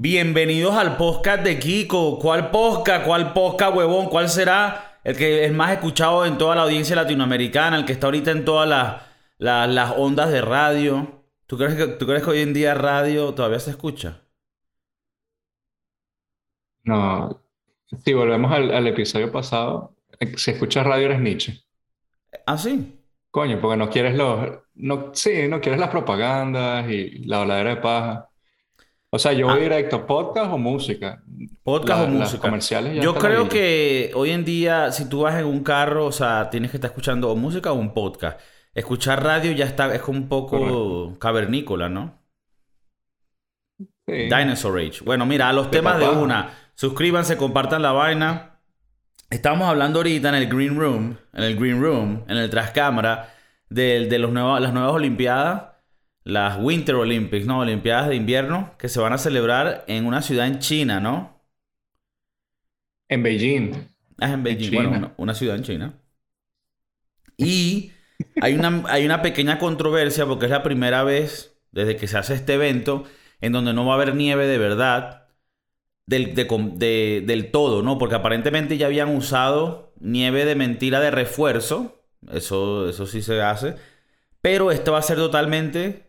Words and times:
Bienvenidos 0.00 0.76
al 0.76 0.96
podcast 0.96 1.42
de 1.42 1.58
Kiko. 1.58 2.20
¿Cuál 2.20 2.52
podcast? 2.52 3.04
¿Cuál 3.04 3.32
podcast, 3.32 3.76
huevón? 3.76 4.06
¿Cuál 4.06 4.28
será 4.28 5.00
el 5.02 5.16
que 5.16 5.44
es 5.44 5.52
más 5.52 5.72
escuchado 5.72 6.24
en 6.24 6.38
toda 6.38 6.54
la 6.54 6.62
audiencia 6.62 6.94
latinoamericana? 6.94 7.76
El 7.76 7.84
que 7.84 7.94
está 7.94 8.06
ahorita 8.06 8.30
en 8.30 8.44
todas 8.44 8.68
las, 8.68 9.02
las, 9.38 9.68
las 9.68 9.94
ondas 9.96 10.30
de 10.30 10.40
radio. 10.40 11.24
¿Tú 11.48 11.58
crees, 11.58 11.74
que, 11.74 11.88
¿Tú 11.88 12.06
crees 12.06 12.22
que 12.22 12.30
hoy 12.30 12.42
en 12.42 12.54
día 12.54 12.74
radio 12.74 13.34
todavía 13.34 13.58
se 13.58 13.70
escucha? 13.70 14.22
No, 16.84 17.42
si 18.04 18.12
volvemos 18.12 18.52
al, 18.52 18.70
al 18.72 18.86
episodio 18.86 19.32
pasado, 19.32 19.96
eh, 20.20 20.32
si 20.36 20.52
escuchas 20.52 20.86
radio 20.86 21.06
eres 21.06 21.20
Nietzsche. 21.20 21.60
¿Ah, 22.46 22.56
sí? 22.56 23.00
Coño, 23.32 23.60
porque 23.60 23.76
no 23.76 23.90
quieres 23.90 24.14
los, 24.14 24.60
no, 24.76 25.10
sí, 25.12 25.48
no 25.48 25.60
quieres 25.60 25.80
las 25.80 25.90
propagandas 25.90 26.88
y 26.88 27.24
la 27.26 27.38
voladera 27.38 27.70
de 27.70 27.80
paja. 27.80 28.27
O 29.10 29.18
sea, 29.18 29.32
yo 29.32 29.46
voy 29.46 29.56
Ah. 29.58 29.62
directo, 29.62 30.06
podcast 30.06 30.52
o 30.52 30.58
música. 30.58 31.22
Podcast 31.62 32.00
La- 32.02 32.04
o 32.04 32.08
las 32.10 32.18
música. 32.28 32.42
comerciales 32.42 32.96
ya 32.96 33.02
Yo 33.02 33.14
creo 33.14 33.48
que 33.48 34.10
hoy 34.14 34.30
en 34.30 34.44
día, 34.44 34.92
si 34.92 35.08
tú 35.08 35.22
vas 35.22 35.38
en 35.38 35.46
un 35.46 35.62
carro, 35.64 36.04
o 36.06 36.12
sea, 36.12 36.50
tienes 36.50 36.70
que 36.70 36.76
estar 36.76 36.90
escuchando 36.90 37.30
o 37.30 37.36
música 37.36 37.72
o 37.72 37.74
un 37.76 37.94
podcast. 37.94 38.38
Escuchar 38.74 39.24
radio 39.24 39.52
ya 39.52 39.64
está, 39.64 39.92
es 39.94 40.02
como 40.02 40.18
un 40.18 40.28
poco 40.28 40.58
Correcto. 40.58 41.18
cavernícola, 41.18 41.88
¿no? 41.88 42.18
Sí. 44.06 44.14
Dinosaur 44.34 44.78
Age. 44.78 45.00
Bueno, 45.04 45.26
mira, 45.26 45.48
a 45.48 45.52
los 45.52 45.70
De 45.70 45.78
temas 45.78 45.98
de 45.98 46.08
una. 46.08 46.50
Suscríbanse, 46.74 47.36
compartan 47.36 47.82
la 47.82 47.92
vaina. 47.92 48.60
Estamos 49.30 49.68
hablando 49.68 49.98
ahorita 50.00 50.28
en 50.30 50.34
el 50.36 50.48
Green 50.48 50.78
Room, 50.78 51.16
en 51.34 51.44
el 51.44 51.56
Green 51.56 51.82
Room, 51.82 52.24
en 52.28 52.36
el 52.38 52.48
Trascámara, 52.48 53.30
de, 53.68 54.06
de 54.06 54.18
los 54.18 54.32
nuevos, 54.32 54.60
las 54.60 54.72
nuevas 54.72 54.92
Olimpiadas, 54.92 55.64
las 56.28 56.58
Winter 56.60 56.94
Olympics, 56.96 57.46
¿no? 57.46 57.60
Olimpiadas 57.60 58.08
de 58.08 58.16
invierno, 58.16 58.74
que 58.78 58.88
se 58.88 59.00
van 59.00 59.12
a 59.14 59.18
celebrar 59.18 59.84
en 59.88 60.06
una 60.06 60.22
ciudad 60.22 60.46
en 60.46 60.58
China, 60.60 61.00
¿no? 61.00 61.40
En 63.10 63.22
Beijing. 63.22 63.74
Ah, 64.20 64.32
en 64.32 64.42
Beijing, 64.44 64.72
bueno, 64.74 64.90
una, 64.92 65.14
una 65.18 65.34
ciudad 65.34 65.56
en 65.56 65.62
China. 65.62 66.00
Y 67.36 67.92
hay 68.38 68.54
una, 68.54 68.82
hay 68.88 69.04
una 69.04 69.22
pequeña 69.22 69.58
controversia 69.58 70.26
porque 70.26 70.46
es 70.46 70.50
la 70.50 70.62
primera 70.62 71.02
vez 71.04 71.56
desde 71.72 71.96
que 71.96 72.08
se 72.08 72.18
hace 72.18 72.34
este 72.34 72.54
evento 72.54 73.04
en 73.40 73.52
donde 73.52 73.72
no 73.72 73.86
va 73.86 73.92
a 73.92 73.96
haber 73.96 74.14
nieve 74.14 74.46
de 74.46 74.58
verdad 74.58 75.28
del, 76.06 76.34
de 76.34 76.46
com- 76.48 76.78
de- 76.78 77.24
del 77.26 77.50
todo, 77.52 77.82
¿no? 77.82 77.98
Porque 77.98 78.16
aparentemente 78.16 78.78
ya 78.78 78.86
habían 78.88 79.16
usado 79.16 79.92
nieve 80.00 80.44
de 80.46 80.56
mentira 80.56 81.00
de 81.00 81.10
refuerzo. 81.12 82.02
Eso, 82.32 82.88
eso 82.90 83.06
sí 83.06 83.22
se 83.22 83.42
hace. 83.42 83.76
Pero 84.42 84.72
esto 84.72 84.92
va 84.92 84.98
a 85.00 85.02
ser 85.02 85.18
totalmente 85.18 86.07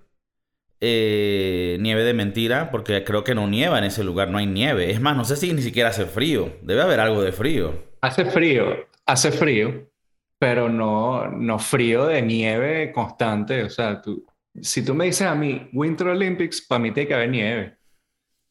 eh, 0.81 1.77
nieve 1.81 2.03
de 2.03 2.13
mentira 2.13 2.71
porque 2.71 3.03
creo 3.03 3.23
que 3.23 3.35
no 3.35 3.47
nieva 3.47 3.77
en 3.79 3.85
ese 3.85 4.03
lugar, 4.03 4.29
no 4.29 4.37
hay 4.37 4.47
nieve. 4.47 4.91
Es 4.91 5.01
más, 5.01 5.15
no 5.17 5.25
sé 5.25 5.35
si 5.37 5.53
ni 5.53 5.61
siquiera 5.61 5.89
hace 5.89 6.05
frío. 6.05 6.57
Debe 6.61 6.81
haber 6.81 6.99
algo 6.99 7.21
de 7.21 7.31
frío. 7.31 7.73
Hace 8.01 8.25
frío, 8.25 8.87
hace 9.05 9.31
frío, 9.31 9.89
pero 10.37 10.69
no, 10.69 11.27
no 11.27 11.59
frío 11.59 12.05
de 12.07 12.21
nieve 12.21 12.91
constante. 12.93 13.63
O 13.63 13.69
sea, 13.69 14.01
tú, 14.01 14.25
si 14.61 14.83
tú 14.85 14.93
me 14.95 15.05
dices 15.05 15.27
a 15.27 15.35
mí 15.35 15.69
Winter 15.73 16.07
Olympics, 16.07 16.61
para 16.65 16.79
mí 16.79 16.91
tiene 16.93 17.07
que 17.07 17.13
haber 17.15 17.29
nieve. 17.29 17.77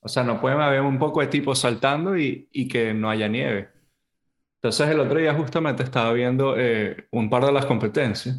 O 0.01 0.09
sea, 0.09 0.25
no 0.25 0.41
puede 0.41 0.57
haber 0.63 0.83
un 0.83 0.99
poco 0.99 1.21
de 1.21 1.29
tipos 1.29 1.61
saltando 1.61 2.17
y, 2.19 2.49
y 2.53 2.69
que 2.69 2.95
no 2.95 3.11
haya 3.11 3.29
nieve. 3.29 3.71
Entonces, 4.57 4.89
el 4.91 5.01
otro 5.01 5.19
día 5.19 5.35
justamente 5.35 5.83
estaba 5.85 6.13
viendo 6.13 6.57
eh, 6.59 7.09
un 7.13 7.31
par 7.31 7.45
de 7.47 7.53
las 7.53 7.67
competencias. 7.67 8.37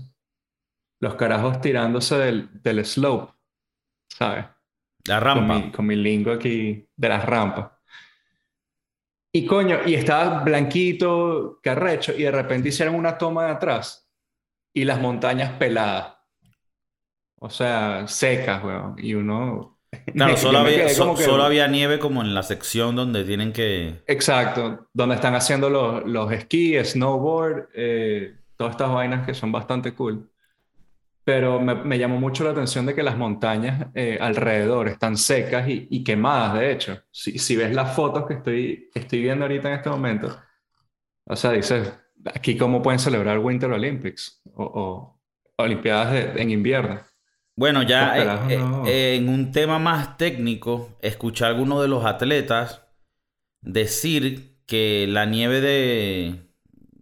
Los 1.02 1.16
carajos 1.16 1.62
tirándose 1.62 2.18
del, 2.18 2.50
del 2.64 2.86
slope, 2.86 3.34
¿sabes? 4.20 4.46
La 5.08 5.20
con 5.32 5.48
rampa. 5.48 5.56
mi, 5.56 5.72
con 5.72 5.88
mi 5.88 5.96
lingo 5.96 6.32
aquí 6.34 6.88
de 6.96 7.10
las 7.10 7.26
rampas. 7.26 7.72
Y 9.32 9.46
coño, 9.46 9.80
y 9.86 9.94
estaba 9.96 10.44
blanquito, 10.44 11.60
carrecho, 11.62 12.14
y 12.16 12.24
de 12.24 12.32
repente 12.32 12.70
hicieron 12.70 12.96
una 12.96 13.18
toma 13.18 13.46
de 13.46 13.52
atrás 13.52 14.10
y 14.74 14.86
las 14.86 15.02
montañas 15.02 15.54
peladas. 15.60 16.16
O 17.42 17.50
sea, 17.50 18.08
secas, 18.08 18.64
weón. 18.64 18.96
Y 18.98 19.14
uno. 19.14 19.78
Claro, 20.14 20.38
solo 20.38 20.60
había, 20.60 20.90
so- 20.90 21.16
que- 21.16 21.24
solo 21.24 21.44
había 21.44 21.68
nieve 21.68 21.98
como 22.00 22.22
en 22.22 22.34
la 22.36 22.44
sección 22.44 22.96
donde 22.96 23.24
tienen 23.24 23.54
que... 23.54 24.04
Exacto, 24.08 24.88
donde 24.94 25.16
están 25.16 25.36
haciendo 25.36 25.70
los, 25.70 26.04
los 26.06 26.32
esquí, 26.32 26.76
snowboard, 26.84 27.70
eh, 27.76 28.36
todas 28.58 28.72
estas 28.72 28.92
vainas 28.92 29.26
que 29.26 29.34
son 29.34 29.52
bastante 29.52 29.94
cool. 29.94 30.29
Pero 31.24 31.60
me, 31.60 31.76
me 31.76 32.00
llamó 32.00 32.20
mucho 32.20 32.44
la 32.44 32.52
atención 32.52 32.86
de 32.86 32.96
que 32.96 33.04
las 33.04 33.18
montañas 33.18 33.88
eh, 33.94 34.18
alrededor 34.20 34.88
están 34.88 35.18
secas 35.18 35.68
y, 35.70 35.88
y 35.92 36.04
quemadas, 36.04 36.56
de 36.60 36.72
hecho. 36.72 37.00
Si, 37.12 37.38
si 37.40 37.56
ves 37.56 37.74
las 37.74 37.96
fotos 37.96 38.26
que 38.28 38.36
estoy, 38.36 38.90
que 38.94 39.00
estoy 39.00 39.22
viendo 39.22 39.46
ahorita 39.46 39.70
en 39.70 39.76
este 39.76 39.90
momento, 39.90 40.36
o 41.26 41.36
sea, 41.36 41.52
dices, 41.52 41.94
aquí 42.34 42.58
cómo 42.58 42.82
pueden 42.82 43.00
celebrar 43.00 43.40
Winter 43.40 43.72
Olympics 43.72 44.42
o, 44.56 44.64
o 44.64 45.20
Olimpiadas 45.64 46.14
de- 46.14 46.42
en 46.42 46.52
invierno. 46.52 47.02
Bueno, 47.56 47.84
ya 47.84 48.18
eh, 48.18 48.58
no. 48.58 48.86
eh, 48.88 49.16
en 49.18 49.28
un 49.30 49.52
tema 49.52 49.80
más 49.80 50.18
técnico, 50.18 50.98
escuché 51.02 51.44
a 51.46 51.50
algunos 51.50 51.82
de 51.82 51.90
los 51.90 52.06
atletas 52.06 52.84
decir 53.62 54.58
que 54.66 55.08
la 55.10 55.26
nieve 55.26 55.62
de... 55.62 56.42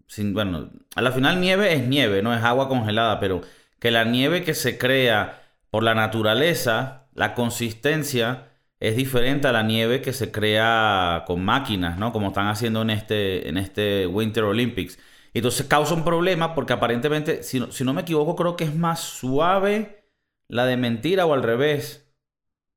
sin- 0.08 0.34
bueno, 0.34 0.72
a 0.96 1.02
la 1.02 1.12
final 1.12 1.42
nieve 1.42 1.74
es 1.74 1.88
nieve, 1.88 2.22
no 2.24 2.34
es 2.36 2.44
agua 2.44 2.70
congelada, 2.70 3.20
pero 3.20 3.42
que 3.80 3.92
la 3.92 4.04
nieve 4.04 4.44
que 4.44 4.54
se 4.54 4.78
crea 4.78 5.44
por 5.70 5.84
la 5.84 5.96
naturaleza, 5.96 7.08
la 7.14 7.34
consistencia 7.34 8.50
es 8.80 8.96
diferente 8.96 9.48
a 9.48 9.52
la 9.52 9.64
nieve 9.64 10.02
que 10.02 10.14
se 10.14 10.32
crea 10.32 11.24
con 11.26 11.44
máquinas, 11.44 11.98
¿no? 11.98 12.12
Como 12.12 12.28
están 12.28 12.48
haciendo 12.48 12.82
en 12.84 12.92
este, 12.92 13.50
en 13.50 13.58
este 13.58 14.08
Winter 14.08 14.44
Olympics. 14.44 15.00
Entonces 15.34 15.68
causa 15.68 15.94
un 15.94 16.04
problema 16.04 16.56
porque 16.56 16.74
aparentemente, 16.74 17.44
si 17.44 17.60
no, 17.60 17.72
si 17.72 17.84
no 17.84 17.94
me 17.94 18.02
equivoco, 18.02 18.36
creo 18.36 18.56
que 18.56 18.64
es 18.64 18.76
más 18.76 19.00
suave 19.00 20.06
la 20.48 20.66
de 20.66 20.78
mentira 20.78 21.26
o 21.26 21.34
al 21.34 21.44
revés. 21.44 22.12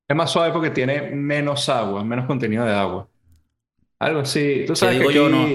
Es 0.09 0.16
más 0.16 0.31
suave 0.31 0.53
porque 0.53 0.71
tiene 0.71 1.10
menos 1.12 1.69
agua, 1.69 2.03
menos 2.05 2.27
contenido 2.27 2.65
de 2.65 2.72
agua. 2.75 3.09
Algo 3.99 4.21
así. 4.21 4.65
Tú 4.66 4.75
sabes 4.75 4.99
digo 4.99 5.09
que 5.10 5.15
yo, 5.15 5.28
no, 5.28 5.43
no 5.43 5.47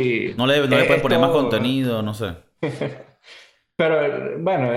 le, 0.47 0.67
no 0.67 0.77
le 0.77 0.85
puedes 0.85 1.01
poner 1.01 1.19
más 1.19 1.31
contenido, 1.31 2.01
no 2.01 2.13
sé. 2.13 2.35
Pero 3.75 4.39
bueno, 4.39 4.71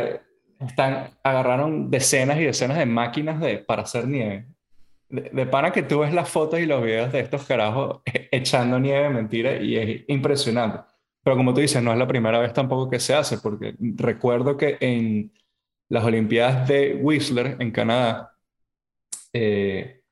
están, 0.61 1.11
agarraron 1.23 1.91
decenas 1.91 2.39
y 2.39 2.45
decenas 2.45 2.79
de 2.79 2.87
máquinas 2.87 3.41
de, 3.41 3.59
para 3.59 3.83
hacer 3.83 4.07
nieve. 4.07 4.47
De, 5.09 5.31
de 5.33 5.47
pana 5.47 5.73
que 5.73 5.83
tú 5.83 6.01
ves 6.01 6.13
las 6.13 6.29
fotos 6.29 6.61
y 6.61 6.67
los 6.67 6.83
videos 6.83 7.13
de 7.13 7.21
estos 7.21 7.45
carajos 7.47 8.01
e- 8.05 8.29
echando 8.33 8.79
nieve, 8.79 9.09
mentira, 9.09 9.57
y 9.57 9.77
es 9.77 10.05
impresionante. 10.09 10.81
Pero 11.23 11.37
como 11.37 11.55
tú 11.55 11.61
dices, 11.61 11.83
no 11.83 11.93
es 11.93 11.99
la 11.99 12.07
primera 12.07 12.39
vez 12.39 12.53
tampoco 12.53 12.91
que 12.91 13.01
se 13.01 13.15
hace, 13.15 13.39
porque 13.39 13.75
recuerdo 13.79 14.57
que 14.57 14.77
en 14.81 15.33
las 15.91 16.05
Olimpiadas 16.05 16.69
de 16.69 16.99
Whistler, 17.01 17.57
en 17.59 17.71
Canadá, 17.71 18.35
eh, 19.33 20.03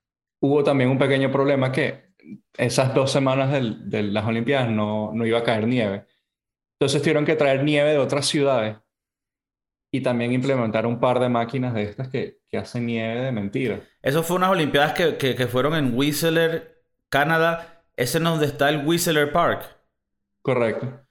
hubo 0.40 0.62
también 0.64 0.90
un 0.90 0.98
pequeño 0.98 1.30
problema 1.30 1.72
que 1.72 2.06
esas 2.56 2.94
dos 2.94 3.10
semanas 3.12 3.52
del- 3.52 3.88
de 3.88 4.02
las 4.04 4.24
Olimpiadas 4.24 4.70
no, 4.70 5.12
no 5.12 5.26
iba 5.26 5.38
a 5.38 5.44
caer 5.44 5.66
nieve. 5.66 6.06
Entonces 6.78 7.00
tuvieron 7.02 7.24
que 7.24 7.36
traer 7.36 7.62
nieve 7.64 7.92
de 7.92 7.98
otras 7.98 8.26
ciudades 8.26 8.76
y 9.90 10.02
también 10.02 10.32
implementar 10.32 10.86
un 10.86 11.00
par 11.00 11.20
de 11.20 11.28
máquinas 11.28 11.74
de 11.74 11.84
estas 11.84 12.08
que, 12.08 12.38
que 12.50 12.58
hacen 12.58 12.86
nieve 12.86 13.20
de 13.22 13.32
mentira. 13.32 13.80
Eso 14.02 14.22
fue 14.22 14.36
unas 14.36 14.50
olimpiadas 14.50 14.92
que, 14.94 15.16
que- 15.18 15.34
que 15.34 15.46
fueron 15.48 15.74
en 15.74 15.94
Whistler, 15.96 16.82
Canadá. 17.10 17.84
Ese 17.96 18.18
es 18.18 18.24
donde 18.24 18.46
está 18.46 18.68
el 18.70 18.86
Whistler 18.86 19.32
Park. 19.32 19.64
Correcto. 20.40 21.04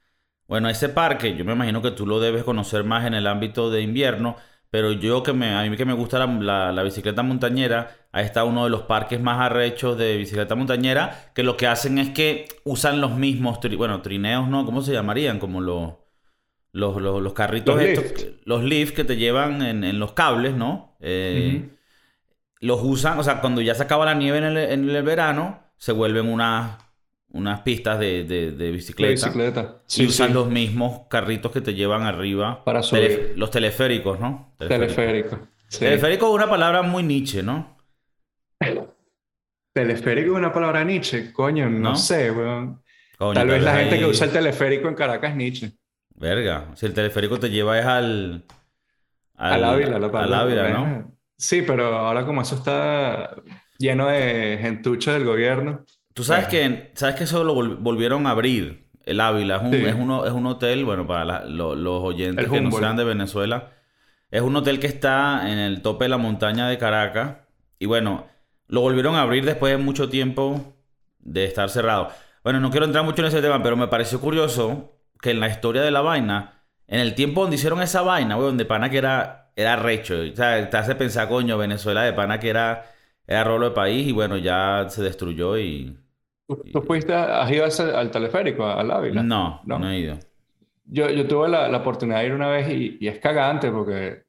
Bueno, 0.48 0.68
ese 0.68 0.88
parque, 0.88 1.36
yo 1.36 1.44
me 1.44 1.52
imagino 1.54 1.82
que 1.82 1.90
tú 1.90 2.06
lo 2.06 2.20
debes 2.20 2.44
conocer 2.44 2.84
más 2.84 3.04
en 3.04 3.14
el 3.14 3.26
ámbito 3.26 3.68
de 3.70 3.82
invierno, 3.82 4.36
pero 4.70 4.92
yo 4.92 5.22
que 5.24 5.32
me, 5.32 5.54
a 5.56 5.62
mí 5.68 5.76
que 5.76 5.84
me 5.84 5.92
gusta 5.92 6.18
la, 6.20 6.26
la- 6.26 6.72
la 6.72 6.82
bicicleta 6.84 7.22
montañera, 7.24 7.96
ahí 8.12 8.24
está 8.24 8.44
uno 8.44 8.62
de 8.64 8.70
los 8.70 8.82
parques 8.82 9.20
más 9.20 9.40
arrechos 9.40 9.98
de 9.98 10.16
bicicleta 10.16 10.54
montañera, 10.54 11.32
que 11.34 11.42
lo 11.42 11.56
que 11.56 11.66
hacen 11.66 11.98
es 11.98 12.10
que 12.10 12.46
usan 12.64 13.00
los 13.00 13.16
mismos, 13.16 13.58
tri- 13.60 13.76
bueno, 13.76 14.02
trineos, 14.02 14.46
¿no? 14.48 14.64
¿Cómo 14.64 14.82
se 14.82 14.92
llamarían? 14.92 15.40
Como 15.40 15.60
los, 15.60 15.94
los, 16.76 17.00
los, 17.00 17.22
los 17.22 17.32
carritos 17.32 17.74
Los 17.74 17.84
estos, 17.84 18.04
lift. 18.04 18.40
los 18.44 18.62
lift 18.64 18.94
que 18.94 19.04
te 19.04 19.16
llevan 19.16 19.62
en, 19.62 19.82
en 19.84 19.98
los 19.98 20.12
cables, 20.12 20.54
¿no? 20.54 20.96
Eh, 21.00 21.68
los 22.60 22.80
usan, 22.82 23.18
o 23.18 23.22
sea, 23.22 23.40
cuando 23.40 23.60
ya 23.60 23.74
se 23.74 23.82
acaba 23.82 24.04
la 24.04 24.14
nieve 24.14 24.38
en 24.38 24.44
el, 24.44 24.56
en 24.56 24.88
el 24.90 25.02
verano, 25.02 25.62
se 25.76 25.92
vuelven 25.92 26.26
unas, 26.28 26.78
unas 27.30 27.60
pistas 27.60 27.98
de, 27.98 28.24
de, 28.24 28.50
de 28.52 28.70
bicicleta. 28.70 29.26
bicicleta. 29.28 29.82
Y 29.96 30.06
usan 30.06 30.28
sí. 30.28 30.34
los 30.34 30.48
mismos 30.48 31.02
carritos 31.08 31.52
que 31.52 31.60
te 31.60 31.74
llevan 31.74 32.02
arriba. 32.02 32.64
Para 32.64 32.82
subir. 32.82 33.32
los 33.36 33.50
teleféricos, 33.50 34.18
¿no? 34.20 34.54
Teleférico. 34.58 35.38
Sí. 35.68 35.80
Teleférico 35.80 36.28
es 36.28 36.34
una 36.34 36.48
palabra 36.48 36.82
muy 36.82 37.02
niche, 37.02 37.42
¿no? 37.42 37.76
Teleférico 39.72 40.32
es 40.32 40.38
una 40.38 40.52
palabra 40.52 40.84
Nietzsche. 40.84 41.32
Coño, 41.32 41.68
no, 41.68 41.90
¿No? 41.90 41.96
sé, 41.96 42.30
weón. 42.30 42.82
Coño, 43.18 43.34
Tal 43.34 43.48
vez 43.48 43.62
la 43.62 43.74
ahí- 43.74 43.84
gente 43.84 43.98
que 43.98 44.06
usa 44.06 44.26
el 44.26 44.32
teleférico 44.32 44.88
en 44.88 44.94
Caracas 44.94 45.30
es 45.30 45.36
Nietzsche. 45.36 45.72
Verga. 46.16 46.68
Si 46.74 46.86
el 46.86 46.94
teleférico 46.94 47.38
te 47.38 47.50
lleva 47.50 47.78
es 47.78 47.86
al... 47.86 48.44
Al 49.36 49.64
Ávila, 49.64 49.98
lo 49.98 50.16
Al 50.16 50.34
Ávila, 50.34 50.70
¿no? 50.70 51.12
Sí, 51.36 51.62
pero 51.62 51.94
ahora 51.94 52.24
como 52.24 52.40
eso 52.40 52.54
está 52.54 53.36
lleno 53.78 54.06
de 54.06 54.58
gentucho 54.60 55.12
del 55.12 55.24
gobierno. 55.24 55.84
Tú 56.14 56.24
sabes 56.24 56.46
que, 56.46 56.92
sabes 56.94 57.16
que 57.16 57.24
eso 57.24 57.44
lo 57.44 57.54
volvieron 57.54 58.26
a 58.26 58.30
abrir, 58.30 58.88
el 59.04 59.20
Ávila. 59.20 59.56
Es 59.56 59.62
un, 59.62 59.74
es 59.74 59.94
uno, 59.94 60.24
es 60.24 60.32
un 60.32 60.46
hotel, 60.46 60.86
bueno, 60.86 61.06
para 61.06 61.44
los 61.44 62.02
oyentes 62.02 62.48
que 62.48 62.60
no 62.62 62.72
sean 62.72 62.96
de 62.96 63.04
Venezuela. 63.04 63.72
Es 64.30 64.40
un 64.40 64.56
hotel 64.56 64.80
que 64.80 64.86
está 64.86 65.50
en 65.50 65.58
el 65.58 65.82
tope 65.82 66.06
de 66.06 66.08
la 66.08 66.16
montaña 66.16 66.68
de 66.68 66.78
Caracas. 66.78 67.36
Y 67.78 67.84
bueno, 67.84 68.26
lo 68.68 68.80
volvieron 68.80 69.14
a 69.14 69.20
abrir 69.20 69.44
después 69.44 69.76
de 69.76 69.82
mucho 69.82 70.08
tiempo 70.08 70.74
de 71.20 71.44
estar 71.44 71.68
cerrado. 71.68 72.08
Bueno, 72.42 72.60
no 72.60 72.70
quiero 72.70 72.86
entrar 72.86 73.04
mucho 73.04 73.20
en 73.20 73.28
ese 73.28 73.42
tema, 73.42 73.62
pero 73.62 73.76
me 73.76 73.88
pareció 73.88 74.20
curioso 74.20 74.95
que 75.20 75.30
en 75.30 75.40
la 75.40 75.48
historia 75.48 75.82
de 75.82 75.90
la 75.90 76.00
vaina, 76.00 76.62
en 76.86 77.00
el 77.00 77.14
tiempo 77.14 77.42
donde 77.42 77.56
hicieron 77.56 77.82
esa 77.82 78.02
vaina, 78.02 78.36
güey, 78.36 78.46
donde 78.48 78.64
pana 78.64 78.90
que 78.90 78.98
era, 78.98 79.50
era 79.56 79.76
recho. 79.76 80.14
O 80.20 80.36
sea, 80.36 80.68
te 80.68 80.76
hace 80.76 80.94
pensar, 80.94 81.28
coño, 81.28 81.58
Venezuela 81.58 82.02
de 82.02 82.12
pana 82.12 82.38
que 82.38 82.48
era, 82.48 82.86
era 83.26 83.44
rolo 83.44 83.70
de 83.70 83.74
país 83.74 84.06
y 84.06 84.12
bueno, 84.12 84.36
ya 84.36 84.86
se 84.88 85.02
destruyó 85.02 85.58
y... 85.58 85.98
¿Tú, 86.72 86.80
fuiste, 86.82 87.12
has 87.12 87.50
ido 87.50 87.64
al 87.64 88.10
teleférico, 88.10 88.64
al 88.64 88.88
Ávila? 88.90 89.22
No, 89.22 89.60
no, 89.64 89.80
no 89.80 89.90
he 89.90 89.98
ido. 89.98 90.18
Yo, 90.84 91.10
yo 91.10 91.26
tuve 91.26 91.48
la, 91.48 91.68
la, 91.68 91.78
oportunidad 91.78 92.20
de 92.20 92.26
ir 92.26 92.32
una 92.32 92.46
vez 92.46 92.70
y, 92.70 92.98
y 93.00 93.08
es 93.08 93.18
cagante 93.18 93.72
porque 93.72 94.22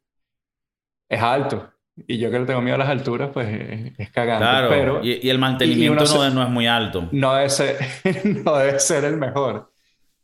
es 1.07 1.21
alto. 1.21 1.71
Y 2.05 2.19
yo 2.19 2.29
que 2.29 2.39
le 2.39 2.45
tengo 2.45 2.61
miedo 2.61 2.75
a 2.75 2.79
las 2.79 2.89
alturas, 2.89 3.31
pues 3.33 3.47
es, 3.97 4.11
cagante. 4.11 4.43
Claro, 4.43 4.69
pero, 4.69 5.03
y, 5.03 5.29
el 5.29 5.39
mantenimiento 5.39 6.03
no, 6.05 6.29
no, 6.29 6.43
es 6.43 6.49
muy 6.49 6.67
alto. 6.67 7.07
No 7.11 7.33
debe 7.33 7.49
ser, 7.49 7.77
no 8.43 8.57
debe 8.57 8.79
ser 8.79 9.05
el 9.05 9.17
mejor. 9.17 9.71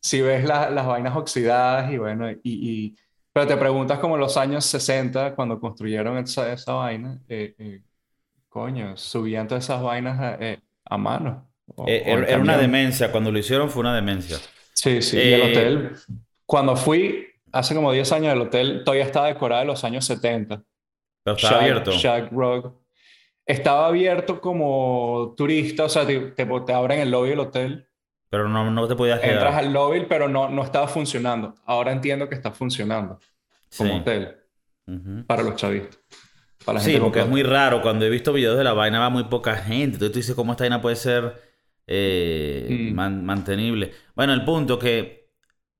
Si 0.03 0.21
ves 0.21 0.44
las 0.44 0.85
vainas 0.85 1.15
oxidadas 1.15 1.91
y 1.91 1.97
bueno, 1.97 2.29
y, 2.29 2.39
y, 2.44 2.95
pero 3.31 3.47
te 3.47 3.57
preguntas 3.57 3.97
como 4.00 4.17
los 4.17 4.38
años 4.38 4.65
60, 4.65 5.33
cuando 5.33 5.59
construyeron 5.59 6.17
esa, 6.17 6.53
esa 6.53 6.73
vaina, 6.73 7.19
eh, 7.27 7.55
eh, 7.57 7.81
coño, 8.50 8.95
subían 8.95 9.47
todas 9.47 9.63
esas 9.63 9.81
vainas 9.81 10.19
a, 10.19 10.38
eh, 10.39 10.59
a 10.85 10.97
mano. 10.97 11.50
era, 11.88 12.38
una 12.38 12.57
demencia, 12.57 13.11
cuando 13.11 13.31
lo 13.31 13.39
hicieron 13.39 13.69
fue 13.69 13.79
una 13.79 13.95
demencia. 13.95 14.38
Sí, 14.73 15.01
sí, 15.01 15.17
y 15.17 15.33
el 15.33 15.41
hotel, 15.41 15.95
cuando 16.45 16.75
fui, 16.75 17.25
hace 17.51 17.73
como 17.73 17.91
10 17.91 18.11
años, 18.11 18.33
el 18.33 18.41
hotel 18.41 18.83
todavía 18.83 19.06
estaba 19.06 19.27
decorado 19.27 19.61
en 19.61 19.67
los 19.69 19.83
años 19.83 20.06
70. 20.06 20.61
Pero 21.23 21.35
estaba 21.38 21.61
abierto. 21.61 21.91
Rock. 22.31 22.75
Estaba 23.45 23.88
abierto 23.88 24.39
como 24.39 25.33
turista, 25.35 25.85
o 25.85 25.89
sea, 25.89 26.06
te, 26.06 26.19
te, 26.19 26.73
abren 26.73 26.99
el 26.99 27.09
lobby 27.09 27.29
del 27.29 27.39
hotel. 27.39 27.88
Pero 28.33 28.50
no, 28.50 28.71
no 28.71 28.88
te 28.88 28.95
podías 28.95 29.19
quedar. 29.19 29.35
Entras 29.35 29.56
al 29.57 29.71
lobby, 29.71 30.07
pero 30.09 30.27
no, 30.27 30.50
no 30.50 30.63
estaba 30.63 30.88
funcionando. 30.88 31.53
Ahora 31.65 31.91
entiendo 31.91 32.27
que 32.27 32.33
está 32.33 32.50
funcionando 32.50 33.19
como 33.77 33.97
hotel 33.97 34.38
para 35.27 35.44
los 35.44 35.56
chavistas. 35.56 36.00
sí, 36.80 36.97
porque 37.00 37.19
es 37.19 37.27
muy 37.27 37.44
raro. 37.44 37.83
Cuando 37.83 38.06
he 38.06 38.09
visto 38.09 38.33
videos 38.33 38.57
de 38.57 38.63
la 38.63 38.74
vaina 38.74 39.00
va 39.00 39.12
muy 39.12 39.25
poca 39.25 39.56
gente. 39.56 39.97
Entonces 39.97 40.12
tú 40.13 40.18
dices, 40.18 40.33
¿cómo 40.33 40.53
esta 40.53 40.63
vaina 40.63 40.81
puede 40.81 40.95
ser 40.95 41.44
eh, 41.85 42.91
mm. 42.91 43.24
mantenible? 43.24 43.91
Bueno, 44.15 44.33
el 44.33 44.44
punto 44.44 44.80
que 44.80 45.30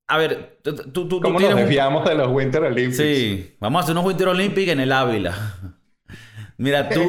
a 0.05 0.19
ver, 0.19 0.59
tú, 0.61 1.07
tú, 1.07 1.21
¿Cómo 1.21 1.39
nos 1.39 1.55
desviamos 1.55 2.07
de 2.07 2.13
los 2.13 2.31
Winter 2.31 2.61
Olympics? 2.61 2.97
Sí, 2.97 3.55
vamos 3.59 3.79
a 3.79 3.83
hacer 3.85 3.94
unos 3.94 4.05
Winter 4.05 4.27
Olympics 4.27 4.71
en 4.71 4.79
el 4.79 4.91
Ávila. 4.91 5.55
Mira, 6.57 6.88
tú, 6.94 7.01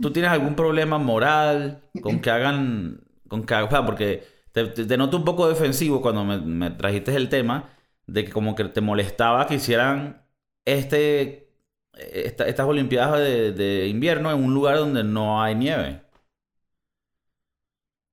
tú 0.00 0.10
tienes 0.14 0.30
algún 0.30 0.54
problema 0.54 0.96
moral 0.96 1.82
con 2.00 2.20
que 2.20 2.30
hagan, 2.30 3.02
con 3.28 3.44
que, 3.44 3.54
porque 3.84 4.31
te, 4.52 4.96
noto 4.96 5.16
un 5.16 5.24
poco 5.24 5.48
defensivo 5.48 6.00
cuando 6.02 6.24
me, 6.24 6.70
trajiste 6.70 7.14
el 7.16 7.28
tema 7.28 7.70
de 8.06 8.24
que 8.24 8.30
como 8.30 8.54
que 8.54 8.64
te 8.64 8.80
molestaba 8.80 9.46
que 9.46 9.54
hicieran 9.54 10.26
este, 10.64 11.48
estas 11.94 12.66
Olimpiadas 12.66 13.18
de, 13.20 13.86
invierno 13.88 14.30
en 14.30 14.44
un 14.44 14.54
lugar 14.54 14.78
donde 14.78 15.04
no 15.04 15.42
hay 15.42 15.54
nieve. 15.54 16.02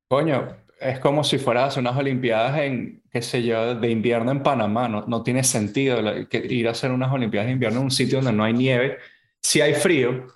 Coño, 0.07 0.57
es 0.79 0.99
como 0.99 1.23
si 1.23 1.37
fueras 1.37 1.77
unas 1.77 1.97
Olimpiadas 1.97 2.57
en, 2.59 3.03
qué 3.11 3.21
sé 3.21 3.43
yo, 3.43 3.75
de 3.75 3.89
invierno 3.91 4.31
en 4.31 4.41
Panamá. 4.41 4.87
No, 4.87 5.05
no 5.07 5.23
tiene 5.23 5.43
sentido 5.43 5.99
ir 6.31 6.67
a 6.67 6.71
hacer 6.71 6.91
unas 6.91 7.11
Olimpiadas 7.11 7.47
de 7.47 7.53
invierno 7.53 7.79
en 7.79 7.85
un 7.85 7.91
sitio 7.91 8.19
donde 8.19 8.33
no 8.33 8.43
hay 8.43 8.53
nieve. 8.53 8.97
Si 9.41 9.61
hay 9.61 9.73
frío, 9.73 10.27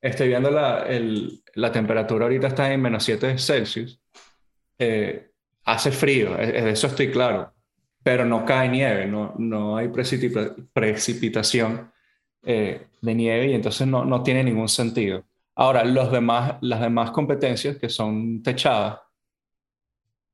estoy 0.00 0.28
viendo 0.28 0.50
la, 0.50 0.86
la 1.54 1.72
temperatura 1.72 2.24
ahorita 2.26 2.48
está 2.48 2.72
en 2.72 2.82
menos 2.82 3.04
7 3.04 3.38
Celsius. 3.38 4.00
Eh, 4.78 5.29
hace 5.64 5.90
frío, 5.92 6.38
e, 6.38 6.52
de 6.52 6.70
eso 6.70 6.86
estoy 6.86 7.10
claro. 7.10 7.52
Pero 8.02 8.24
no 8.24 8.44
cae 8.44 8.68
nieve, 8.68 9.06
no, 9.06 9.34
no 9.38 9.76
hay 9.76 9.88
precipitación 10.72 11.92
eh, 12.42 12.86
de 13.02 13.14
nieve 13.14 13.48
y 13.48 13.54
entonces 13.54 13.86
no, 13.86 14.04
no 14.04 14.22
tiene 14.22 14.42
ningún 14.42 14.68
sentido. 14.68 15.24
Ahora, 15.54 15.84
los 15.84 16.10
demás, 16.10 16.54
las 16.62 16.80
demás 16.80 17.10
competencias 17.10 17.76
que 17.76 17.90
son 17.90 18.42
techadas, 18.42 19.00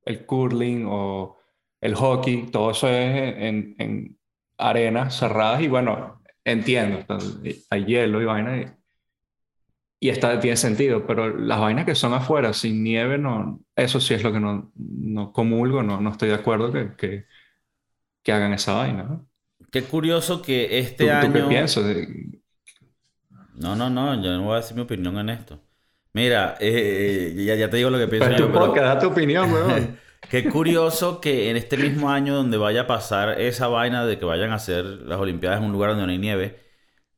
el 0.05 0.25
curling 0.25 0.85
o 0.89 1.37
el 1.81 1.95
hockey, 1.95 2.47
todo 2.51 2.71
eso 2.71 2.89
es 2.89 3.35
en, 3.39 3.75
en 3.79 4.19
arenas 4.59 5.19
cerradas 5.19 5.63
y 5.63 5.69
bueno, 5.69 6.23
entiendo, 6.45 7.05
hay 7.71 7.85
hielo 7.85 8.23
y 8.23 8.25
vaina 8.25 8.77
y, 9.99 10.11
está, 10.11 10.39
tiene 10.41 10.57
sentido, 10.57 11.07
pero 11.07 11.37
las 11.37 11.61
vainas 11.61 11.87
que 11.87 11.95
son 11.95 12.13
afuera, 12.13 12.53
sin 12.53 12.83
nieve, 12.83 13.19
no, 13.19 13.61
eso 13.75 14.01
sí 14.01 14.15
es 14.15 14.23
lo 14.23 14.33
que 14.33 14.41
no, 14.41 14.73
no 14.75 15.33
comulgo, 15.33 15.83
no, 15.83 16.01
no 16.01 16.11
estoy 16.11 16.29
de 16.29 16.35
acuerdo 16.35 16.73
que, 16.73 16.95
que, 16.97 17.27
que 18.23 18.33
hagan 18.33 18.53
esa 18.53 18.75
vaina. 18.75 19.05
¿no? 19.05 19.29
Qué 19.71 19.83
curioso 19.83 20.43
que 20.43 20.79
este 20.79 21.11
año... 21.11 21.29
¿Tú 21.29 21.33
qué 21.33 21.43
piensas? 21.45 21.85
No, 23.55 23.75
no, 23.75 23.89
no, 23.89 24.23
yo 24.23 24.33
no 24.33 24.43
voy 24.45 24.55
a 24.55 24.57
decir 24.57 24.77
mi 24.77 24.83
opinión 24.83 25.19
en 25.19 25.31
esto. 25.31 25.61
Mira, 26.13 26.57
eh, 26.61 27.35
eh, 27.37 27.45
ya, 27.45 27.55
ya, 27.57 27.69
te 27.69 27.77
digo 27.79 27.91
lo 27.91 27.99
que 27.99 28.09
pienso 28.09 28.27
pero 28.29 28.39
yo. 28.39 28.73
Pero 28.73 28.87
da 28.87 28.99
tu 28.99 29.09
opinión, 29.09 29.53
weón. 29.53 29.99
Qué 30.31 30.49
curioso 30.49 31.21
que 31.21 31.51
en 31.51 31.57
este 31.57 31.77
mismo 31.77 32.11
año 32.11 32.35
donde 32.35 32.57
vaya 32.57 32.83
a 32.83 32.87
pasar 32.87 33.41
esa 33.41 33.69
vaina 33.69 34.05
de 34.07 34.19
que 34.19 34.25
vayan 34.25 34.51
a 34.51 34.57
hacer 34.57 34.85
las 34.85 35.21
Olimpiadas 35.21 35.59
en 35.59 35.67
un 35.67 35.73
lugar 35.73 35.91
donde 35.91 36.07
no 36.07 36.13
hay 36.13 36.19
nieve, 36.19 36.59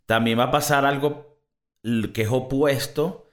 también 0.04 0.38
va 0.38 0.44
a 0.44 0.50
pasar 0.50 0.84
algo 0.84 1.27
que 1.82 2.22
es 2.22 2.28
opuesto 2.30 3.30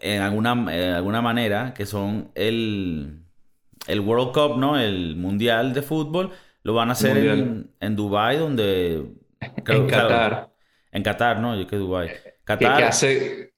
en 0.00 0.22
alguna, 0.22 0.52
alguna 0.96 1.20
manera, 1.20 1.74
que 1.74 1.86
son 1.86 2.30
el, 2.34 3.22
el 3.86 4.00
World 4.00 4.32
Cup, 4.32 4.58
¿no? 4.58 4.78
El 4.78 5.16
Mundial 5.16 5.74
de 5.74 5.82
Fútbol. 5.82 6.30
Lo 6.62 6.74
van 6.74 6.90
a 6.90 6.92
hacer 6.92 7.16
en, 7.16 7.70
en 7.80 7.96
Dubái, 7.96 8.36
donde... 8.36 9.06
en 9.40 9.86
Qatar. 9.86 10.50
en 10.92 11.02
Qatar, 11.02 11.40
¿no? 11.40 11.56
Yo 11.56 11.66
que 11.66 11.76
Dubái. 11.76 12.10
Qatar... 12.44 12.76
Que, 12.76 12.84
hace 12.84 13.50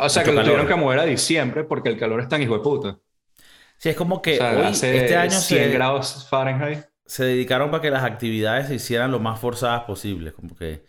o 0.00 0.08
sea, 0.08 0.24
que 0.24 0.32
lo 0.32 0.42
tuvieron 0.42 0.66
que 0.66 0.74
mover 0.74 0.98
a 0.98 1.04
diciembre 1.04 1.64
porque 1.64 1.88
el 1.88 1.98
calor 1.98 2.20
es 2.20 2.28
tan 2.28 2.42
hijo 2.42 2.54
de 2.54 2.60
puta. 2.60 2.98
Sí, 3.76 3.90
es 3.90 3.96
como 3.96 4.20
que 4.22 4.34
este 4.34 5.16
año 5.16 5.30
100 5.30 5.40
se, 5.40 5.68
grados 5.70 6.26
Fahrenheit. 6.28 6.84
Se 7.06 7.24
dedicaron 7.24 7.70
para 7.70 7.82
que 7.82 7.90
las 7.90 8.04
actividades 8.04 8.68
se 8.68 8.74
hicieran 8.74 9.10
lo 9.10 9.20
más 9.20 9.40
forzadas 9.40 9.84
posible. 9.84 10.32
Como 10.32 10.56
que 10.56 10.84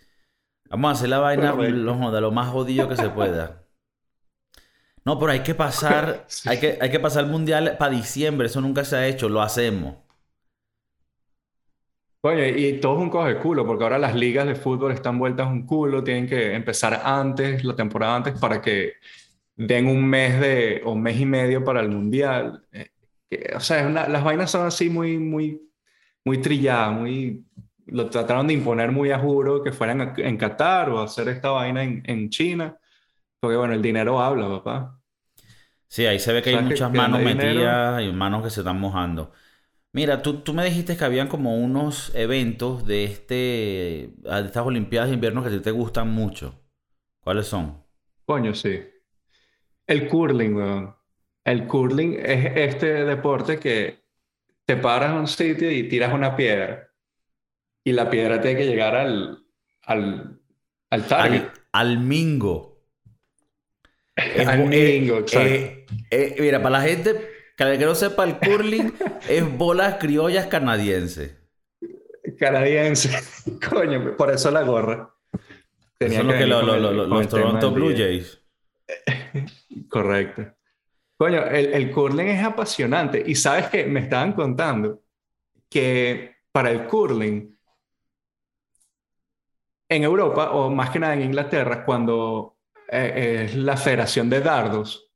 vamos 0.71 0.89
a 0.89 0.93
hacer 0.93 1.09
la 1.09 1.19
vaina 1.19 1.53
lo, 1.53 2.11
de 2.11 2.21
lo 2.21 2.31
más 2.31 2.49
jodido 2.49 2.87
que 2.87 2.95
se 2.95 3.09
pueda. 3.09 3.63
No, 5.03 5.19
pero 5.19 5.31
hay 5.31 5.41
que 5.41 5.55
pasar, 5.55 6.27
hay, 6.45 6.59
que, 6.59 6.77
hay 6.81 6.89
que 6.89 6.99
pasar 6.99 7.25
el 7.25 7.29
mundial 7.29 7.75
para 7.77 7.91
diciembre. 7.91 8.47
Eso 8.47 8.61
nunca 8.61 8.83
se 8.83 8.95
ha 8.95 9.07
hecho. 9.07 9.29
Lo 9.29 9.41
hacemos. 9.41 9.95
Oye, 12.23 12.49
y 12.59 12.79
todo 12.79 12.97
es 12.97 13.01
un 13.01 13.09
coge 13.09 13.37
culo, 13.37 13.65
porque 13.65 13.83
ahora 13.83 13.97
las 13.97 14.15
ligas 14.15 14.45
de 14.45 14.53
fútbol 14.53 14.91
están 14.91 15.17
vueltas 15.17 15.47
un 15.47 15.65
culo, 15.65 16.03
tienen 16.03 16.27
que 16.27 16.53
empezar 16.53 17.01
antes, 17.03 17.63
la 17.63 17.75
temporada 17.75 18.15
antes, 18.15 18.39
para 18.39 18.61
que 18.61 18.93
den 19.55 19.87
un 19.87 20.05
mes 20.07 20.39
de, 20.39 20.81
o 20.85 20.91
un 20.91 21.01
mes 21.01 21.19
y 21.19 21.25
medio 21.25 21.63
para 21.63 21.81
el 21.81 21.89
mundial. 21.89 22.63
Eh, 22.71 23.53
o 23.55 23.59
sea, 23.59 23.89
las 23.89 24.23
vainas 24.23 24.51
son 24.51 24.67
así 24.67 24.89
muy, 24.89 25.17
muy, 25.17 25.61
muy 26.23 26.39
trilladas, 26.39 26.93
muy, 26.93 27.43
lo 27.91 28.09
trataron 28.09 28.47
de 28.47 28.53
imponer 28.55 28.91
muy 28.91 29.11
a 29.11 29.19
juro 29.19 29.63
que 29.63 29.71
fueran 29.73 30.13
en 30.17 30.37
Qatar 30.37 30.89
o 30.89 31.01
hacer 31.01 31.29
esta 31.29 31.51
vaina 31.51 31.83
en, 31.83 32.03
en 32.05 32.29
China, 32.29 32.77
porque 33.39 33.57
bueno, 33.57 33.73
el 33.75 33.81
dinero 33.83 34.21
habla, 34.21 34.49
papá. 34.49 35.01
Sí, 35.87 36.05
ahí 36.05 36.19
se 36.19 36.31
ve 36.33 36.41
que 36.41 36.51
hay 36.51 36.57
muchas 36.59 36.91
manos 36.91 37.21
metidas 37.21 38.01
y 38.01 38.11
manos 38.13 38.43
que 38.43 38.49
se 38.49 38.61
están 38.61 38.79
mojando. 38.79 39.31
Mira, 39.93 40.21
tú, 40.23 40.41
tú 40.43 40.53
me 40.53 40.65
dijiste 40.65 40.97
que 40.97 41.05
habían 41.05 41.27
como 41.29 41.57
unos 41.57 42.13
eventos 42.15 42.85
de, 42.85 43.05
este, 43.05 43.35
de 43.35 44.41
estas 44.45 44.65
Olimpiadas 44.65 45.09
de 45.09 45.15
invierno 45.15 45.43
que 45.43 45.49
a 45.49 45.51
ti 45.51 45.61
te 45.61 45.71
gustan 45.71 46.09
mucho. 46.11 46.61
¿Cuáles 47.21 47.47
son? 47.47 47.83
Coño, 48.25 48.53
sí. 48.55 48.81
El 49.87 50.07
curling, 50.09 50.55
weón. 50.55 50.95
El 51.43 51.67
curling 51.67 52.15
es 52.19 52.57
este 52.57 53.05
deporte 53.05 53.59
que 53.59 53.99
te 54.65 54.77
paras 54.77 55.11
en 55.11 55.17
un 55.19 55.27
sitio 55.29 55.71
y 55.71 55.89
tiras 55.89 56.13
una 56.13 56.35
piedra. 56.35 56.90
Y 57.83 57.93
la 57.93 58.09
piedra 58.09 58.39
tiene 58.41 58.59
que 58.59 58.67
llegar 58.67 58.95
al, 58.95 59.43
al, 59.83 60.39
al 60.89 61.07
target. 61.07 61.43
Al, 61.71 61.99
mingo. 61.99 62.79
al 64.47 64.67
mingo, 64.67 65.19
exacto. 65.19 65.47
Eh, 65.49 65.85
eh, 66.11 66.35
mira, 66.39 66.61
para 66.61 66.79
la 66.79 66.81
gente 66.81 67.29
que 67.57 67.85
no 67.85 67.95
sepa, 67.95 68.23
el 68.23 68.37
curling 68.37 68.93
es 69.29 69.57
bolas 69.57 69.95
criollas 69.99 70.47
canadienses. 70.47 71.35
Canadiense. 72.37 73.09
Coño, 73.69 74.15
por 74.15 74.31
eso 74.31 74.51
la 74.51 74.63
gorra. 74.63 75.13
Tenía 75.97 76.19
eso 76.19 76.31
es 76.31 76.47
lo 76.47 76.63
que, 76.65 77.07
los 77.07 77.27
Toronto 77.29 77.71
Blue 77.71 77.93
Jays. 77.95 78.39
Correcto. 79.87 80.47
Coño, 81.17 81.45
el, 81.45 81.73
el 81.73 81.91
curling 81.91 82.29
es 82.29 82.43
apasionante. 82.43 83.23
Y 83.25 83.35
sabes 83.35 83.67
que 83.67 83.85
me 83.85 83.99
estaban 83.99 84.33
contando 84.33 85.03
que 85.69 86.37
para 86.51 86.71
el 86.71 86.85
curling, 86.85 87.50
en 89.95 90.03
Europa, 90.03 90.51
o 90.51 90.69
más 90.69 90.89
que 90.91 90.99
nada 90.99 91.13
en 91.15 91.23
Inglaterra, 91.23 91.83
cuando 91.85 92.57
eh, 92.89 93.43
es 93.45 93.55
la 93.55 93.77
federación 93.77 94.29
de 94.29 94.41
dardos, 94.41 95.11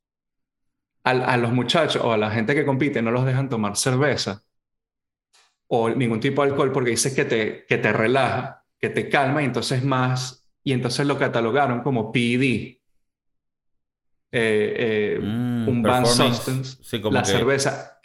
a, 1.04 1.10
a 1.10 1.36
los 1.36 1.52
muchachos 1.52 2.02
o 2.04 2.12
a 2.12 2.16
la 2.18 2.30
gente 2.30 2.54
que 2.54 2.66
compite 2.66 3.00
no 3.02 3.10
los 3.10 3.24
dejan 3.24 3.48
tomar 3.48 3.76
cerveza 3.76 4.42
o 5.68 5.88
ningún 5.90 6.20
tipo 6.20 6.42
de 6.44 6.50
alcohol 6.50 6.72
porque 6.72 6.90
dice 6.90 7.14
que 7.14 7.24
te, 7.24 7.64
que 7.66 7.78
te 7.78 7.92
relaja, 7.92 8.64
que 8.78 8.88
te 8.90 9.08
calma 9.08 9.42
y 9.42 9.46
entonces 9.46 9.82
más, 9.84 10.46
y 10.62 10.72
entonces 10.72 11.06
lo 11.06 11.18
catalogaron 11.18 11.82
como 11.82 12.12
PED. 12.12 12.78
Eh, 14.32 14.74
eh, 14.78 15.18
Mm, 15.20 15.68
un 15.70 15.82
banned 15.82 16.06
performance. 16.06 16.36
substance, 16.36 16.84
Sí, 16.84 17.00
como 17.00 17.14
la 17.14 17.22
que 17.24 17.30
cerveza. 17.30 17.98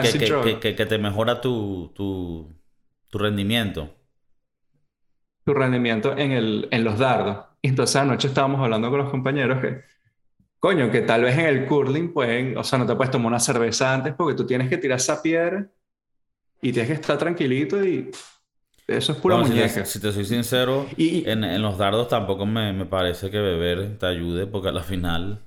Que, 0.00 0.12
que- 0.12 0.26
drug. 0.26 0.44
que- 0.44 0.60
que- 0.60 0.74
que 0.76 0.86
te 0.86 0.98
mejora 0.98 1.40
tu, 1.40 1.92
tu, 1.94 2.54
tu 3.10 3.18
rendimiento. 3.18 3.94
Tu 5.48 5.54
rendimiento 5.54 6.16
en, 6.16 6.32
el, 6.32 6.68
en 6.70 6.84
los 6.84 6.98
dardos. 6.98 7.46
Y 7.62 7.68
entonces 7.68 7.96
anoche 7.96 8.28
estábamos 8.28 8.60
hablando 8.62 8.90
con 8.90 9.00
los 9.00 9.10
compañeros 9.10 9.60
que, 9.62 9.82
coño, 10.60 10.90
que 10.92 11.02
tal 11.02 11.22
vez 11.24 11.38
en 11.38 11.46
el 11.46 11.66
curling 11.66 12.12
pueden, 12.14 12.56
o 12.58 12.64
sea, 12.64 12.78
no 12.78 12.86
te 12.86 12.96
puedes 12.96 13.10
tomar 13.12 13.28
una 13.28 13.40
cerveza 13.40 13.94
antes 13.94 14.14
porque 14.14 14.36
tú 14.36 14.46
tienes 14.46 14.68
que 14.70 14.78
tirar 14.78 14.98
esa 14.98 15.22
piedra 15.22 15.66
y 16.62 16.72
tienes 16.72 16.88
que 16.88 16.94
estar 16.94 17.18
tranquilito 17.18 17.84
y 17.84 18.10
eso 18.88 19.12
es 19.12 19.18
pura 19.18 19.36
Bueno, 19.36 19.44
si 19.44 19.54
te- 19.54 19.68
muñeca. 19.68 19.84
Si 19.84 20.00
te, 20.00 20.10
soy 20.12 20.24
sincero, 20.24 20.96
Y, 20.96 21.24
en, 21.24 21.44
en 21.44 21.62
los 21.62 21.78
dardos 21.78 22.08
tampoco 22.08 22.46
me, 22.46 22.72
me 22.72 22.86
parece 22.86 23.30
que 23.30 23.38
beber 23.38 23.96
te 23.98 24.06
ayude 24.06 24.46
porque 24.46 24.68
a 24.68 24.72
la 24.72 24.82
final 24.82 25.40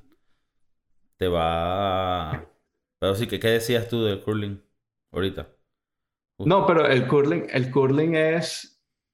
te 1.17 1.27
va... 1.27 2.31
a- 2.33 2.51
Pero 2.99 3.15
sí, 3.15 3.27
que 3.27 3.39
¿qué 3.39 3.47
decías 3.49 3.87
tú 3.89 4.03
del 4.03 4.21
curling 4.23 4.61
ahorita? 5.11 5.49
no, 6.43 6.65
pero 6.65 6.85
el 6.87 7.07
curling, 7.07 7.47
el 7.51 7.71
curling 7.71 8.15
es, 8.15 8.70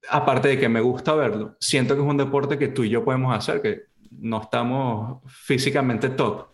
aparte 0.09 0.47
de 0.49 0.59
que 0.59 0.69
me 0.69 0.81
gusta 0.81 1.13
verlo, 1.15 1.55
siento 1.59 1.95
que 1.95 2.01
es 2.01 2.07
un 2.07 2.17
deporte 2.17 2.57
que 2.57 2.67
tú 2.67 2.83
y 2.83 2.89
yo 2.89 3.03
podemos 3.03 3.35
hacer, 3.35 3.61
que 3.61 3.83
no 4.11 4.41
estamos 4.41 5.21
físicamente 5.27 6.09
top. 6.09 6.47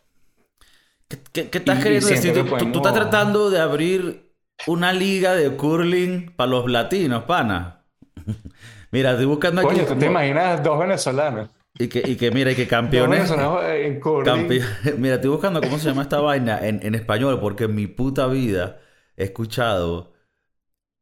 ¿Qué, 1.07 1.17
qué- 1.31 1.49
qué 1.49 1.57
estás 1.59 1.79
Y- 1.79 1.83
queriendo 1.83 2.07
siento 2.07 2.27
decir? 2.27 2.43
que 2.43 2.49
Tú, 2.49 2.55
tú- 2.57 2.57
tú 2.57 2.71
podemos- 2.71 2.77
estás 2.87 2.93
tratando 2.93 3.49
de 3.49 3.59
abrir 3.59 4.33
una 4.67 4.93
liga 4.93 5.33
de 5.35 5.51
curling 5.55 6.33
para 6.35 6.49
los 6.49 6.69
latinos, 6.69 7.23
pana. 7.23 7.83
Mira, 8.91 9.11
estoy 9.11 9.25
buscando 9.25 9.61
aquí... 9.61 9.71
Coño, 9.75 9.85
¿tú 9.87 9.95
te 9.95 10.05
imaginas 10.05 10.63
dos 10.63 10.79
venezolanos? 10.79 11.49
Y 11.79 11.87
que, 11.87 12.03
y 12.05 12.15
que 12.15 12.29
mira, 12.29 12.51
y 12.51 12.55
que 12.55 12.63
Dos 12.65 12.69
campeones... 12.69 13.19
venezolanos 13.29 13.63
en 13.65 13.99
curling. 13.99 14.25
Campe- 14.47 14.63
Mira, 14.99 15.15
estoy 15.15 15.31
buscando 15.31 15.59
cómo 15.61 15.79
se 15.79 15.89
llama 15.89 16.03
esta 16.03 16.19
vaina 16.19 16.59
en, 16.67 16.79
en 16.85 16.93
español, 16.93 17.39
porque 17.39 17.63
en 17.63 17.73
mi 17.75 17.87
puta 17.87 18.27
vida 18.27 18.79
he 19.17 19.23
escuchado 19.25 20.13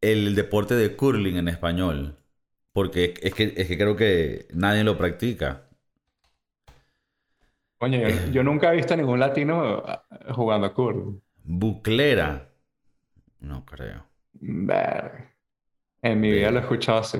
el 0.01 0.33
deporte 0.35 0.75
de 0.75 0.95
curling 0.95 1.35
en 1.35 1.47
español. 1.49 2.17
Porque 2.73 3.13
es 3.21 3.33
que, 3.33 3.53
es 3.57 3.67
que 3.67 3.77
creo 3.77 3.95
que 3.95 4.47
nadie 4.53 4.83
lo 4.83 4.97
practica. 4.97 5.67
Coño, 7.77 7.99
yo, 7.99 8.07
Eh. 8.07 8.29
yo 8.31 8.43
nunca 8.43 8.71
he 8.71 8.75
visto 8.75 8.93
a 8.93 8.97
ningún 8.97 9.19
latino 9.19 9.83
ah, 9.85 10.03
jugando 10.33 10.67
a 10.67 10.73
curling. 10.73 11.21
Buclera. 11.43 12.49
No 13.39 13.65
creo. 13.65 14.05
Verga. 14.33 15.33
En 16.03 16.19
mi 16.19 16.31
vida 16.31 16.51
lo 16.51 16.59
he 16.59 16.61
escuchado 16.61 16.99
así. 16.99 17.17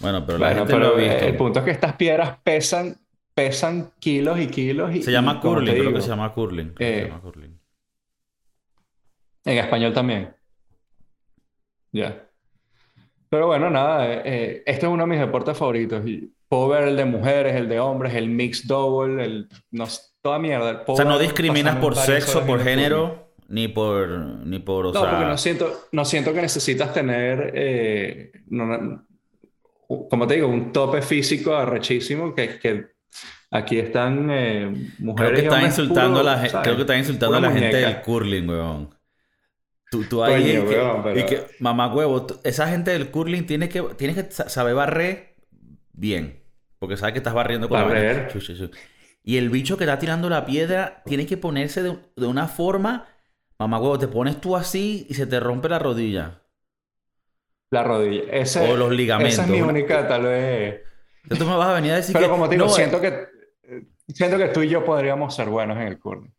Bueno, 0.00 0.24
pero 0.26 0.38
la 0.38 0.48
Bueno, 0.48 0.66
gente 0.66 0.78
lo 0.78 0.96
ha 0.96 1.00
eh, 1.00 1.08
visto. 1.08 1.24
el 1.26 1.36
punto 1.36 1.58
es 1.60 1.64
que 1.64 1.70
estas 1.70 1.94
piedras 1.96 2.38
pesan, 2.42 2.96
pesan 3.34 3.92
kilos 3.98 4.38
y 4.40 4.48
kilos. 4.48 4.94
Y, 4.94 5.02
Se 5.02 5.12
llama 5.12 5.34
y 5.34 5.40
curling, 5.40 5.74
creo 5.74 5.92
que 5.92 6.00
se 6.02 6.08
llama 6.08 6.32
curling. 6.34 6.74
se 6.76 6.98
eh, 7.00 7.06
llama 7.08 7.20
curling. 7.20 7.58
En 9.44 9.58
español 9.58 9.92
también. 9.92 10.34
Ya. 11.92 12.28
Pero 13.32 13.46
bueno, 13.46 13.70
nada, 13.70 14.12
eh, 14.12 14.22
eh, 14.26 14.62
este 14.66 14.84
es 14.84 14.92
uno 14.92 15.04
de 15.04 15.08
mis 15.08 15.18
deportes 15.18 15.56
favoritos. 15.56 16.06
Y 16.06 16.30
puedo 16.50 16.68
ver 16.68 16.88
el 16.88 16.96
de 16.98 17.06
mujeres, 17.06 17.56
el 17.56 17.66
de 17.66 17.80
hombres, 17.80 18.14
el 18.14 18.28
mixed 18.28 18.66
double, 18.68 19.24
el, 19.24 19.48
no 19.70 19.86
toda 20.20 20.38
mierda. 20.38 20.84
O 20.86 20.94
sea, 20.94 21.06
no 21.06 21.18
discriminas 21.18 21.76
por 21.76 21.96
sexo, 21.96 22.44
por 22.44 22.62
género 22.62 23.30
ni 23.48 23.68
por, 23.68 24.10
ni 24.10 24.58
por, 24.58 24.84
o 24.84 24.92
No, 24.92 25.00
sea... 25.00 25.10
porque 25.12 25.24
no 25.24 25.38
siento, 25.38 25.80
no 25.92 26.04
siento 26.04 26.34
que 26.34 26.42
necesitas 26.42 26.92
tener, 26.92 27.52
eh, 27.54 28.32
no- 28.48 29.02
como 30.10 30.26
te 30.26 30.34
digo, 30.34 30.48
un 30.48 30.70
tope 30.70 31.00
físico 31.00 31.56
arrechísimo 31.56 32.34
que, 32.34 32.58
que 32.58 32.86
aquí 33.50 33.78
están 33.78 34.28
eh, 34.30 34.72
Creo 34.98 35.06
mujeres 35.06 35.38
que 35.38 35.44
y 35.44 35.48
están 35.48 35.64
insultando 35.64 36.20
a 36.20 36.22
la 36.22 36.34
gente, 36.34 36.50
¿sabes? 36.50 36.64
creo 36.64 36.76
que 36.76 36.82
están 36.82 36.98
insultando 36.98 37.36
a 37.38 37.40
la 37.40 37.50
gente 37.50 37.76
del 37.76 38.00
curling, 38.02 38.48
weón. 38.50 38.94
Tú, 39.92 40.04
tú 40.04 40.24
ahí 40.24 40.40
Coño, 40.42 40.64
y 40.64 40.66
que, 40.70 40.78
weón, 40.78 41.02
pero- 41.02 41.20
y 41.20 41.26
que, 41.26 41.46
mamá 41.60 41.92
huevo, 41.94 42.24
tú- 42.24 42.40
esa 42.44 42.66
gente 42.66 42.92
del 42.92 43.10
curling 43.10 43.44
tiene 43.44 43.68
que, 43.68 43.82
tiene 43.98 44.14
que 44.14 44.30
sa- 44.30 44.48
saber 44.48 44.74
barrer 44.74 45.34
bien. 45.92 46.42
Porque 46.78 46.96
sabe 46.96 47.12
que 47.12 47.18
estás 47.18 47.34
barriendo 47.34 47.68
con 47.68 47.78
la 47.78 47.84
Barrer. 47.84 48.28
chu. 48.32 48.70
Y 49.22 49.36
el 49.36 49.50
bicho 49.50 49.76
que 49.76 49.84
está 49.84 49.98
tirando 49.98 50.30
la 50.30 50.46
piedra 50.46 51.02
tiene 51.04 51.26
que 51.26 51.36
ponerse 51.36 51.82
de, 51.82 51.98
de 52.16 52.26
una 52.26 52.48
forma, 52.48 53.06
mamá 53.58 53.78
huevo, 53.78 53.98
te 53.98 54.08
pones 54.08 54.40
tú 54.40 54.56
así 54.56 55.06
y 55.10 55.14
se 55.14 55.26
te 55.26 55.38
rompe 55.40 55.68
la 55.68 55.78
rodilla. 55.78 56.40
La 57.70 57.82
rodilla. 57.82 58.22
Ese, 58.32 58.72
O 58.72 58.78
los 58.78 58.92
ligamentos. 58.92 59.34
Esa 59.34 59.42
es 59.42 59.50
mi 59.50 59.60
única, 59.60 60.08
tal 60.08 60.22
vez. 60.22 60.80
Entonces 61.24 61.38
tú 61.46 61.50
me 61.52 61.58
vas 61.58 61.68
a 61.68 61.74
venir 61.74 61.92
a 61.92 61.96
decir 61.96 62.14
Pero 62.14 62.26
que 62.28 62.30
como 62.30 62.48
te 62.48 62.54
digo, 62.54 62.64
no, 62.64 62.72
eh, 62.72 62.74
siento 62.74 62.98
que, 62.98 63.26
siento 64.08 64.38
que 64.38 64.48
tú 64.48 64.62
y 64.62 64.70
yo 64.70 64.86
podríamos 64.86 65.36
ser 65.36 65.50
buenos 65.50 65.76
en 65.76 65.82
el 65.88 65.98
curling. 66.00 66.32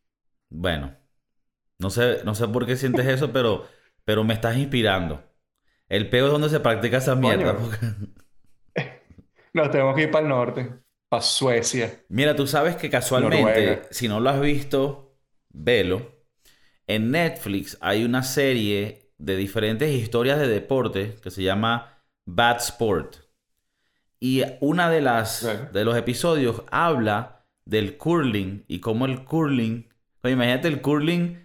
Bueno, 0.50 0.96
no 1.84 1.90
sé, 1.92 2.22
no 2.26 2.34
sé 2.34 2.48
por 2.48 2.66
qué 2.66 2.76
sientes 2.78 3.06
eso, 3.06 3.32
pero, 3.32 3.68
pero 4.06 4.24
me 4.24 4.34
estás 4.34 4.58
inspirando. 4.58 5.24
El 5.90 6.10
peo 6.10 6.26
es 6.26 6.32
donde 6.32 6.50
se 6.50 6.60
practica 6.60 6.98
esa 6.98 7.14
mierda. 7.16 7.56
Porque- 7.56 7.78
Nos 9.54 9.70
tenemos 9.70 9.96
que 9.96 10.04
ir 10.04 10.12
para 10.12 10.24
el 10.24 10.30
norte, 10.30 10.74
para 11.10 11.22
Suecia. 11.22 12.04
Mira, 12.10 12.36
tú 12.36 12.48
sabes 12.48 12.76
que 12.76 12.90
casualmente, 12.90 13.38
Noruega. 13.44 13.82
si 13.92 14.08
no 14.08 14.20
lo 14.20 14.30
has 14.32 14.42
visto, 14.42 15.16
velo. 15.50 16.24
En 16.88 17.12
Netflix 17.12 17.78
hay 17.82 18.04
una 18.04 18.24
serie 18.24 19.12
de 19.20 19.36
diferentes 19.36 19.92
historias 19.92 20.40
de 20.40 20.48
deporte 20.48 21.16
que 21.22 21.30
se 21.30 21.44
llama 21.44 22.04
Bad 22.26 22.58
Sport. 22.58 23.18
Y 24.20 24.42
una 24.62 24.90
de 24.90 25.02
las 25.02 25.72
de 25.72 25.86
los 25.86 25.96
episodios 25.98 26.64
habla 26.72 27.46
del 27.66 27.98
curling 27.98 28.66
y 28.68 28.80
cómo 28.80 29.06
el 29.06 29.24
curling, 29.24 29.88
oye, 30.24 30.34
imagínate 30.34 30.68
el 30.68 30.82
curling 30.82 31.43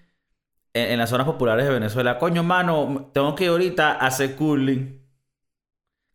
en, 0.86 0.92
en 0.92 0.98
las 0.98 1.10
zonas 1.10 1.26
populares 1.26 1.66
de 1.66 1.72
Venezuela. 1.72 2.18
Coño, 2.18 2.42
mano, 2.42 3.10
tengo 3.12 3.34
que 3.34 3.44
ir 3.44 3.50
ahorita 3.50 3.92
a 3.92 4.06
hacer 4.06 4.36
curling 4.36 5.00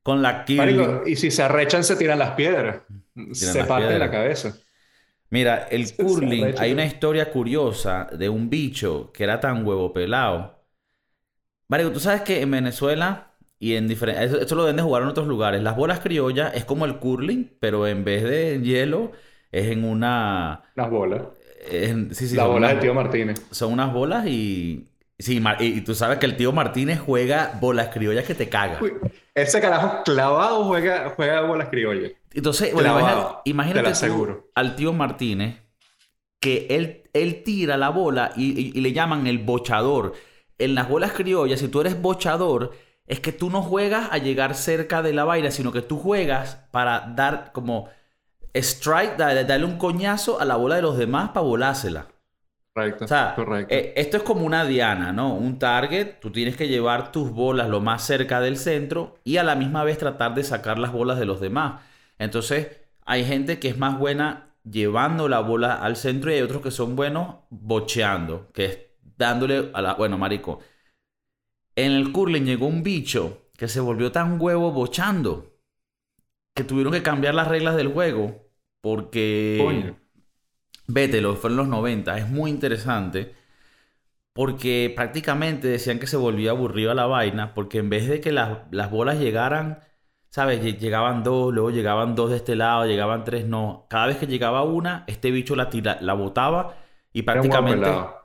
con 0.04 0.22
la. 0.22 0.46
Marico, 0.56 1.04
y 1.06 1.16
si 1.16 1.32
se 1.32 1.44
arrechan, 1.44 1.84
se 1.84 1.96
tiran 1.96 2.20
las 2.20 2.32
piedras. 2.32 2.84
se 3.32 3.54
las 3.54 3.68
parten 3.68 4.00
la 4.00 4.10
piedras. 4.10 4.12
cabeza. 4.12 4.58
Mira, 5.30 5.68
el 5.72 5.96
Se 5.96 5.96
curling, 5.98 6.56
hay 6.58 6.72
una 6.74 6.86
historia 6.86 7.32
curiosa 7.32 8.08
de 8.18 8.30
un 8.30 8.50
bicho 8.50 9.12
que 9.14 9.24
era 9.26 9.40
tan 9.40 9.66
huevo 9.66 9.92
pelado. 9.94 10.64
Marico, 11.68 11.92
tú 11.92 12.00
sabes 12.00 12.22
que 12.22 12.42
en 12.42 12.52
Venezuela 12.52 13.34
y 13.60 13.76
en 13.76 13.88
diferentes... 13.88 14.26
Esto, 14.26 14.42
esto 14.42 14.56
lo 14.56 14.64
deben 14.64 14.78
de 14.78 14.84
jugar 14.84 15.04
en 15.04 15.10
otros 15.10 15.28
lugares. 15.28 15.62
Las 15.64 15.76
bolas 15.76 16.00
criollas 16.00 16.54
es 16.56 16.66
como 16.66 16.86
el 16.86 17.00
curling, 17.00 17.58
pero 17.60 17.88
en 17.88 18.04
vez 18.04 18.24
de 18.24 18.62
hielo 18.62 19.12
es 19.52 19.68
en 19.72 19.84
una... 19.86 20.64
Las 20.76 20.90
bolas. 20.92 21.24
Sí, 22.12 22.28
sí, 22.28 22.36
la 22.36 22.46
bola 22.46 22.70
del 22.70 22.80
tío 22.80 22.94
Martínez. 22.94 23.42
Son 23.52 23.72
unas 23.74 23.94
bolas 23.94 24.26
y... 24.28 24.88
Sí, 25.20 25.42
y, 25.60 25.66
y 25.66 25.82
tú 25.82 25.96
sabes 25.96 26.18
que 26.18 26.26
el 26.26 26.36
tío 26.36 26.52
Martínez 26.52 27.00
juega 27.00 27.58
bolas 27.62 27.90
criollas 27.90 28.26
que 28.26 28.36
te 28.36 28.50
caga. 28.50 28.80
Uy, 28.82 28.94
ese 29.36 29.62
carajo 29.62 30.04
clavado 30.04 30.66
juega, 30.66 31.14
juega 31.16 31.42
bolas 31.42 31.70
criollas. 31.70 32.12
Entonces, 32.34 32.74
bueno, 32.74 32.96
Clavado, 32.96 33.42
imagínate 33.46 33.94
tú 34.08 34.44
al 34.56 34.76
tío 34.76 34.92
Martínez 34.92 35.56
que 36.40 36.68
él, 36.70 37.04
él 37.14 37.44
tira 37.44 37.78
la 37.78 37.90
bola 37.90 38.32
y, 38.36 38.60
y- 38.60 38.72
y 38.76 38.82
le 38.82 38.92
llaman 38.94 39.28
el 39.28 39.40
bochador. 39.40 40.14
En 40.58 40.76
las 40.76 40.90
bolas 40.90 41.14
criollas, 41.14 41.60
si 41.60 41.68
tú 41.68 41.82
eres 41.82 42.02
bochador, 42.02 42.72
es 43.08 43.20
que 43.20 43.32
tú 43.32 43.50
no 43.50 43.62
juegas 43.62 44.10
a 44.12 44.18
llegar 44.18 44.56
cerca 44.56 45.02
de 45.02 45.14
la 45.14 45.24
vaina, 45.26 45.52
sino 45.52 45.72
que 45.72 45.82
tú 45.82 45.98
juegas 46.00 46.58
para 46.72 47.02
dar 47.16 47.52
como 47.54 47.90
strike, 48.56 49.18
da- 49.18 49.44
darle 49.44 49.66
un 49.66 49.78
coñazo 49.78 50.40
a 50.40 50.46
la 50.46 50.56
bola 50.56 50.76
de 50.76 50.82
los 50.84 50.98
demás 50.98 51.30
para 51.30 51.46
volársela. 51.46 52.08
Correcto. 52.74 53.06
O 53.06 53.08
sea, 53.08 53.36
correcto. 53.36 53.70
eh, 53.70 53.94
esto 53.98 54.18
es 54.18 54.24
como 54.24 54.46
una 54.46 54.66
diana, 54.66 55.12
¿no? 55.14 55.36
Un 55.36 55.60
target, 55.60 56.20
tú 56.20 56.32
tienes 56.32 56.56
que 56.58 56.68
llevar 56.68 57.12
tus 57.12 57.32
bolas 57.32 57.70
lo 57.70 57.82
más 57.82 58.04
cerca 58.06 58.40
del 58.42 58.58
centro 58.58 59.20
y 59.24 59.38
a 59.38 59.44
la 59.44 59.56
misma 59.56 59.84
vez 59.84 59.98
tratar 59.98 60.36
de 60.36 60.44
sacar 60.44 60.80
las 60.80 60.92
bolas 60.92 61.20
de 61.20 61.26
los 61.26 61.42
demás. 61.42 61.82
Entonces, 62.20 62.70
hay 63.06 63.26
gente 63.26 63.60
que 63.60 63.70
es 63.70 63.78
más 63.78 63.98
buena 64.00 64.50
llevando 64.70 65.28
la 65.30 65.40
bola 65.40 65.74
al 65.76 65.96
centro 65.98 66.32
y 66.32 66.36
hay 66.36 66.42
otros 66.42 66.62
que 66.62 66.72
son 66.72 66.96
buenos 66.96 67.36
bocheando, 67.50 68.52
que 68.54 68.66
es 68.66 68.80
dándole 69.18 69.72
a 69.74 69.82
la... 69.82 69.94
Bueno, 69.96 70.18
marico, 70.18 70.60
en 71.76 71.92
el 71.92 72.12
curling 72.12 72.46
llegó 72.46 72.66
un 72.66 72.82
bicho 72.82 73.52
que 73.56 73.68
se 73.68 73.80
volvió 73.80 74.12
tan 74.12 74.42
huevo 74.42 74.72
bochando 74.72 75.54
que 76.56 76.64
tuvieron 76.64 76.94
que 76.94 77.04
cambiar 77.04 77.36
las 77.36 77.48
reglas 77.48 77.76
del 77.76 77.92
juego 77.94 78.43
porque... 78.84 79.58
Coño. 79.64 79.96
Vete, 80.88 81.22
lo 81.22 81.34
que 81.34 81.40
fue 81.42 81.50
en 81.52 81.58
los 81.58 81.68
90. 81.68 82.18
Es 82.18 82.30
muy 82.30 82.50
interesante 82.52 83.36
porque 84.34 84.92
prácticamente 84.96 85.68
decían 85.68 86.00
que 86.00 86.08
se 86.08 86.18
volvía 86.18 86.52
aburrido 86.52 86.94
la 86.94 87.06
vaina 87.06 87.54
porque 87.54 87.80
en 87.80 87.90
vez 87.90 88.08
de 88.08 88.22
que 88.22 88.32
las, 88.32 88.60
las 88.72 88.90
bolas 88.92 89.20
llegaran, 89.20 89.84
¿sabes? 90.30 90.62
Lle- 90.64 90.78
Llegaban 90.80 91.24
dos, 91.24 91.54
luego 91.54 91.70
llegaban 91.72 92.16
dos 92.16 92.32
de 92.32 92.38
este 92.38 92.56
lado, 92.56 92.86
llegaban 92.86 93.24
tres, 93.26 93.46
no. 93.48 93.86
Cada 93.90 94.08
vez 94.08 94.18
que 94.18 94.28
llegaba 94.28 94.64
una, 94.64 95.04
este 95.08 95.32
bicho 95.32 95.56
la, 95.56 95.70
tira, 95.70 95.98
la 96.02 96.14
botaba 96.14 96.76
y 97.14 97.24
prácticamente 97.24 98.18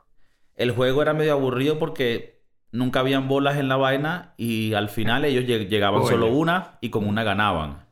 el 0.56 0.72
juego 0.72 1.02
era 1.02 1.14
medio 1.14 1.34
aburrido 1.34 1.78
porque 1.80 2.42
nunca 2.72 3.00
habían 3.00 3.28
bolas 3.28 3.58
en 3.58 3.68
la 3.68 3.76
vaina 3.78 4.34
y 4.38 4.74
al 4.74 4.90
final 4.90 5.24
ellos 5.26 5.44
lleg- 5.46 5.68
llegaban 5.68 6.04
solo 6.06 6.28
una 6.28 6.78
y 6.82 6.90
con 6.90 7.06
una 7.08 7.24
ganaban. 7.24 7.87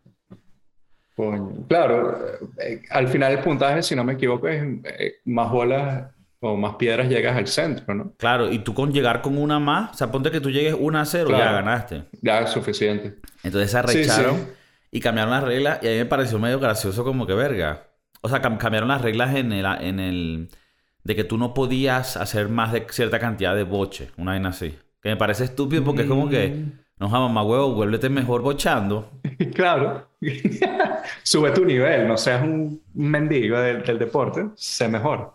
Coño. 1.17 1.67
Claro, 1.69 2.19
eh, 2.61 2.83
al 2.91 3.09
final 3.09 3.33
el 3.33 3.39
puntaje, 3.41 3.83
si 3.83 3.97
no 3.97 4.05
me 4.05 4.13
equivoco, 4.15 4.49
es 4.49 4.63
eh, 4.85 5.15
más 5.25 5.51
bolas 5.51 6.11
o 6.41 6.57
más 6.57 6.75
piedras 6.77 7.09
llegas 7.09 7.37
al 7.37 7.47
centro, 7.47 7.95
¿no? 7.95 8.13
Claro, 8.19 8.53
y 8.53 8.59
tú 8.59 8.75
con 8.75 8.93
llegar 8.93 9.23
con 9.23 9.39
una 9.39 9.59
más, 9.59 9.93
o 9.93 9.95
sea, 9.95 10.11
ponte 10.13 10.31
que 10.31 10.41
tú 10.41 10.51
llegues 10.51 10.77
una 10.79 11.01
a 11.01 11.05
cero, 11.07 11.31
ya 11.31 11.37
Claro. 11.37 11.53
ganaste. 11.57 12.05
Ya 12.21 12.41
es 12.41 12.51
suficiente. 12.51 13.15
Entonces 13.43 13.71
se 13.71 13.79
arrecharon 13.79 14.37
sí. 14.37 14.43
y 14.91 15.01
cambiaron 15.01 15.31
las 15.33 15.43
reglas 15.45 15.79
y 15.83 15.87
a 15.89 15.91
mí 15.93 15.97
me 15.97 16.05
pareció 16.07 16.39
medio 16.39 16.61
gracioso 16.61 17.03
como 17.03 17.27
que 17.27 17.33
verga. 17.35 17.85
O 18.21 18.29
sea, 18.29 18.43
cam- 18.43 18.59
cambiaron 18.59 18.89
las 18.91 19.01
reglas 19.01 19.35
en 19.35 19.53
el, 19.53 19.65
en 19.81 19.99
el... 20.01 20.49
de 21.05 21.17
que 21.17 21.25
tú 21.25 21.39
no 21.39 21.55
podías 21.55 22.19
hacer 22.19 22.51
más 22.51 22.73
de 22.73 22.87
cierta 22.91 23.19
cantidad 23.19 23.57
de 23.57 23.63
boche, 23.65 24.11
una 24.19 24.33
vaina 24.33 24.51
así. 24.51 24.77
Que 25.01 25.09
me 25.09 25.17
parece 25.17 25.45
estúpido 25.45 25.83
porque 25.85 26.03
es 26.03 26.09
como 26.09 26.29
que, 26.29 26.65
No, 26.99 27.09
mamá 27.09 27.43
huevo, 27.43 27.75
vuélvete 27.75 28.09
mejor 28.09 28.43
bochando. 28.43 29.11
Claro. 29.55 30.09
Sube 31.23 31.51
tu 31.51 31.65
nivel, 31.65 32.09
no 32.09 32.17
seas 32.17 32.43
un 32.43 32.83
mendigo 32.95 33.59
del, 33.59 33.83
del 33.83 33.99
deporte, 33.99 34.47
sé 34.55 34.89
mejor. 34.89 35.35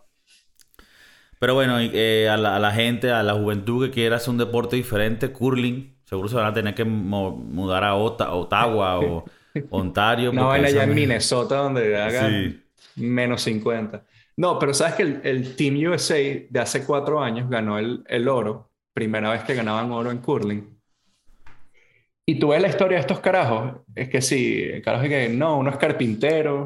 Pero 1.39 1.53
bueno, 1.55 1.77
eh, 1.79 2.29
a, 2.29 2.37
la, 2.37 2.55
a 2.55 2.59
la 2.59 2.71
gente, 2.71 3.11
a 3.11 3.23
la 3.23 3.33
juventud 3.33 3.85
que 3.85 3.91
quiera 3.91 4.17
hacer 4.17 4.29
un 4.31 4.37
deporte 4.37 4.75
diferente, 4.75 5.31
curling, 5.31 5.95
seguro 6.03 6.27
se 6.29 6.35
van 6.35 6.45
a 6.47 6.53
tener 6.53 6.75
que 6.75 6.83
mudar 6.85 7.83
a 7.83 7.95
Ota- 7.95 8.33
Ottawa 8.33 8.99
o 8.99 9.25
Ontario. 9.71 10.31
Vaina 10.31 10.67
esa 10.67 10.77
allá 10.81 10.83
en 10.89 10.95
Minnesota 10.95 11.57
donde 11.57 11.99
hagan 11.99 12.31
Sí. 12.31 12.63
menos 12.95 13.41
50. 13.43 14.03
No, 14.37 14.57
pero 14.59 14.73
sabes 14.73 14.95
que 14.95 15.03
el, 15.03 15.21
el 15.23 15.55
Team 15.55 15.91
USA 15.91 16.15
de 16.15 16.59
hace 16.59 16.85
cuatro 16.85 17.19
años 17.21 17.49
ganó 17.49 17.77
el, 17.79 18.03
el 18.07 18.27
oro, 18.27 18.71
primera 18.93 19.31
vez 19.31 19.43
que 19.43 19.55
ganaban 19.55 19.91
oro 19.91 20.09
en 20.11 20.19
curling. 20.19 20.80
Y 22.25 22.39
tú 22.39 22.49
ves 22.49 22.61
la 22.61 22.67
historia 22.69 22.97
de 22.97 23.01
estos 23.01 23.19
carajos, 23.19 23.81
es 23.95 24.09
que 24.09 24.21
sí, 24.21 24.63
el 24.63 24.81
carajo 24.81 25.03
es 25.05 25.09
que 25.09 25.29
no, 25.29 25.57
uno 25.57 25.69
es 25.71 25.77
carpintero, 25.77 26.65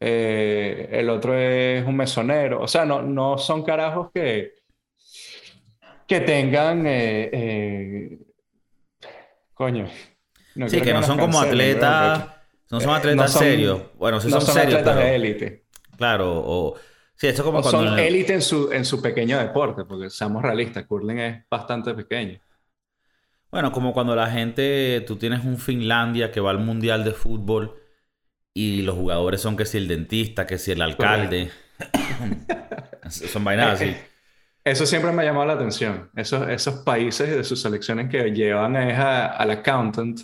eh, 0.00 0.88
el 0.92 1.08
otro 1.10 1.36
es 1.38 1.84
un 1.86 1.96
mesonero, 1.96 2.60
o 2.62 2.68
sea, 2.68 2.84
no, 2.84 3.02
no 3.02 3.38
son 3.38 3.62
carajos 3.64 4.10
que, 4.14 4.54
que 6.06 6.20
tengan, 6.20 6.86
eh, 6.86 7.30
eh, 7.32 8.18
coño, 9.54 9.86
no 10.54 10.68
Sí, 10.68 10.82
que 10.82 10.92
no 10.92 11.02
son 11.02 11.18
como 11.18 11.38
bro, 11.38 11.40
atletas, 11.40 12.24
no 12.70 12.80
son 12.80 12.94
atletas 12.94 13.16
no 13.16 13.28
son- 13.28 13.38
serios. 13.38 13.82
Bueno, 13.96 14.20
sí 14.20 14.28
no 14.28 14.32
son 14.32 14.46
son 14.46 14.54
serios, 14.54 14.78
atletas 14.78 14.94
pero 14.94 15.00
de 15.00 15.14
élite. 15.16 15.64
claro, 15.96 16.32
o 16.44 16.76
sí, 17.16 17.26
esto 17.28 17.42
es 17.42 17.46
como 17.46 17.58
O 17.58 17.62
cuando 17.62 17.80
son 17.80 17.98
élite 17.98 18.34
en 18.34 18.42
su, 18.42 18.72
en 18.72 18.84
su 18.84 19.00
pequeño 19.02 19.38
deporte, 19.38 19.84
porque 19.84 20.10
seamos 20.10 20.42
realistas, 20.42 20.86
curling 20.86 21.18
es 21.18 21.44
bastante 21.50 21.94
pequeño. 21.94 22.38
Bueno, 23.56 23.72
como 23.72 23.94
cuando 23.94 24.14
la 24.14 24.30
gente, 24.30 25.02
tú 25.06 25.16
tienes 25.16 25.42
un 25.44 25.56
Finlandia 25.58 26.30
que 26.30 26.40
va 26.40 26.50
al 26.50 26.58
mundial 26.58 27.04
de 27.04 27.12
fútbol 27.12 27.74
y 28.54 28.82
los 28.82 28.96
jugadores 28.96 29.40
son 29.40 29.56
que 29.56 29.66
si 29.66 29.78
el 29.78 29.88
dentista, 29.88 30.46
que 30.46 30.58
si 30.58 30.72
el 30.72 30.82
alcalde, 30.82 31.50
son 33.10 33.44
vainas 33.44 33.80
así. 33.80 33.96
Eso 34.64 34.84
siempre 34.84 35.12
me 35.12 35.22
ha 35.22 35.24
llamado 35.26 35.46
la 35.46 35.52
atención. 35.54 36.10
Esos, 36.16 36.48
esos 36.48 36.76
países 36.84 37.30
de 37.30 37.44
sus 37.44 37.62
selecciones 37.62 38.10
que 38.10 38.30
llevan 38.32 38.76
a- 38.76 39.26
al 39.28 39.50
accountant, 39.52 40.20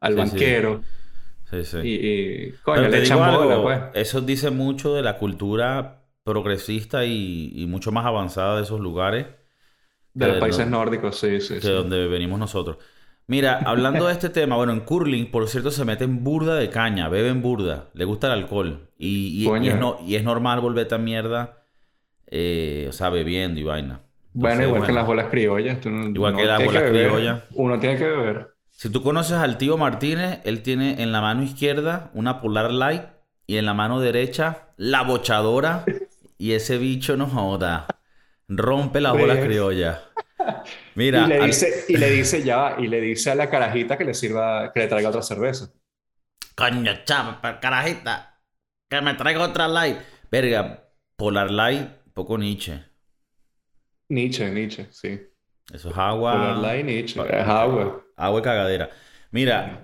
al 0.00 0.12
Sí, 0.12 0.18
banquero, 0.18 0.82
Sí, 1.50 1.64
sí. 1.64 1.78
y, 1.82 1.94
y, 2.48 2.52
coño, 2.62 2.82
Pero 2.82 2.88
le 2.90 2.98
echan 3.00 3.18
algo, 3.22 3.62
pues. 3.62 3.80
eso 3.94 4.20
dice 4.20 4.50
mucho 4.50 4.94
de 4.94 5.02
la 5.02 5.18
cultura 5.18 6.04
progresista 6.22 7.04
y, 7.04 7.52
y 7.54 7.66
mucho 7.66 7.92
más 7.92 8.06
avanzada 8.06 8.56
de 8.56 8.62
esos 8.62 8.80
lugares 8.80 9.26
De 10.14 10.26
los 10.26 10.34
que 10.34 10.40
países 10.40 10.66
no- 10.66 10.78
nórdicos, 10.78 11.18
sí, 11.18 11.40
sí, 11.40 11.60
sí. 11.60 11.68
donde 11.68 12.06
venimos 12.08 12.38
nosotros. 12.38 12.78
Mira, 13.26 13.60
hablando 13.64 14.06
de 14.06 14.12
este 14.12 14.28
tema, 14.30 14.56
bueno, 14.56 14.72
en 14.72 14.80
curling, 14.80 15.30
por 15.30 15.46
cierto, 15.48 15.70
se 15.70 15.84
meten 15.84 16.24
burda 16.24 16.56
de 16.56 16.68
caña, 16.70 17.08
beben 17.08 17.42
burda, 17.42 17.88
le 17.94 18.04
gusta 18.04 18.26
el 18.26 18.32
alcohol. 18.34 18.88
Y, 18.98 19.44
y- 19.44 19.68
es, 19.68 19.76
no- 19.78 19.98
y 20.04 20.16
es 20.16 20.24
normal 20.24 20.60
volverte 20.60 20.94
a 20.94 20.98
mierda, 20.98 21.62
eh, 22.26 22.86
o 22.88 22.92
sea, 22.92 23.10
bebiendo 23.10 23.60
y 23.60 23.62
vaina. 23.64 24.00
Bueno, 24.32 24.62
igual 24.64 24.86
que 24.86 24.92
las 24.92 25.06
bolas 25.06 25.26
criollas. 25.30 25.80
tú 25.80 25.90
no- 25.90 26.08
Igual 26.08 26.36
que 26.36 26.44
las 26.44 26.64
bolas 26.64 26.82
criollas. 26.90 27.42
Uno 27.54 27.78
tiene 27.78 27.96
que 27.96 28.04
beber. 28.04 28.54
Si 28.70 28.88
tú 28.90 29.02
conoces 29.02 29.36
al 29.36 29.58
tío 29.58 29.76
Martínez, 29.76 30.40
él 30.44 30.62
tiene 30.62 31.02
en 31.02 31.12
la 31.12 31.20
mano 31.20 31.42
izquierda 31.42 32.10
una 32.14 32.40
Polar 32.40 32.72
Light 32.72 33.02
y 33.46 33.56
en 33.58 33.66
la 33.66 33.74
mano 33.74 34.00
derecha 34.00 34.68
la 34.76 35.02
bochadora. 35.02 35.84
Y 36.38 36.52
ese 36.52 36.78
bicho 36.78 37.18
no 37.18 37.26
joda. 37.26 37.86
Rompe 38.52 39.00
las 39.00 39.12
bolas 39.12 39.36
Pues. 39.38 39.46
criollas. 39.48 40.00
Mira, 40.96 41.24
y 41.24 41.28
le 41.28 41.36
al- 41.38 41.46
dice, 41.46 41.84
y 41.88 41.96
le 41.96 42.10
dice 42.10 42.42
ya, 42.42 42.74
y 42.78 42.88
le 42.88 43.00
dice 43.00 43.30
a 43.30 43.34
la 43.36 43.48
carajita 43.48 43.96
que 43.96 44.04
le 44.04 44.12
sirva, 44.14 44.72
que 44.72 44.80
le 44.80 44.86
traiga 44.88 45.08
otra 45.10 45.22
cerveza. 45.22 45.70
coño, 46.56 46.92
chava, 47.04 47.40
pa- 47.40 47.60
carajita, 47.60 48.40
que 48.88 49.00
me 49.00 49.14
traiga 49.14 49.42
otra 49.44 49.68
light. 49.68 49.96
Verga, 50.30 50.88
Polar 51.16 51.50
Light, 51.50 51.88
poco 52.12 52.36
Nietzsche. 52.38 52.82
Nietzsche, 54.08 54.50
Nietzsche, 54.50 54.88
sí. 54.90 55.20
Eso 55.72 55.90
es 55.90 55.96
agua. 55.96 56.32
Polar 56.32 56.56
Light, 56.58 56.84
Nietzsche. 56.86 57.20
Es 57.22 57.46
agua. 57.46 58.02
Agua 58.16 58.40
y 58.40 58.42
cagadera. 58.42 58.90
Mira, 59.30 59.82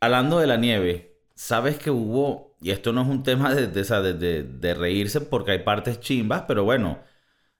hablando 0.00 0.38
de 0.38 0.46
la 0.46 0.56
nieve, 0.56 1.16
sabes 1.34 1.78
que 1.78 1.90
hubo, 1.90 2.56
y 2.60 2.70
esto 2.72 2.92
no 2.92 3.02
es 3.02 3.08
un 3.08 3.22
tema 3.22 3.54
de- 3.54 3.68
de- 3.68 4.42
de 4.42 4.74
reírse 4.74 5.20
porque 5.20 5.52
hay 5.52 5.58
partes 5.60 6.00
chimbas, 6.00 6.44
pero 6.48 6.64
bueno, 6.64 6.98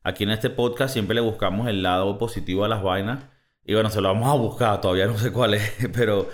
aquí 0.09 0.25
en 0.25 0.31
este 0.31 0.51
podcast 0.51 0.92
siempre 0.92 1.14
le 1.14 1.21
buscamos 1.21 1.68
el 1.68 1.83
lado 1.83 2.18
positivo 2.18 2.64
a 2.64 2.68
las 2.68 2.83
vainas. 2.83 3.21
Y 3.64 3.75
bueno, 3.75 3.90
se 3.90 4.01
lo 4.01 4.09
vamos 4.09 4.29
a 4.31 4.35
buscar, 4.37 4.81
todavía 4.81 5.07
no 5.07 5.18
sé 5.18 5.33
cuál 5.33 5.55
es, 5.55 5.88
pero 5.94 6.29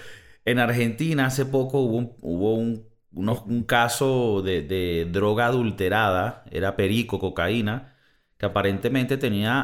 en 0.45 0.59
Argentina 0.59 1.27
hace 1.27 1.47
poco 1.47 1.81
hubo 1.81 1.97
un, 1.97 2.17
hubo 2.23 2.55
un, 2.55 2.87
unos- 3.13 3.43
un 3.47 3.65
caso 3.65 4.43
de, 4.43 4.63
de 4.63 5.07
droga 5.11 5.47
adulterada, 5.47 6.45
era 6.51 6.77
perico, 6.77 7.19
cocaína, 7.19 7.97
que 8.39 8.47
aparentemente 8.47 9.17
tenía 9.17 9.63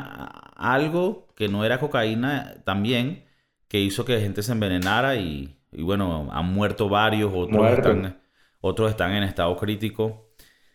algo 0.56 1.28
que 1.36 1.48
no 1.48 1.64
era 1.64 1.78
cocaína 1.80 2.54
también, 2.64 3.24
que 3.68 3.80
hizo 3.80 4.04
que 4.04 4.20
gente 4.20 4.42
se 4.42 4.52
envenenara 4.52 5.16
y, 5.16 5.58
y 5.72 5.82
bueno, 5.82 6.28
han 6.32 6.52
muerto 6.52 6.88
varios, 6.88 7.32
otros 7.34 7.62
Muerto. 7.62 7.72
están, 7.72 8.20
otros 8.60 8.90
están 8.90 9.12
en 9.12 9.22
estado 9.24 9.56
crítico. 9.56 10.29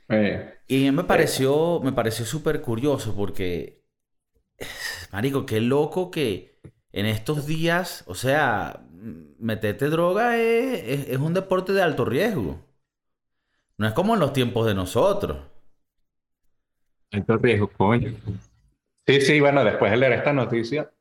Eh, 0.09 0.51
Y 0.67 0.91
me 0.91 1.03
pareció, 1.03 1.79
me 1.81 1.91
pareció 1.93 2.25
súper 2.25 2.61
curioso 2.61 3.15
porque, 3.15 3.83
marico, 5.11 5.45
qué 5.45 5.61
loco 5.61 6.11
que 6.11 6.59
en 6.91 7.05
estos 7.07 7.45
días, 7.47 8.03
o 8.07 8.15
sea, 8.15 8.85
meterte 9.39 9.89
droga 9.89 10.37
es, 10.37 10.83
es- 11.01 11.09
es 11.09 11.17
un 11.19 11.33
deporte 11.33 11.73
de 11.73 11.81
alto 11.83 12.05
riesgo. 12.05 12.65
No 13.77 13.87
es 13.87 13.93
como 13.93 14.15
en 14.15 14.19
los 14.19 14.33
tiempos 14.33 14.67
de 14.67 14.73
nosotros. 14.75 15.37
alto 17.11 17.37
riesgo, 17.37 17.67
coño. 17.69 18.13
Sí, 19.07 19.21
sí, 19.21 19.39
bueno, 19.39 19.63
después 19.63 19.91
de 19.91 19.97
leer 19.97 20.13
esta 20.13 20.33
noticia, 20.33 20.91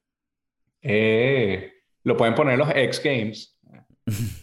eh, 0.83 1.75
lo 2.05 2.17
pueden 2.17 2.35
poner 2.35 2.55
en 2.55 2.61
los 2.61 2.71
X 2.71 3.03
Games, 3.05 3.59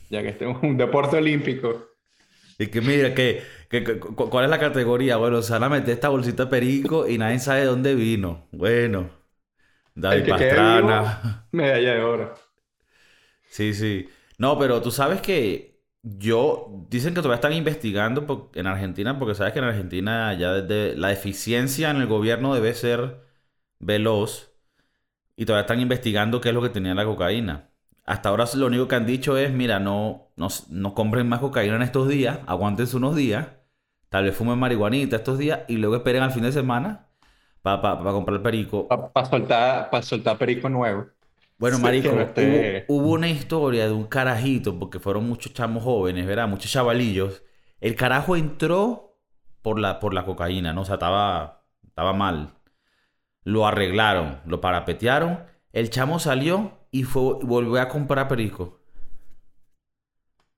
ya 0.09 0.21
que 0.21 0.29
este 0.29 0.49
es 0.49 0.57
un 0.63 0.77
deporte 0.77 1.17
olímpico. 1.17 1.87
Y 2.57 2.67
que 2.67 2.81
mira, 2.81 3.13
que, 3.15 3.43
¿cuál 4.29 4.45
es 4.45 4.51
la 4.51 4.59
categoría? 4.59 5.17
Bueno, 5.17 5.41
se 5.41 5.53
van 5.53 5.63
a 5.63 5.69
meter 5.69 5.91
esta 5.93 6.09
bolsita 6.09 6.45
de 6.45 6.49
perico 6.51 7.07
y 7.07 7.17
nadie 7.17 7.39
sabe 7.39 7.61
de 7.61 7.65
dónde 7.67 7.95
vino. 7.95 8.47
Bueno, 8.51 9.09
David 9.95 10.27
Pastrana. 10.29 11.47
Medalla 11.51 11.93
de 11.95 12.01
oro. 12.03 12.35
Sí, 13.49 13.73
sí. 13.73 14.07
No, 14.37 14.57
pero 14.57 14.81
tú 14.81 14.91
sabes 14.91 15.21
que 15.21 15.81
yo, 16.03 16.85
dicen 16.89 17.13
que 17.13 17.21
todavía 17.21 17.35
están 17.35 17.53
investigando 17.53 18.25
por- 18.25 18.49
en 18.55 18.67
Argentina, 18.67 19.19
porque 19.19 19.35
sabes 19.35 19.53
que 19.53 19.59
en 19.59 19.65
Argentina 19.65 20.33
ya 20.33 20.53
desde 20.53 20.97
la 20.97 21.11
eficiencia 21.11 21.91
en 21.91 21.97
el 21.97 22.07
gobierno 22.07 22.53
debe 22.55 22.73
ser 22.73 23.19
veloz 23.79 24.53
y 25.37 25.45
todavía 25.45 25.63
están 25.63 25.81
investigando 25.81 26.41
qué 26.41 26.49
es 26.49 26.55
lo 26.55 26.63
que 26.63 26.69
tenía 26.69 26.95
la 26.95 27.05
cocaína. 27.05 27.71
Hasta 28.05 28.29
ahora 28.29 28.45
lo 28.55 28.67
único 28.67 28.87
que 28.87 28.95
han 28.95 29.05
dicho 29.07 29.37
es, 29.37 29.51
mira, 29.53 29.79
no, 29.79 30.31
no, 30.37 30.49
no 30.69 30.95
compren 30.95 31.29
más 31.29 31.39
cocaína 31.41 31.77
en 31.77 31.83
estos 31.83 32.07
días, 32.09 32.39
aguántense 32.47 32.97
unos 32.97 33.15
días, 33.15 33.47
tal 34.11 34.25
vez 34.25 34.35
fumen 34.37 34.59
marihuanita 34.59 35.17
estos 35.17 35.39
días 35.39 35.61
y 35.69 35.77
luego 35.77 35.97
esperen 35.97 36.23
al 36.23 36.33
fin 36.33 36.43
de 36.43 36.53
semana 36.53 37.09
para 37.63 37.99
comprar 38.13 38.37
el 38.37 38.43
perico. 38.43 39.01
Para 39.13 39.25
soltar, 39.25 39.89
pa 39.89 40.01
soltar 40.01 40.37
perico 40.37 40.69
nuevo. 40.69 41.09
Bueno, 41.57 41.77
Sí, 41.77 41.79
marico, 41.79 42.11
no 42.11 42.33
hubo, 42.35 42.83
hubo 42.87 43.11
una 43.13 43.29
historia 43.29 43.85
de 43.87 43.93
un 43.93 44.05
carajito, 44.05 44.77
porque 44.79 44.99
fueron 44.99 45.27
muchos 45.27 45.53
chamos 45.53 45.83
jóvenes, 45.83 46.25
¿verdad? 46.25 46.47
Muchos 46.47 46.71
chavalillos. 46.71 47.43
El 47.79 47.95
carajo 47.95 48.35
entró 48.35 49.19
por 49.61 49.79
la, 49.79 49.99
por 49.99 50.13
la 50.13 50.25
cocaína, 50.25 50.73
¿no? 50.73 50.81
O 50.81 50.85
sea, 50.85 50.95
estaba, 50.95 51.63
estaba 51.87 52.13
mal. 52.13 52.55
Lo 53.45 53.67
arreglaron, 53.67 54.41
lo 54.45 54.61
parapetearon. 54.61 55.45
El 55.73 55.89
chamo 55.91 56.19
salió 56.19 56.79
y 56.91 57.03
fue, 57.03 57.35
volvió 57.43 57.81
a 57.81 57.89
comprar 57.89 58.27
perico. 58.27 58.81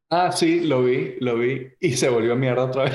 Ah, 0.10 0.32
sí, 0.32 0.62
lo 0.62 0.84
vi, 0.84 1.16
lo 1.20 1.38
vi. 1.38 1.74
Y 1.80 1.98
se 1.98 2.08
volvió 2.10 2.36
mierda 2.36 2.66
otra 2.66 2.84
vez. 2.86 2.94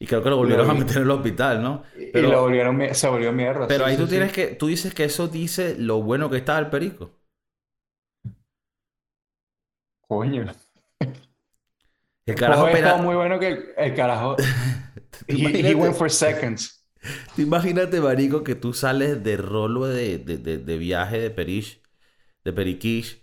Y 0.00 0.06
creo 0.06 0.22
que 0.22 0.30
lo 0.30 0.36
volvieron 0.36 0.70
a 0.70 0.74
meter 0.74 0.98
en 0.98 1.02
el 1.02 1.10
hospital, 1.10 1.60
¿no? 1.60 1.82
Pero, 2.12 2.28
y 2.28 2.30
lo 2.30 2.42
volvieron, 2.42 2.94
se 2.94 3.08
volvió 3.08 3.32
mierda. 3.32 3.66
Pero 3.66 3.84
ahí 3.84 3.96
tú 3.96 4.06
tienes 4.06 4.32
que, 4.32 4.48
tú 4.48 4.68
dices 4.68 4.94
que 4.94 5.04
eso 5.04 5.26
dice 5.26 5.76
lo 5.76 6.00
bueno 6.02 6.30
que 6.30 6.36
está 6.36 6.58
el 6.58 6.68
perico. 6.68 7.10
Coño. 10.06 10.46
El 12.24 12.34
carajo 12.34 12.68
era 12.68 12.96
muy 12.98 13.14
bueno 13.16 13.40
que 13.40 13.74
el, 13.76 13.94
carajo. 13.94 14.36
he, 15.26 15.74
went 15.74 15.96
for 15.96 16.10
seconds. 16.10 16.86
Imagínate, 17.36 18.00
marico, 18.00 18.44
que 18.44 18.54
tú 18.54 18.74
sales 18.74 19.24
de 19.24 19.36
rolo 19.36 19.86
de, 19.86 20.18
de, 20.18 20.58
de, 20.58 20.78
viaje 20.78 21.18
de 21.18 21.30
Perish, 21.30 21.80
de 22.44 22.52
Periquish, 22.52 23.22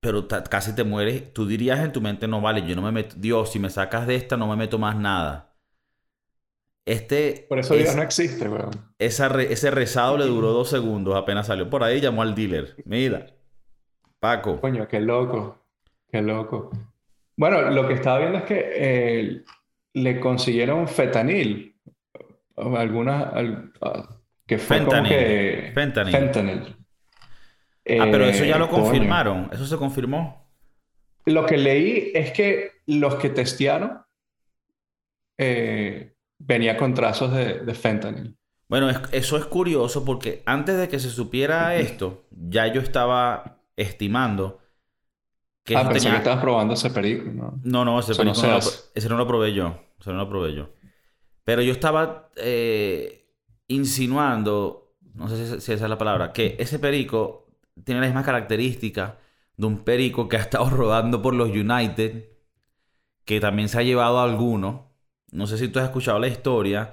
pero 0.00 0.26
casi 0.28 0.74
te 0.74 0.84
mueres. 0.84 1.32
Tú 1.32 1.46
dirías 1.46 1.80
en 1.80 1.92
tu 1.92 2.00
mente, 2.00 2.28
no 2.28 2.40
vale, 2.40 2.66
yo 2.66 2.76
no 2.76 2.82
me 2.82 2.92
meto. 2.92 3.16
Dios, 3.18 3.52
si 3.52 3.58
me 3.58 3.70
sacas 3.70 4.06
de 4.06 4.16
esta, 4.16 4.36
no 4.36 4.46
me 4.46 4.56
meto 4.56 4.78
más 4.78 4.96
nada. 4.96 5.54
Este. 6.84 7.44
Por 7.48 7.58
eso 7.58 7.74
Dios 7.74 7.94
no 7.94 8.02
existe, 8.02 8.48
weón. 8.48 8.70
ese 8.98 9.70
rezado 9.70 10.16
le 10.16 10.24
duró 10.24 10.52
dos 10.52 10.70
segundos, 10.70 11.14
apenas 11.16 11.46
salió 11.46 11.68
por 11.68 11.82
ahí, 11.84 12.00
llamó 12.00 12.22
al 12.22 12.34
dealer. 12.34 12.76
Mira, 12.86 13.26
Paco. 14.20 14.60
Coño, 14.60 14.88
qué 14.88 15.00
loco. 15.00 15.58
Qué 16.10 16.22
loco. 16.22 16.70
Bueno, 17.36 17.60
lo 17.70 17.86
que 17.86 17.94
estaba 17.94 18.20
viendo 18.20 18.38
es 18.38 18.44
que 18.44 18.72
eh, 18.74 19.44
le 19.92 20.20
consiguieron 20.20 20.88
fetanil. 20.88 21.76
Algunas. 22.56 23.32
Ah, 23.82 24.08
que 24.46 24.58
fue 24.58 24.78
fentanyl. 24.78 25.02
como 25.02 25.08
que. 25.08 25.70
Fentanyl. 25.74 26.76
Ah, 28.00 28.08
pero 28.10 28.24
eso 28.26 28.44
ya 28.44 28.58
lo 28.58 28.66
eh, 28.66 28.70
confirmaron. 28.70 29.48
Eso 29.52 29.66
se 29.66 29.76
confirmó. 29.76 30.46
Lo 31.26 31.46
que 31.46 31.56
leí 31.56 32.10
es 32.14 32.32
que 32.32 32.72
los 32.86 33.16
que 33.16 33.30
testearon 33.30 34.02
eh, 35.36 36.14
venía 36.38 36.76
con 36.76 36.94
trazos 36.94 37.32
de, 37.32 37.60
de 37.60 37.74
fentanyl. 37.74 38.36
Bueno, 38.68 38.90
eso 39.12 39.36
es 39.36 39.44
curioso 39.46 40.04
porque 40.04 40.42
antes 40.44 40.76
de 40.76 40.88
que 40.88 40.98
se 40.98 41.10
supiera 41.10 41.74
esto, 41.76 42.26
ya 42.30 42.66
yo 42.66 42.80
estaba 42.80 43.60
estimando 43.76 44.60
ah, 45.76 45.88
pensé 45.88 46.10
que 46.10 46.16
estabas 46.16 46.40
probando 46.40 46.74
ese 46.74 46.90
perico, 46.90 47.30
¿no? 47.30 47.60
No, 47.62 47.84
no, 47.84 48.00
ese 48.00 48.14
perico 48.14 48.40
no, 48.42 48.52
lo, 48.52 48.58
ese 48.58 49.08
no 49.08 49.16
lo 49.16 49.26
probé 49.26 49.52
yo. 49.52 49.78
Ese 50.00 50.10
no 50.10 50.18
lo 50.18 50.28
probé 50.28 50.54
yo. 50.54 50.70
Pero 51.44 51.62
yo 51.62 51.72
estaba 51.72 52.30
eh, 52.36 53.26
insinuando, 53.68 54.94
no 55.14 55.28
sé 55.28 55.60
si, 55.60 55.72
esa 55.72 55.84
es 55.84 55.90
la 55.90 55.98
palabra, 55.98 56.32
que 56.32 56.56
ese 56.58 56.78
perico 56.78 57.47
tiene 57.84 58.00
la 58.00 58.06
misma 58.06 58.22
característica 58.22 59.18
de 59.56 59.66
un 59.66 59.78
perico 59.84 60.28
que 60.28 60.36
ha 60.36 60.40
estado 60.40 60.70
rodando 60.70 61.22
por 61.22 61.34
los 61.34 61.50
United, 61.50 62.24
que 63.24 63.40
también 63.40 63.68
se 63.68 63.78
ha 63.78 63.82
llevado 63.82 64.18
a 64.18 64.24
algunos. 64.24 64.82
No 65.30 65.46
sé 65.46 65.58
si 65.58 65.68
tú 65.68 65.78
has 65.78 65.86
escuchado 65.86 66.18
la 66.18 66.28
historia 66.28 66.92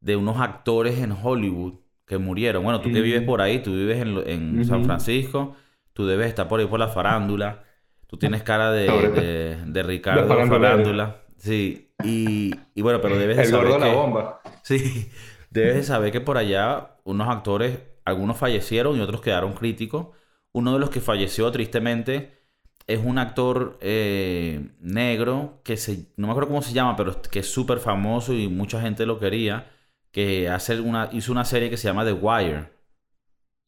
de 0.00 0.16
unos 0.16 0.38
actores 0.38 0.98
en 0.98 1.12
Hollywood 1.12 1.74
que 2.06 2.18
murieron. 2.18 2.62
Bueno, 2.62 2.80
tú 2.80 2.92
que 2.92 3.00
vives 3.00 3.22
por 3.22 3.40
ahí, 3.40 3.60
tú 3.60 3.72
vives 3.72 3.98
en, 4.00 4.64
San 4.66 4.84
Francisco, 4.84 5.56
tú 5.92 6.06
debes 6.06 6.28
estar 6.28 6.48
por 6.48 6.60
ahí 6.60 6.66
por 6.66 6.78
la 6.78 6.88
farándula. 6.88 7.64
Tú 8.06 8.18
tienes 8.18 8.42
cara 8.42 8.70
de, 8.72 9.56
de, 9.66 9.82
Ricardo 9.82 10.28
Farándula. 10.28 11.22
Sí, 11.38 11.90
y, 12.04 12.54
y, 12.74 12.82
bueno, 12.82 13.00
pero 13.00 13.16
debes 13.16 13.38
de 13.38 13.44
saber. 13.46 13.66
El 13.66 13.72
gordo 13.72 13.86
la 13.86 13.92
bomba. 13.94 14.42
Sí, 14.62 15.10
debes 15.50 15.74
de 15.74 15.82
saber 15.82 16.12
que 16.12 16.20
por 16.20 16.36
allá 16.36 16.96
unos 17.02 17.28
actores, 17.28 17.78
algunos 18.04 18.36
fallecieron 18.36 18.96
y 18.96 19.00
otros 19.00 19.20
quedaron 19.20 19.52
críticos. 19.52 20.08
Uno 20.52 20.72
de 20.74 20.78
los 20.78 20.90
que 20.90 21.00
falleció 21.00 21.50
tristemente 21.50 22.42
es 22.86 23.00
un 23.02 23.18
actor 23.18 23.78
eh, 23.80 24.70
negro 24.80 25.60
que 25.64 25.76
se, 25.76 26.06
no 26.16 26.26
me 26.26 26.32
acuerdo 26.32 26.48
cómo 26.48 26.62
se 26.62 26.72
llama, 26.72 26.96
pero 26.96 27.20
que 27.22 27.40
es 27.40 27.50
súper 27.50 27.78
famoso 27.78 28.34
y 28.34 28.48
mucha 28.48 28.80
gente 28.80 29.06
lo 29.06 29.18
quería, 29.18 29.70
que 30.10 30.48
hace 30.48 30.80
una, 30.80 31.08
hizo 31.12 31.32
una 31.32 31.44
serie 31.44 31.70
que 31.70 31.76
se 31.76 31.88
llama 31.88 32.04
The 32.04 32.12
Wire. 32.12 32.70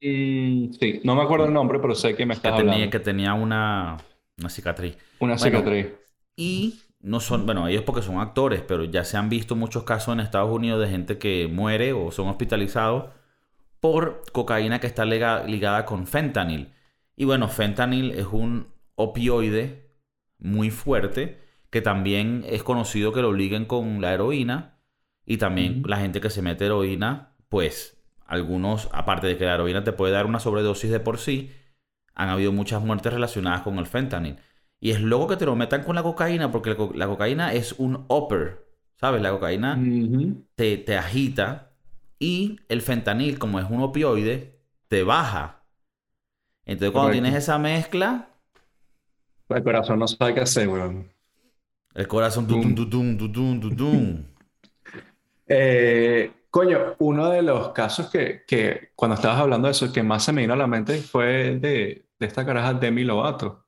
Y, 0.01 0.70
sí, 0.79 1.01
no 1.05 1.14
me 1.14 1.23
acuerdo 1.23 1.47
el 1.47 1.53
nombre, 1.53 1.79
pero 1.79 1.94
sé 1.94 2.14
que 2.14 2.27
me 2.27 2.35
está 2.35 2.55
hablando. 2.55 2.90
Que 2.90 3.01
tenía 3.01 3.33
una, 3.35 3.97
una 4.38 4.51
cicatriz. 4.51 4.99
Una 5.20 5.38
cicatriz. 5.38 5.87
Y 6.37 6.81
no 7.01 7.20
son, 7.20 7.47
bueno, 7.47 7.68
ellos 7.68 7.85
porque 7.85 8.03
son 8.03 8.18
actores, 8.18 8.61
pero 8.61 8.85
ya 8.85 9.05
se 9.05 9.16
han 9.16 9.29
visto 9.29 9.57
muchos 9.57 9.85
casos 9.85 10.12
en 10.12 10.20
Estados 10.20 10.51
Unidos 10.51 10.81
de 10.81 10.88
gente 10.88 11.18
que 11.18 11.49
muere 11.51 11.92
o 11.92 12.11
son 12.11 12.29
hospitalizados 12.29 13.07
por 13.85 14.23
cocaína 14.33 14.81
que 14.81 14.87
está 14.87 15.05
ligada 15.05 15.85
con 15.85 16.07
fentanil. 16.07 16.73
Y 17.16 17.27
bueno, 17.27 17.49
fentanil 17.49 18.12
es 18.12 18.25
un 18.25 18.68
opioide 18.94 19.90
muy 20.38 20.70
fuerte 20.70 21.38
que 21.68 21.83
también 21.83 22.47
es 22.49 22.62
conocido 22.62 23.12
que 23.12 23.20
lo 23.20 23.35
liguen 23.35 23.66
con 23.66 24.01
la 24.01 24.14
heroína 24.14 24.81
y 25.27 25.37
también 25.37 25.83
la 25.85 25.99
gente 25.99 26.23
que 26.23 26.31
se 26.31 26.40
mete 26.40 26.64
heroína, 26.64 27.37
pues 27.51 28.03
algunos, 28.25 28.88
aparte 28.90 29.27
de 29.27 29.37
que 29.37 29.44
la 29.44 29.57
heroína 29.57 29.85
te 29.85 29.92
puede 29.92 30.14
dar 30.14 30.25
una 30.25 30.40
sobredosis 30.40 30.90
de 30.90 31.01
por 31.01 31.18
sí, 31.18 31.53
han 32.14 32.31
habido 32.31 32.53
muchas 32.53 32.83
muertes 32.83 33.12
relacionadas 33.12 33.61
con 33.61 33.79
el 33.79 33.85
fentanyl. 33.85 34.38
Y 34.81 34.92
es 34.92 35.03
loco 35.03 35.29
que 35.29 35.37
te 35.37 35.44
lo 35.44 35.57
metan 35.57 35.85
con 35.85 35.94
la 35.94 36.03
cocaína 36.03 36.51
porque 36.51 36.75
la, 36.94 37.07
cocaína 37.07 37.53
es 37.53 37.75
un 37.75 38.07
upper, 38.09 38.64
¿sabes? 38.94 39.20
La 39.20 39.31
cocaína 39.31 39.79
te, 40.55 40.79
te, 40.79 40.97
agita 40.97 41.63
y 42.24 42.60
el 42.68 42.80
fentanil, 42.80 43.38
como 43.38 43.60
es 43.60 43.68
un 43.68 43.82
opioide, 43.82 44.58
te 44.88 45.02
baja. 45.02 45.62
Entonces 46.64 46.92
cuando 46.92 47.12
tienes 47.12 47.34
esa 47.34 47.58
mezcla... 47.58 48.30
El 49.50 49.62
corazón 49.62 49.98
no 49.98 50.08
sabe 50.08 50.32
qué 50.32 50.40
hacer, 50.40 50.66
weón. 50.66 51.12
El 51.94 52.08
corazón... 52.08 52.46
Tum, 52.46 54.24
eh, 55.46 56.32
coño, 56.48 56.94
uno 56.98 57.28
de 57.28 57.42
los 57.42 57.72
casos 57.72 58.10
que, 58.10 58.42
que, 58.46 58.92
cuando 58.96 59.16
estabas 59.16 59.40
hablando 59.40 59.68
de 59.68 59.72
eso, 59.72 59.92
que 59.92 60.02
más 60.02 60.24
se 60.24 60.32
me 60.32 60.40
vino 60.40 60.54
a 60.54 60.56
la 60.56 60.66
mente 60.66 60.96
fue 61.02 61.58
de, 61.58 62.06
de 62.18 62.26
esta 62.26 62.46
caraja 62.46 62.72
Demi 62.72 63.04
Lovato, 63.04 63.66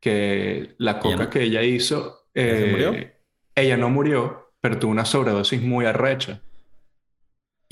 que 0.00 0.74
la 0.78 0.98
coca 0.98 1.30
que 1.30 1.44
ella 1.44 1.62
hizo, 1.62 2.26
eh, 2.34 3.20
ella 3.54 3.76
no 3.76 3.88
murió, 3.88 4.52
pero 4.60 4.80
tuvo 4.80 4.90
una 4.90 5.04
sobredosis 5.04 5.62
muy 5.62 5.86
arrecha. 5.86 6.42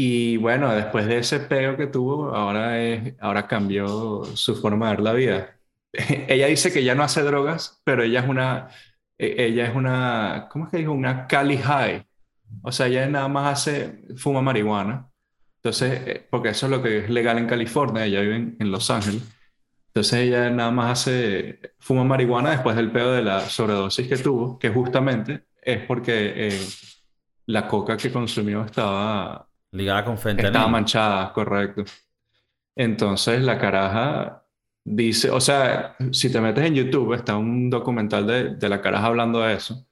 Y 0.02 0.38
bueno, 0.38 0.74
después 0.74 1.06
de 1.06 1.18
ese 1.18 1.40
peo 1.40 1.76
que 1.76 1.86
tuvo, 1.86 2.34
ahora, 2.34 2.74
ahora 3.20 3.46
cambió 3.46 4.24
su 4.34 4.56
forma 4.56 4.88
de 4.88 4.96
ver 4.96 5.04
la 5.04 5.12
vida. 5.12 5.60
ella 5.92 6.46
dice 6.46 6.72
que 6.72 6.82
ya 6.82 6.94
no 6.94 7.02
hace 7.02 7.22
drogas, 7.22 7.82
pero 7.84 8.02
ella 8.02 8.20
es 8.20 8.28
una, 8.28 8.70
e, 9.18 9.44
ella 9.46 9.66
es 9.66 9.76
una, 9.76 10.48
¿cómo 10.50 10.64
es 10.64 10.70
que 10.70 10.78
dijo? 10.78 10.92
Una 10.92 11.26
Cali 11.26 11.58
High. 11.58 12.06
O 12.62 12.72
sea, 12.72 12.86
ella 12.86 13.06
nada 13.08 13.28
más 13.28 13.52
hace, 13.60 14.00
fuma 14.16 14.40
marihuana. 14.40 15.10
Entonces, 15.56 16.00
eh, 16.06 16.26
porque 16.30 16.48
eso 16.50 16.64
es 16.64 16.70
lo 16.72 16.82
que 16.82 17.00
es 17.00 17.10
legal 17.10 17.36
en 17.36 17.46
California, 17.46 18.06
ella 18.06 18.22
vive 18.22 18.56
en 18.58 18.70
Los 18.70 18.90
Ángeles. 18.90 19.22
Entonces 19.88 20.20
ella 20.20 20.48
nada 20.48 20.70
más 20.70 21.00
hace, 21.00 21.74
fuma 21.78 22.04
marihuana 22.04 22.52
después 22.52 22.74
del 22.74 22.90
pedo 22.90 23.12
de 23.12 23.22
la 23.22 23.40
sobredosis 23.40 24.08
que 24.08 24.16
tuvo, 24.16 24.58
que 24.58 24.70
justamente 24.70 25.44
es 25.60 25.84
porque 25.84 26.48
eh, 26.48 26.68
la 27.46 27.68
coca 27.68 27.98
que 27.98 28.10
consumió 28.10 28.64
estaba... 28.64 29.49
Ligada 29.72 30.04
con 30.04 30.18
fentanil. 30.18 30.46
Estaba 30.52 30.68
manchada, 30.68 31.32
correcto. 31.32 31.84
Entonces 32.74 33.42
la 33.42 33.58
caraja 33.58 34.44
dice, 34.84 35.30
o 35.30 35.40
sea, 35.40 35.96
si 36.12 36.30
te 36.32 36.40
metes 36.40 36.64
en 36.64 36.74
YouTube, 36.74 37.14
está 37.14 37.36
un 37.36 37.70
documental 37.70 38.26
de, 38.26 38.54
de 38.56 38.68
la 38.68 38.80
caraja 38.80 39.06
hablando 39.06 39.40
de 39.40 39.54
eso, 39.54 39.86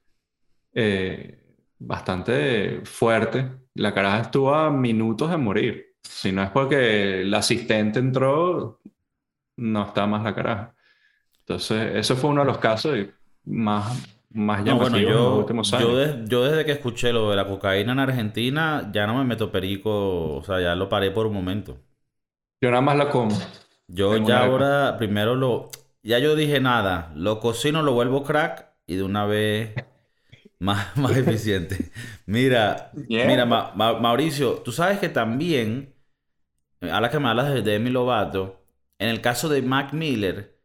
eh, 0.73 1.57
bastante 1.79 2.81
fuerte. 2.85 3.51
La 3.75 3.95
caraja 3.95 4.21
estuvo 4.23 4.55
a 4.55 4.71
minutos 4.71 5.31
de 5.31 5.37
morir. 5.37 5.97
Si 6.03 6.33
no 6.33 6.43
es 6.43 6.51
porque 6.51 7.23
el 7.23 7.35
asistente 7.35 7.99
entró, 7.99 8.81
no 9.57 9.85
está 9.87 10.07
más 10.07 10.23
la 10.25 10.35
caraja. 10.35 10.75
Entonces, 11.41 11.97
eso 11.97 12.17
fue 12.17 12.31
uno 12.31 12.43
de 12.43 12.47
los 12.47 12.59
casos 12.59 12.97
más, 13.45 14.18
más 14.39 14.65
llamativos 14.65 14.91
bueno, 14.91 14.99
yo, 14.99 15.09
en 15.09 15.25
los 15.25 15.39
últimos 15.41 15.73
años. 15.75 16.29
Yo, 16.29 16.45
desde 16.45 16.65
que 16.65 16.73
escuché 16.73 17.13
lo 17.13 17.31
de 17.31 17.37
la 17.37 17.47
cocaína 17.47 17.93
en 17.93 17.99
Argentina, 17.99 18.91
ya 18.93 19.07
no 19.07 19.17
me 19.19 19.25
meto 19.25 19.51
perico, 19.51 20.37
o 20.37 20.43
sea, 20.45 20.61
ya 20.61 20.75
lo 20.75 20.89
paré 20.89 21.11
por 21.11 21.27
un 21.27 21.35
momento. 21.35 21.79
Yo 22.61 22.71
nada 22.71 22.81
más 22.83 22.97
la 22.97 23.11
como. 23.11 23.37
Yo 23.89 24.17
ya 24.19 24.45
ahora, 24.45 24.97
primero 24.97 25.35
lo... 25.35 25.71
Ya 26.03 26.19
yo 26.19 26.37
dije 26.37 26.61
nada, 26.61 27.13
lo 27.15 27.41
cocino, 27.41 27.83
lo 27.83 27.93
vuelvo 27.93 28.23
crack 28.23 28.69
y 28.87 28.97
de 28.97 29.03
una 29.03 29.27
vez 29.27 29.75
más, 30.59 30.97
más 30.97 31.17
eficiente. 31.17 31.91
Mira, 32.27 32.93
mira, 33.09 33.45
Mauricio, 33.47 34.55
tú 34.65 34.73
sabes 34.73 34.99
que 34.99 35.09
también, 35.09 35.95
a 36.81 37.01
la 37.01 37.11
que 37.11 37.19
me 37.19 37.29
hablas 37.29 37.53
de 37.53 37.63
Demi 37.63 37.91
Lovato, 37.91 38.63
en 38.99 39.09
el 39.09 39.21
caso 39.21 39.49
de 39.49 39.63
Mac 39.63 39.93
Miller, 39.93 40.58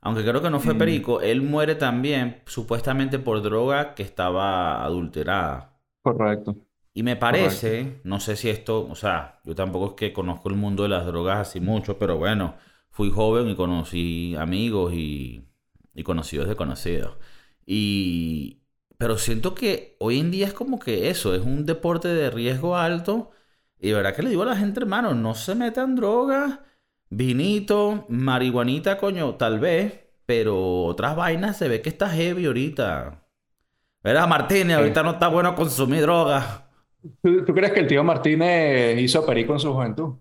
aunque 0.00 0.24
creo 0.24 0.42
que 0.42 0.50
no 0.50 0.60
fue 0.60 0.74
mm. 0.74 0.78
perico, 0.78 1.20
él 1.20 1.42
muere 1.42 1.74
también 1.74 2.42
supuestamente 2.46 3.18
por 3.18 3.42
droga 3.42 3.94
que 3.94 4.02
estaba 4.02 4.84
adulterada. 4.84 5.78
Correcto. 6.02 6.56
Y 6.92 7.02
me 7.02 7.16
parece, 7.16 8.00
no 8.04 8.18
sé 8.20 8.36
si 8.36 8.48
esto, 8.50 8.86
o 8.88 8.94
sea, 8.96 9.40
yo 9.44 9.54
tampoco 9.54 9.90
es 9.90 9.92
que 9.94 10.12
conozco 10.12 10.48
el 10.48 10.56
mundo 10.56 10.82
de 10.82 10.88
las 10.88 11.06
drogas 11.06 11.38
así 11.38 11.60
mucho, 11.60 11.98
pero 11.98 12.18
bueno, 12.18 12.56
fui 12.90 13.10
joven 13.10 13.48
y 13.48 13.54
conocí 13.56 14.34
amigos 14.36 14.92
y, 14.94 15.44
y 15.94 16.02
conocidos 16.02 16.48
de 16.48 16.56
conocidos. 16.56 17.16
Y, 17.66 18.62
pero 18.98 19.18
siento 19.18 19.54
que 19.54 19.96
hoy 20.00 20.18
en 20.18 20.30
día 20.30 20.46
es 20.46 20.52
como 20.54 20.78
que 20.78 21.08
eso, 21.10 21.34
es 21.34 21.42
un 21.42 21.64
deporte 21.66 22.08
de 22.08 22.30
riesgo 22.30 22.76
alto. 22.76 23.30
Y 23.78 23.88
de 23.88 23.94
verdad 23.94 24.14
que 24.14 24.22
le 24.22 24.30
digo 24.30 24.42
a 24.42 24.46
la 24.46 24.56
gente, 24.56 24.80
hermano, 24.80 25.14
no 25.14 25.34
se 25.34 25.54
metan 25.54 25.96
drogas, 25.96 26.60
vinito, 27.10 28.06
marihuanita, 28.08 28.98
coño, 28.98 29.34
tal 29.36 29.58
vez, 29.60 30.00
pero 30.26 30.84
otras 30.84 31.16
vainas 31.16 31.56
se 31.58 31.68
ve 31.68 31.82
que 31.82 31.88
está 31.90 32.08
heavy 32.10 32.46
ahorita. 32.46 33.26
¿Verdad, 34.02 34.28
Martínez? 34.28 34.76
Ahorita 34.78 35.02
no 35.02 35.12
está 35.12 35.28
bueno 35.28 35.54
consumir 35.54 36.02
drogas. 36.02 36.64
¿Tú, 37.22 37.44
¿Tú, 37.44 37.54
crees 37.54 37.72
que 37.72 37.80
el 37.80 37.86
tío 37.86 38.04
Martínez 38.04 38.98
hizo 39.00 39.24
perico 39.24 39.52
en 39.54 39.60
su 39.60 39.72
juventud? 39.72 40.18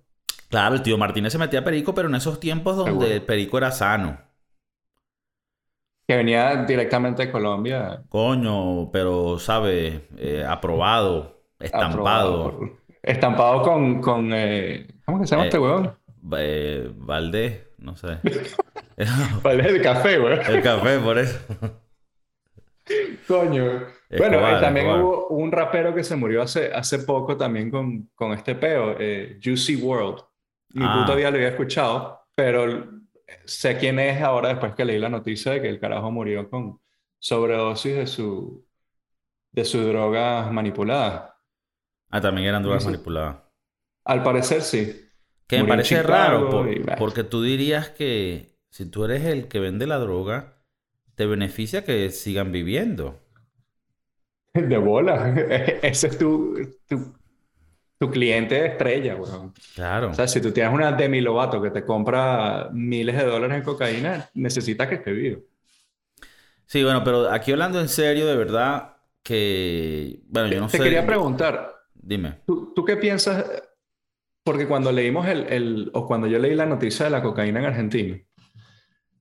Claro, 0.49 0.75
el 0.75 0.84
tío 0.84 0.97
Martínez 0.97 1.32
se 1.34 1.39
metía 1.39 1.63
perico, 1.63 1.93
pero 1.95 2.08
en 2.10 2.15
esos 2.15 2.39
tiempos 2.39 2.75
donde 2.78 3.08
Seguro. 3.08 3.15
el 3.15 3.25
perico 3.25 3.58
era 3.58 3.71
sano. 3.71 4.17
Que 6.08 6.15
venía 6.17 6.65
directamente 6.65 7.25
de 7.25 7.32
Colombia. 7.32 8.04
Coño, 8.10 8.89
pero, 8.91 9.38
¿sabes? 9.39 10.02
Eh, 10.17 10.43
aprobado, 10.47 11.43
estampado. 11.60 12.47
Aprobado. 12.47 12.80
Estampado 13.02 13.62
con, 13.62 14.02
con 14.02 14.32
eh, 14.34 14.88
¿cómo 15.06 15.19
que 15.21 15.28
se 15.28 15.32
llama 15.36 15.43
Eh, 15.43 15.47
este 15.47 15.60
huevón? 15.60 15.98
Eh, 16.38 16.91
Valdés, 16.95 17.67
no 17.77 17.95
sé. 17.95 18.19
Vale, 19.43 19.69
el 19.69 19.82
café, 19.82 20.19
weón. 20.19 20.39
El 20.47 20.62
café, 20.62 20.99
por 20.99 21.17
eso. 21.17 21.39
Coño. 23.27 23.86
Bueno, 24.17 24.38
eh, 24.49 24.60
también 24.60 24.88
Escobar. 24.88 25.03
hubo 25.03 25.27
un 25.29 25.51
rapero 25.51 25.93
que 25.93 26.03
se 26.03 26.15
murió 26.15 26.41
hace, 26.41 26.73
hace 26.73 26.99
poco 26.99 27.38
también 27.38 27.69
con, 27.69 28.10
con 28.15 28.32
este 28.34 28.55
peo, 28.55 28.95
eh, 28.99 29.39
Juicy 29.43 29.75
World. 29.75 30.23
Ni 30.73 30.84
Ah. 30.86 31.03
vida 31.15 31.29
lo 31.29 31.36
había 31.38 31.49
escuchado, 31.49 32.21
pero 32.36 32.88
sé 33.45 33.77
quién 33.77 33.99
es 33.99 34.21
ahora 34.21 34.49
después 34.49 34.73
que 34.73 34.86
leí 34.86 34.97
la 34.99 35.10
noticia 35.10 35.51
de 35.51 35.62
que 35.62 35.69
el 35.69 35.79
carajo 35.79 36.10
murió 36.12 36.49
con 36.49 36.79
sobredosis 37.19 37.95
de 37.95 38.08
su, 38.08 38.65
de 39.51 39.65
sus 39.65 39.86
drogas 39.86 40.51
manipuladas. 40.51 41.32
Ah, 42.10 42.21
también 42.21 42.47
eran 42.47 42.63
drogas 42.63 42.86
manipuladas. 42.86 43.38
Al 44.05 44.23
parecer 44.23 44.62
sí. 44.63 45.05
Que 45.49 45.57
me 45.57 45.65
Murió 45.65 45.71
parece 45.71 46.01
Chicago 46.01 46.03
raro, 46.03 46.49
por- 46.49 46.69
porque 46.95 47.23
tú 47.25 47.41
dirías 47.43 47.89
que 47.89 48.57
si 48.69 48.85
tú 48.85 49.03
eres 49.05 49.25
el 49.25 49.47
que 49.49 49.59
vende 49.59 49.88
la 49.88 49.97
droga, 49.97 50.63
te 51.15 51.25
beneficia 51.25 51.83
que 51.85 52.12
sigan 52.12 52.51
viviendo. 52.51 53.19
De 54.53 54.77
bola. 54.77 55.33
Ese 55.83 56.07
es 56.07 56.17
tu, 56.17 56.55
tu, 56.88 57.13
tu 57.99 58.12
cliente 58.12 58.65
estrella, 58.67 59.15
weón. 59.15 59.53
Claro. 59.73 60.09
O 60.09 60.13
sea, 60.13 60.27
si 60.27 60.41
tú 60.41 60.51
tienes 60.53 60.73
una 60.73 60.91
Demi 60.93 61.21
Lovato 61.21 61.62
que 61.62 61.71
te 61.71 61.85
compra 61.85 62.69
miles 62.73 63.17
de 63.17 63.25
dólares 63.25 63.57
en 63.57 63.63
cocaína, 63.63 64.29
necesitas 64.35 64.88
que 64.89 64.95
esté 64.95 65.12
vivo. 65.13 65.41
Sí, 66.65 66.83
bueno, 66.83 67.03
pero 67.03 67.29
aquí 67.31 67.51
hablando 67.51 67.79
en 67.79 67.89
serio, 67.89 68.27
de 68.27 68.35
verdad, 68.35 68.97
que... 69.23 70.21
Bueno, 70.27 70.49
yo 70.49 70.59
no 70.62 70.69
Te 70.69 70.79
sé... 70.79 70.83
quería 70.83 71.05
preguntar, 71.05 71.75
Dime. 71.93 72.41
¿tú, 72.45 72.73
tú 72.75 72.85
qué 72.85 72.97
piensas? 72.97 73.45
Porque 74.49 74.65
cuando 74.67 74.91
leímos 74.91 75.27
el, 75.27 75.45
el- 75.47 75.91
o 75.93 76.07
cuando 76.07 76.25
yo 76.25 76.39
leí 76.39 76.55
la 76.55 76.65
noticia 76.65 77.05
de 77.05 77.12
la 77.12 77.21
cocaína 77.21 77.59
en 77.59 77.65
Argentina, 77.67 78.17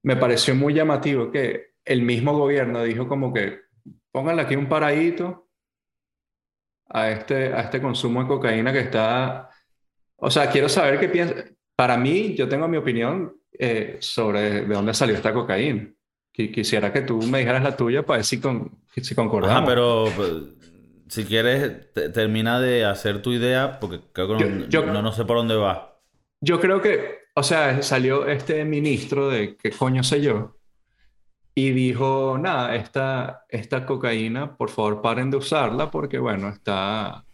me 0.03 0.17
pareció 0.17 0.55
muy 0.55 0.73
llamativo 0.73 1.31
que 1.31 1.73
el 1.85 2.01
mismo 2.01 2.33
gobierno 2.33 2.83
dijo 2.83 3.07
como 3.07 3.31
que 3.35 3.59
pónganle 4.11 4.41
aquí 4.41 4.57
un 4.57 4.71
paradito 4.71 5.51
a 6.89 7.11
este, 7.11 7.53
a 7.53 7.61
este 7.61 7.79
consumo 7.83 8.23
de 8.23 8.29
cocaína 8.29 8.73
que 8.73 8.81
está... 8.81 9.51
O 10.17 10.31
sea, 10.31 10.51
quiero 10.51 10.67
saber 10.71 10.99
qué 10.99 11.09
piensas. 11.11 11.45
Para 11.77 11.99
mí, 11.99 12.35
yo 12.35 12.49
tengo 12.49 12.67
mi 12.67 12.79
opinión 12.79 13.37
eh, 13.53 13.99
sobre 14.01 14.63
de 14.63 14.75
dónde 14.75 14.95
salió 14.95 15.15
esta 15.15 15.35
cocaína. 15.35 15.93
Qui- 16.35 16.51
Quisiera 16.53 16.91
que 16.91 17.03
tú 17.03 17.21
me 17.23 17.41
dijeras 17.41 17.63
la 17.63 17.77
tuya 17.77 18.03
para 18.03 18.17
ver 18.19 18.25
si, 18.25 18.41
con, 18.41 18.71
si 18.97 19.15
concordamos. 19.15 19.59
Ajá, 19.59 19.67
pero 19.67 20.07
si 21.09 21.25
quieres, 21.25 21.93
te- 21.93 22.09
termina 22.11 22.61
de 22.61 22.85
hacer 22.85 23.23
tu 23.23 23.33
idea, 23.33 23.79
porque 23.81 24.01
creo 24.13 24.29
que 24.29 24.35
no, 24.35 24.41
Yo- 24.41 24.67
yo- 24.69 24.87
no, 24.87 25.03
no 25.03 25.13
sé 25.13 25.25
por 25.25 25.37
dónde 25.37 25.57
va. 25.57 25.99
Yo 26.41 26.61
creo 26.61 26.81
que, 26.81 27.19
o 27.35 27.43
sea, 27.43 27.83
salió 27.83 28.27
este 28.27 28.65
ministro 28.65 29.29
de 29.29 29.57
qué 29.57 29.71
coño 29.71 30.03
sé 30.05 30.21
yo 30.21 30.57
y 31.55 31.71
dijo, 31.71 32.39
nada, 32.41 32.77
esta, 32.77 33.45
esta 33.49 33.85
cocaína, 33.85 34.57
por 34.57 34.71
favor, 34.71 35.03
paren 35.03 35.31
de 35.31 35.39
usarla 35.39 35.91
porque, 35.91 36.19
bueno, 36.19 36.49
está, 36.49 37.25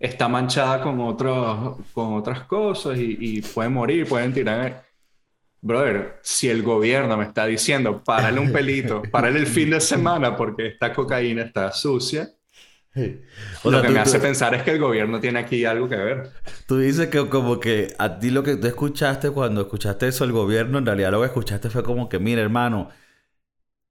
está 0.00 0.28
manchada 0.28 0.80
con, 0.80 1.00
otros, 1.00 1.76
con 1.92 2.14
otras 2.14 2.44
cosas 2.44 2.96
y, 2.98 3.18
y 3.20 3.42
pueden 3.42 3.74
morir, 3.74 4.08
pueden 4.08 4.32
tirar. 4.32 4.84
Brother, 5.60 6.18
si 6.22 6.48
el 6.48 6.62
gobierno 6.62 7.16
me 7.16 7.24
está 7.24 7.44
diciendo, 7.44 8.02
párale 8.02 8.38
un 8.40 8.52
pelito, 8.52 9.02
párale 9.10 9.40
el 9.40 9.46
fin 9.46 9.70
de 9.70 9.80
semana 9.80 10.36
porque 10.36 10.68
esta 10.68 10.92
cocaína 10.94 11.42
está 11.42 11.72
sucia, 11.72 12.30
O 13.64 13.70
lo 13.70 13.78
sea, 13.78 13.82
que 13.82 13.88
tú- 13.88 13.94
me 13.94 14.00
hace 14.00 14.18
tú- 14.18 14.22
pensar 14.22 14.54
es 14.54 14.62
que 14.62 14.70
el 14.72 14.78
gobierno 14.78 15.20
tiene 15.20 15.38
aquí 15.40 15.64
algo 15.64 15.88
que 15.88 15.96
ver. 15.96 16.30
Tú 16.66 16.78
dices 16.78 17.08
que 17.08 17.28
como 17.28 17.60
que 17.60 17.94
a 17.98 18.18
ti 18.18 18.30
lo 18.30 18.42
que 18.42 18.56
tú 18.56 18.66
escuchaste 18.66 19.30
cuando 19.30 19.60
escuchaste 19.62 20.08
eso 20.08 20.24
del 20.24 20.32
gobierno, 20.32 20.78
en 20.78 20.86
realidad 20.86 21.10
lo 21.10 21.20
que 21.20 21.26
escuchaste 21.26 21.70
fue 21.70 21.82
como 21.82 22.08
que, 22.08 22.18
mira, 22.18 22.42
hermano, 22.42 22.90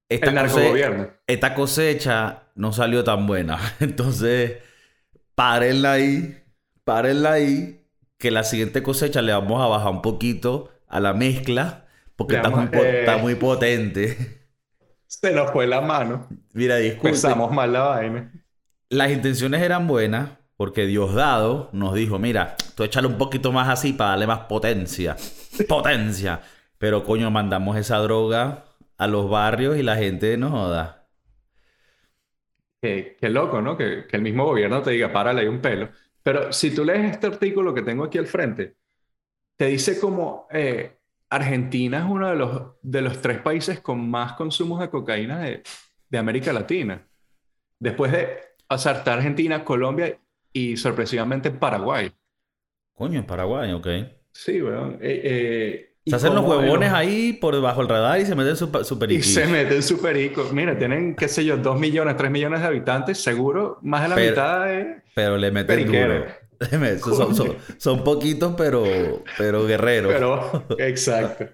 esta, 0.10 0.28
El 0.30 0.36
cose- 0.36 0.44
narcogobierno. 0.56 1.08
esta 1.28 1.54
cosecha 1.54 2.44
no 2.56 2.72
salió 2.74 3.04
tan 3.04 3.28
buena. 3.28 3.58
Entonces, 3.80 4.58
párenla 5.36 5.94
ahí, 5.94 6.44
párenla 6.84 7.34
ahí, 7.34 7.84
que 8.18 8.32
la 8.32 8.44
siguiente 8.44 8.82
cosecha 8.84 9.22
le 9.22 9.32
vamos 9.34 9.62
a 9.62 9.68
bajar 9.68 9.92
un 9.92 10.02
poquito 10.02 10.72
a 10.88 11.00
la 11.00 11.14
mezcla, 11.14 11.86
porque 12.16 12.36
está 12.38 12.50
muy, 12.50 12.58
vamos- 12.66 12.72
po- 12.72 12.84
eh. 12.84 13.00
está 13.02 13.18
muy 13.18 13.36
potente. 13.36 14.18
Se 15.08 15.32
nos 15.32 15.52
fue 15.52 15.68
la 15.68 15.80
mano. 15.82 16.28
Mira, 16.54 16.78
disculpe. 16.78 17.10
Empezamos 17.10 17.52
mal 17.52 17.72
la 17.72 17.82
vaina. 17.84 18.32
Las 18.90 19.12
intenciones 19.12 19.62
eran 19.62 19.88
buenas 19.88 20.30
porque 20.58 20.86
Diosdado 20.88 21.70
nos 21.72 21.94
dijo, 21.94 22.18
mira, 22.18 22.56
tú 22.76 22.84
échale 22.84 23.08
un 23.08 23.18
poquito 23.18 23.52
más 23.52 23.70
así 23.70 23.94
para 23.94 24.12
darle 24.12 24.28
más 24.28 24.40
potencia. 24.42 25.16
Potencia. 25.68 26.42
Pero 26.78 27.04
coño, 27.04 27.30
mandamos 27.30 27.78
esa 27.78 27.98
droga 27.98 28.66
a 28.98 29.08
los 29.08 29.30
barrios 29.30 29.78
y 29.78 29.84
la 29.84 29.96
gente 29.96 30.36
no 30.38 30.50
joda. 30.50 31.08
Qué, 32.82 33.18
loco, 33.22 33.62
¿no? 33.62 33.78
Que, 33.78 34.06
el 34.10 34.22
mismo 34.22 34.46
gobierno 34.46 34.82
te 34.82 34.92
diga, 34.92 35.12
párale 35.12 35.42
ahí 35.42 35.48
un 35.48 35.62
pelo. 35.62 35.90
Pero 36.24 36.52
si 36.52 36.74
tú 36.74 36.84
lees 36.84 37.12
este 37.12 37.28
artículo 37.28 37.74
que 37.74 37.82
tengo 37.82 38.06
aquí 38.06 38.18
al 38.18 38.28
frente, 38.28 38.78
te 39.58 39.68
dice 39.68 40.00
como 40.00 40.48
eh, 40.52 40.98
Argentina 41.30 42.00
es 42.00 42.06
uno 42.06 42.30
de 42.30 42.36
los, 42.36 42.62
de 42.82 43.02
los 43.02 43.22
tres 43.22 43.40
países 43.40 43.80
con 43.82 44.10
más 44.10 44.34
consumos 44.34 44.80
de 44.80 44.90
cocaína 44.90 45.40
de, 45.40 45.64
de 46.10 46.18
América 46.18 46.54
Latina. 46.54 47.06
Después 47.80 48.12
de, 48.12 48.47
está 48.70 49.14
Argentina, 49.14 49.64
Colombia 49.64 50.18
y 50.54 50.78
sorpresivamente 50.78 51.52
Paraguay. 51.52 52.12
Coño, 52.94 53.20
en 53.20 53.26
Paraguay, 53.26 53.72
ok. 53.74 53.88
Sí, 54.32 54.62
weón. 54.62 54.98
Eh, 55.02 55.22
eh, 55.24 55.94
Se 56.06 56.16
hacen 56.16 56.34
los 56.36 56.44
huevones 56.46 56.92
ahí 56.92 57.34
por 57.34 57.54
debajo 57.54 57.82
del 57.82 57.90
radar 57.90 58.20
y 58.20 58.26
se 58.26 58.36
meten 58.36 58.56
su, 58.56 58.68
su 58.84 59.06
Y 59.10 59.22
se 59.24 59.46
meten 59.48 59.84
su 59.84 60.02
perico. 60.02 60.50
Mira, 60.52 60.78
tienen, 60.78 61.16
qué 61.16 61.28
sé 61.28 61.46
yo, 61.46 61.58
dos 61.58 61.80
millones, 61.80 62.16
tres 62.18 62.32
millones 62.32 62.62
de 62.62 62.68
habitantes, 62.68 63.22
seguro 63.22 63.80
más 63.82 64.04
de 64.04 64.10
la 64.10 64.16
Pero- 64.16 64.30
mitad 64.32 64.74
es... 64.74 65.04
Pero 65.16 65.38
le 65.38 65.52
meten 65.52 65.68
Periquero. 65.76 66.14
duro. 66.20 66.48
Son, 67.16 67.36
son- 67.36 67.56
son 67.78 68.04
poquitos, 68.04 68.56
pero, 68.58 68.84
pero 69.38 69.64
guerreros. 69.68 70.12
Pero, 70.12 70.66
exacto. 70.80 71.46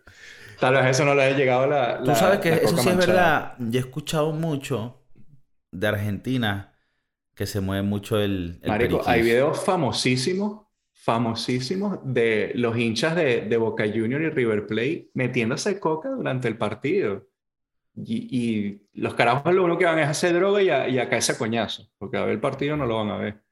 Tal 0.61 0.75
vez 0.75 0.85
eso 0.91 1.03
no 1.03 1.13
le 1.13 1.23
haya 1.23 1.35
llegado 1.37 1.67
la, 1.67 1.99
Tú 1.99 2.05
la- 2.05 2.15
sabes 2.15 2.39
que 2.39 2.53
eso 2.53 2.77
sí 2.77 2.87
es 2.87 2.95
verdad. 2.95 3.55
Yo 3.59 3.79
he 3.79 3.81
escuchado 3.81 4.31
mucho 4.31 5.01
de 5.71 5.87
Argentina 5.87 6.72
que 7.35 7.45
se 7.45 7.61
mueve 7.61 7.83
mucho 7.83 8.19
el, 8.19 8.59
el 8.61 8.69
Marico, 8.69 8.97
periquís. 8.97 9.07
hay 9.07 9.21
videos 9.23 9.63
famosísimos, 9.63 10.67
famosísimos 10.93 11.99
de 12.03 12.51
los 12.55 12.77
hinchas 12.77 13.15
de, 13.15 13.41
de 13.41 13.57
Boca 13.57 13.85
Junior 13.87 14.21
y 14.21 14.29
River 14.29 14.65
Plate 14.67 15.09
metiéndose 15.13 15.79
coca 15.79 16.09
durante 16.09 16.47
el 16.47 16.57
partido. 16.57 17.27
Y, 17.95 18.27
y 18.95 19.01
los 19.01 19.13
carajos 19.13 19.53
lo 19.53 19.63
único 19.65 19.79
que 19.79 19.85
van 19.85 19.99
es 19.99 20.07
a 20.07 20.11
hacer 20.11 20.33
droga 20.33 20.61
y 20.63 20.69
a, 20.69 20.89
y 20.89 20.97
a 20.99 21.09
caerse 21.09 21.33
a 21.33 21.37
coñazo, 21.37 21.89
porque 21.99 22.17
a 22.17 22.21
ver 22.21 22.31
el 22.31 22.39
partido 22.39 22.75
no 22.75 22.85
lo 22.87 22.97
van 22.97 23.09
a 23.11 23.17
ver. 23.17 23.43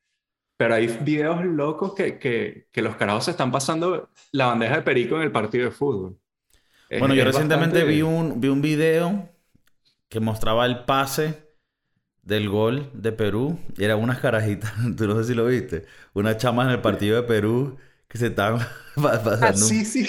Pero 0.57 0.75
hay 0.75 0.87
videos 0.87 1.43
locos 1.45 1.93
que, 1.95 2.19
que, 2.19 2.67
que 2.71 2.81
los 2.81 2.95
carajos 2.95 3.25
se 3.25 3.31
están 3.31 3.51
pasando 3.51 4.09
la 4.31 4.47
bandeja 4.47 4.77
de 4.77 4.81
perico 4.83 5.15
en 5.17 5.23
el 5.23 5.31
partido 5.31 5.65
de 5.65 5.71
fútbol. 5.71 6.17
Es- 6.89 6.99
Bueno, 6.99 7.13
yo 7.15 7.23
recientemente 7.25 7.79
bastante- 7.79 7.93
vi 7.95 8.01
un, 8.03 8.41
vi 8.41 8.47
un 8.49 8.61
video 8.61 9.29
que 10.09 10.19
mostraba 10.19 10.65
el 10.65 10.85
pase 10.85 11.50
del 12.23 12.49
gol 12.49 12.89
de 12.93 13.11
Perú. 13.11 13.59
Eran 13.77 13.99
unas 13.99 14.19
carajitas, 14.19 14.73
tú 14.97 15.07
no 15.07 15.15
sé 15.17 15.25
si 15.29 15.33
lo 15.35 15.45
viste, 15.45 15.85
unas 16.13 16.37
chamas 16.37 16.67
en 16.67 16.73
el 16.73 16.81
partido 16.81 17.15
de 17.21 17.23
Perú 17.23 17.77
que 18.07 18.17
se 18.17 18.27
estaban 18.27 18.59
pa- 18.95 19.23
pasando. 19.23 19.47
Ah, 19.47 19.53
sí, 19.53 19.85
sí. 19.85 20.05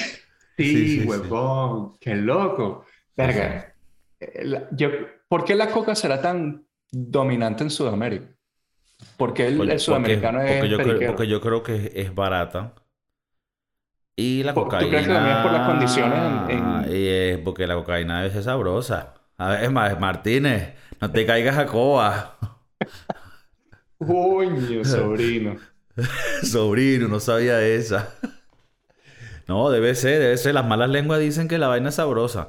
Sí, 0.56 1.04
huevón, 1.06 1.96
qué 1.98 2.14
loco. 2.14 2.84
Verga. 3.16 3.74
Eh, 4.20 4.66
Yo, 4.72 4.88
¿por 5.28 5.44
qué 5.44 5.54
la 5.54 5.70
coca 5.70 5.94
será 5.94 6.20
tan 6.20 6.66
dominante 6.90 7.64
en 7.64 7.70
Sudamérica? 7.70 8.26
Porque 9.16 9.46
el, 9.48 9.56
Coño, 9.58 9.72
el 9.72 9.80
sudamericano 9.80 10.38
porque, 10.38 10.52
es 10.52 10.58
porque 10.60 10.68
yo 10.70 10.78
creo, 10.82 11.06
porque 11.06 11.26
yo 11.28 11.40
creo 11.40 11.62
que 11.62 11.92
es, 11.94 12.14
barata. 12.14 12.74
Y 14.16 14.42
la 14.42 14.52
¿Tú 14.54 14.60
cocaína. 14.64 14.90
crees 14.90 15.06
que 15.06 15.12
también 15.14 15.36
es 15.38 15.42
por 15.42 15.52
las 15.52 15.66
condiciones 15.66 16.18
en- 16.50 16.50
en- 16.50 16.96
Y 16.96 17.06
es 17.08 17.38
porque 17.38 17.66
la 17.66 17.74
cocaína 17.74 18.20
a 18.20 18.22
veces 18.22 18.38
es 18.40 18.44
sabrosa. 18.44 19.14
A 19.38 19.48
ver, 19.50 19.70
Ma- 19.70 19.94
Martínez, 19.96 20.74
no 21.00 21.10
te 21.12 21.26
caigas 21.26 21.58
a 21.58 21.66
coba. 21.66 22.38
Coño, 24.06 24.84
sobrino. 24.84 25.52
Sobrino, 26.42 27.08
no 27.08 27.20
sabía 27.20 27.60
esa. 27.62 28.14
No, 29.48 29.70
debe 29.70 29.94
ser, 29.94 30.20
debe 30.20 30.36
ser. 30.36 30.54
Las 30.54 30.66
malas 30.66 30.90
lenguas 30.90 31.20
dicen 31.20 31.48
que 31.48 31.58
la 31.58 31.68
vaina 31.68 31.88
es 31.90 31.96
sabrosa. 31.96 32.48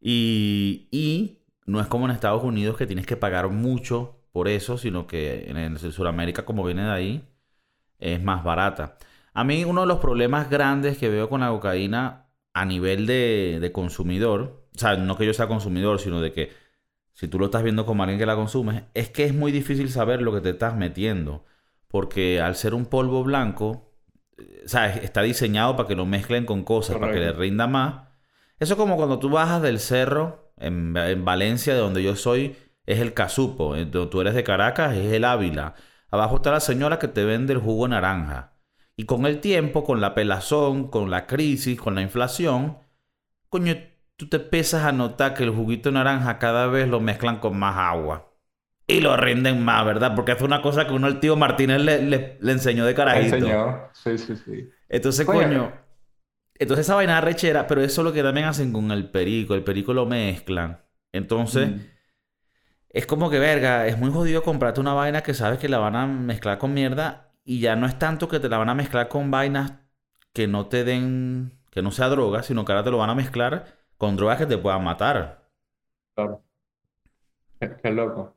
Y, 0.00 0.88
y 0.92 1.40
no 1.66 1.80
es 1.80 1.86
como 1.88 2.06
en 2.06 2.12
Estados 2.12 2.44
Unidos 2.44 2.76
que 2.76 2.86
tienes 2.86 3.06
que 3.06 3.16
pagar 3.16 3.48
mucho 3.50 4.20
por 4.32 4.48
eso, 4.48 4.78
sino 4.78 5.06
que 5.06 5.50
en 5.50 5.56
el 5.58 5.78
Sudamérica, 5.78 6.44
como 6.44 6.64
viene 6.64 6.84
de 6.84 6.90
ahí, 6.92 7.28
es 8.00 8.22
más 8.22 8.44
barata. 8.44 8.98
A 9.34 9.44
mí 9.44 9.64
uno 9.64 9.82
de 9.82 9.88
los 9.88 10.00
problemas 10.00 10.50
grandes 10.50 10.98
que 10.98 11.10
veo 11.10 11.28
con 11.30 11.40
la 11.42 11.50
cocaína 11.50 12.28
a 12.54 12.66
nivel 12.66 13.06
de, 13.06 13.58
de 13.60 13.72
consumidor, 13.72 14.63
o 14.74 14.78
sea, 14.78 14.96
no 14.96 15.16
que 15.16 15.26
yo 15.26 15.34
sea 15.34 15.46
consumidor, 15.46 16.00
sino 16.00 16.20
de 16.20 16.32
que 16.32 16.52
si 17.14 17.28
tú 17.28 17.38
lo 17.38 17.46
estás 17.46 17.62
viendo 17.62 17.86
como 17.86 18.02
alguien 18.02 18.18
que 18.18 18.26
la 18.26 18.34
consume, 18.34 18.86
es 18.94 19.08
que 19.08 19.24
es 19.24 19.34
muy 19.34 19.52
difícil 19.52 19.88
saber 19.90 20.20
lo 20.20 20.32
que 20.34 20.40
te 20.40 20.50
estás 20.50 20.76
metiendo. 20.76 21.44
Porque 21.88 22.40
al 22.40 22.56
ser 22.56 22.74
un 22.74 22.86
polvo 22.86 23.22
blanco, 23.22 23.92
eh, 24.36 24.62
o 24.64 24.68
sea, 24.68 24.92
está 24.96 25.22
diseñado 25.22 25.76
para 25.76 25.88
que 25.88 25.94
lo 25.94 26.06
mezclen 26.06 26.44
con 26.44 26.64
cosas, 26.64 26.98
para 26.98 27.12
que 27.12 27.20
le 27.20 27.32
rinda 27.32 27.68
más. 27.68 28.08
Eso 28.58 28.74
es 28.74 28.78
como 28.78 28.96
cuando 28.96 29.18
tú 29.20 29.30
bajas 29.30 29.62
del 29.62 29.78
cerro, 29.78 30.52
en, 30.56 30.96
en 30.96 31.24
Valencia, 31.24 31.74
de 31.74 31.80
donde 31.80 32.02
yo 32.02 32.16
soy, 32.16 32.56
es 32.86 32.98
el 32.98 33.14
Casupo. 33.14 33.76
Donde 33.76 34.06
tú 34.06 34.20
eres 34.20 34.34
de 34.34 34.44
Caracas, 34.44 34.96
es 34.96 35.12
el 35.12 35.24
Ávila. 35.24 35.74
Abajo 36.10 36.36
está 36.36 36.50
la 36.50 36.60
señora 36.60 36.98
que 36.98 37.08
te 37.08 37.24
vende 37.24 37.52
el 37.52 37.60
jugo 37.60 37.86
naranja. 37.86 38.54
Y 38.96 39.04
con 39.06 39.26
el 39.26 39.40
tiempo, 39.40 39.84
con 39.84 40.00
la 40.00 40.14
pelazón, 40.14 40.88
con 40.88 41.10
la 41.10 41.26
crisis, 41.26 41.80
con 41.80 41.94
la 41.94 42.02
inflación, 42.02 42.78
coño, 43.48 43.74
tú 44.16 44.28
te 44.28 44.36
empiezas 44.38 44.84
a 44.84 44.92
notar 44.92 45.34
que 45.34 45.44
el 45.44 45.50
juguito 45.50 45.88
de 45.90 45.94
naranja 45.94 46.38
cada 46.38 46.66
vez 46.68 46.88
lo 46.88 47.00
mezclan 47.00 47.38
con 47.40 47.58
más 47.58 47.76
agua. 47.76 48.30
Y 48.86 49.00
lo 49.00 49.16
rinden 49.16 49.64
más, 49.64 49.84
¿verdad? 49.86 50.14
Porque 50.14 50.32
es 50.32 50.42
una 50.42 50.60
cosa 50.62 50.86
que 50.86 50.92
uno 50.92 51.06
el 51.08 51.20
tío 51.20 51.36
Martínez 51.36 51.80
le, 51.82 52.02
le- 52.02 52.38
le 52.40 52.52
enseñó 52.52 52.84
de 52.84 52.94
carajito. 52.94 53.36
enseñó. 53.36 53.88
Sí, 53.92 54.18
sí, 54.18 54.36
sí. 54.36 54.68
Entonces, 54.88 55.24
Coño. 55.26 55.40
coño. 55.42 55.72
Entonces 56.56 56.86
esa 56.86 56.94
vaina 56.94 57.20
rechera, 57.20 57.66
pero 57.66 57.82
eso 57.82 58.00
es 58.02 58.04
lo 58.04 58.12
que 58.12 58.22
también 58.22 58.46
hacen 58.46 58.72
con 58.72 58.90
el 58.92 59.10
perico. 59.10 59.54
El 59.54 59.64
perico 59.64 59.92
lo 59.94 60.06
mezclan. 60.06 60.82
Entonces, 61.12 61.70
Mm. 61.70 61.80
es 62.90 63.06
como 63.06 63.30
que, 63.30 63.38
verga, 63.38 63.86
es 63.86 63.98
muy 63.98 64.10
jodido 64.10 64.42
comprarte 64.42 64.80
una 64.80 64.94
vaina 64.94 65.22
que 65.22 65.34
sabes 65.34 65.58
que 65.58 65.68
la 65.68 65.78
van 65.78 65.96
a 65.96 66.06
mezclar 66.06 66.58
con 66.58 66.74
mierda 66.74 67.32
y 67.44 67.60
ya 67.60 67.76
no 67.76 67.86
es 67.86 67.98
tanto 67.98 68.28
que 68.28 68.40
te 68.40 68.48
la 68.48 68.58
van 68.58 68.68
a 68.68 68.74
mezclar 68.74 69.08
con 69.08 69.30
vainas 69.30 69.74
que 70.32 70.46
no 70.46 70.66
te 70.68 70.84
den, 70.84 71.58
que 71.70 71.82
no 71.82 71.90
sea 71.90 72.08
droga, 72.08 72.42
sino 72.42 72.64
que 72.64 72.72
ahora 72.72 72.84
te 72.84 72.90
lo 72.90 72.98
van 72.98 73.10
a 73.10 73.14
mezclar 73.14 73.83
con 74.04 74.16
drogas 74.16 74.38
que 74.38 74.46
te 74.46 74.58
puedan 74.58 74.84
matar. 74.84 75.48
Claro. 76.14 76.42
Qué, 77.60 77.76
qué 77.82 77.90
loco. 77.90 78.34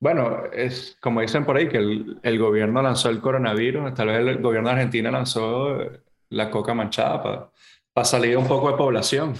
Bueno, 0.00 0.46
es 0.52 0.96
como 1.00 1.20
dicen 1.22 1.44
por 1.46 1.56
ahí 1.56 1.68
que 1.68 1.78
el, 1.78 2.20
el 2.22 2.38
gobierno 2.38 2.82
lanzó 2.82 3.10
el 3.10 3.20
coronavirus, 3.20 3.94
tal 3.94 4.08
vez 4.08 4.18
el 4.20 4.42
gobierno 4.42 4.68
de 4.70 4.74
Argentina 4.76 5.10
lanzó 5.10 5.80
eh, 5.82 6.02
la 6.30 6.50
coca 6.50 6.74
manchada 6.74 7.50
para 7.92 8.04
salir 8.04 8.36
un 8.36 8.48
poco 8.48 8.70
de 8.70 8.76
población, 8.76 9.34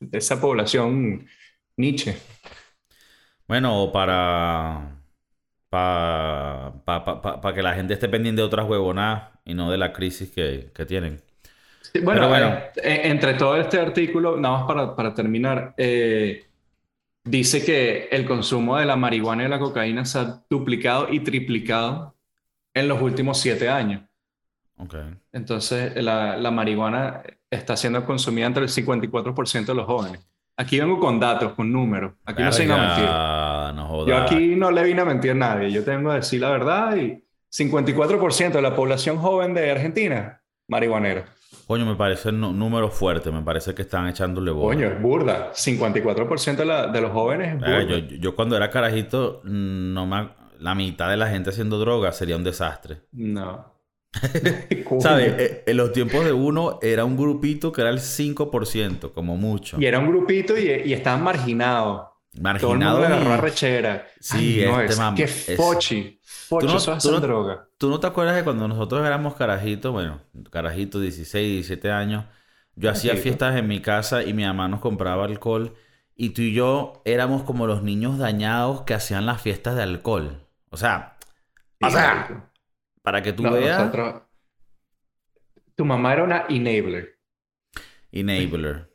de 0.00 0.18
esa 0.18 0.40
población 0.40 1.26
Nietzsche. 1.76 2.16
Bueno, 3.48 3.82
o 3.82 3.92
para, 3.92 5.02
para, 5.70 6.72
pa- 6.84 7.04
pa- 7.04 7.22
pa- 7.22 7.40
pa 7.40 7.54
que 7.54 7.62
la 7.62 7.74
gente 7.74 7.94
esté 7.94 8.08
pendiente 8.08 8.40
de 8.42 8.46
otras 8.46 8.68
huevonadas 8.68 9.38
y 9.44 9.54
no 9.54 9.70
de 9.70 9.78
la 9.78 9.92
crisis 9.92 10.30
que, 10.30 10.72
que 10.74 10.86
tienen. 10.86 11.22
Sí, 11.82 12.00
bueno, 12.00 12.28
bueno. 12.28 12.46
eh, 12.48 12.72
eh, 12.82 13.00
entre 13.04 13.34
todo 13.34 13.56
este 13.56 13.78
artículo, 13.78 14.36
nada 14.36 14.58
más 14.58 14.66
para, 14.66 14.96
para 14.96 15.14
terminar, 15.14 15.74
eh, 15.76 16.44
dice 17.24 17.64
que 17.64 18.08
el 18.10 18.24
consumo 18.24 18.76
de 18.78 18.86
la 18.86 18.96
marihuana 18.96 19.44
y 19.44 19.48
la 19.48 19.58
cocaína 19.58 20.04
se 20.04 20.18
ha 20.18 20.42
duplicado 20.48 21.08
y 21.12 21.20
triplicado 21.20 22.14
en 22.74 22.88
los 22.88 23.00
últimos 23.02 23.38
siete 23.40 23.68
años. 23.68 24.02
Ok. 24.78 24.94
Entonces, 25.32 25.94
la, 26.02 26.36
la 26.36 26.50
marihuana 26.50 27.22
está 27.50 27.76
siendo 27.76 28.04
consumida 28.04 28.46
entre 28.46 28.62
el 28.64 28.68
54% 28.70 29.66
de 29.66 29.74
los 29.74 29.86
jóvenes. 29.86 30.20
Aquí 30.56 30.78
vengo 30.78 30.98
con 30.98 31.18
datos, 31.18 31.52
con 31.54 31.72
números. 31.72 32.12
Aquí 32.24 32.42
no 32.42 32.52
se 32.52 32.62
vino 32.62 32.74
a 32.74 32.86
mentir. 32.86 33.04
No. 33.76 34.06
Yo 34.06 34.16
aquí 34.16 34.54
no 34.56 34.70
le 34.70 34.82
vine 34.84 35.00
a 35.00 35.04
mentir 35.04 35.30
a 35.32 35.34
nadie. 35.34 35.70
Yo 35.70 35.84
tengo 35.84 36.10
que 36.10 36.16
decir 36.16 36.40
la 36.40 36.50
verdad 36.50 36.96
y 36.96 37.22
54% 37.50 38.52
de 38.52 38.62
la 38.62 38.74
población 38.74 39.16
joven 39.18 39.54
de 39.54 39.70
Argentina, 39.70 40.42
marihuanera. 40.68 41.24
Coño, 41.66 41.86
me 41.86 41.94
parece 41.96 42.28
un 42.30 42.40
número 42.58 42.90
fuerte. 42.90 43.30
Me 43.30 43.42
parece 43.42 43.74
que 43.74 43.82
están 43.82 44.08
echándole 44.08 44.50
bola. 44.50 44.74
Coño, 44.76 44.88
es 44.88 45.00
burda. 45.00 45.52
54% 45.54 46.56
de, 46.56 46.64
la- 46.64 46.86
de 46.88 47.00
los 47.00 47.12
jóvenes 47.12 47.54
es 47.54 47.60
Verga, 47.60 47.94
burda. 47.94 47.98
yo, 48.08 48.16
yo 48.16 48.34
cuando 48.34 48.56
era 48.56 48.68
carajito, 48.70 49.40
mm, 49.44 49.92
no 49.94 50.06
me, 50.06 50.28
la 50.58 50.74
mitad 50.74 51.08
de 51.10 51.16
la 51.16 51.28
gente 51.28 51.50
haciendo 51.50 51.78
droga 51.78 52.12
sería 52.12 52.36
un 52.36 52.44
desastre. 52.44 53.02
No. 53.12 53.72
¿Sabes? 55.00 55.34
Eh, 55.38 55.64
En 55.66 55.76
los 55.78 55.92
tiempos 55.92 56.24
de 56.24 56.32
uno 56.32 56.78
era 56.82 57.04
un 57.04 57.16
grupito 57.16 57.72
que 57.72 57.80
era 57.80 57.90
el 57.90 57.98
5%, 58.00 59.12
como 59.12 59.36
mucho. 59.36 59.80
Y 59.80 59.86
era 59.86 59.98
un 59.98 60.08
grupito 60.08 60.58
y, 60.58 60.68
y 60.84 60.92
estaban 60.92 61.22
marginados. 61.22 62.08
Todo 62.60 62.72
el 62.72 62.78
mundo 62.78 62.96
agarró 63.04 63.30
y- 63.30 63.32
arrechera. 63.32 64.06
Sí, 64.20 64.60
Ay, 64.62 64.66
no, 64.70 64.80
este 64.80 64.92
es 64.94 65.00
mam- 65.00 65.14
que 65.14 65.22
es- 65.24 65.48
fochi. 66.60 66.66
Fochi, 66.66 66.72
no- 66.72 66.78
eso 66.78 66.92
es 66.96 67.02
tú 67.02 67.10
no- 67.12 67.20
droga. 67.20 67.68
¿Tú 67.78 67.88
no 67.90 68.00
te 68.00 68.06
acuerdas 68.06 68.36
de 68.36 68.44
cuando 68.44 68.68
nosotros 68.68 69.04
éramos 69.06 69.34
carajitos? 69.34 69.92
Bueno, 69.92 70.20
carajitos, 70.50 71.00
16, 71.02 71.52
17 71.52 71.90
años. 71.90 72.24
Yo 72.74 72.90
hacía 72.90 73.16
fiestas 73.16 73.56
en 73.56 73.66
mi 73.68 73.80
casa 73.80 74.22
y 74.22 74.32
mi 74.32 74.44
mamá 74.44 74.68
nos 74.68 74.80
compraba 74.80 75.24
alcohol. 75.24 75.74
Y 76.14 76.30
tú 76.30 76.42
y 76.42 76.52
yo 76.54 77.02
éramos 77.04 77.42
como 77.42 77.66
los 77.66 77.82
niños 77.82 78.18
dañados 78.18 78.82
que 78.82 78.94
hacían 78.94 79.26
las 79.26 79.40
fiestas 79.42 79.76
de 79.76 79.82
alcohol. 79.82 80.46
O 80.70 80.76
sea, 80.76 81.16
o 81.82 81.90
sea, 81.90 82.50
para 83.02 83.22
que 83.22 83.32
tú 83.32 83.42
No, 83.42 83.52
veas, 83.52 83.78
nosotros- 83.78 84.22
Tu 85.74 85.84
mamá 85.84 86.12
era 86.12 86.22
una 86.24 86.44
enabler. 86.48 87.18
enabler. 88.12 88.91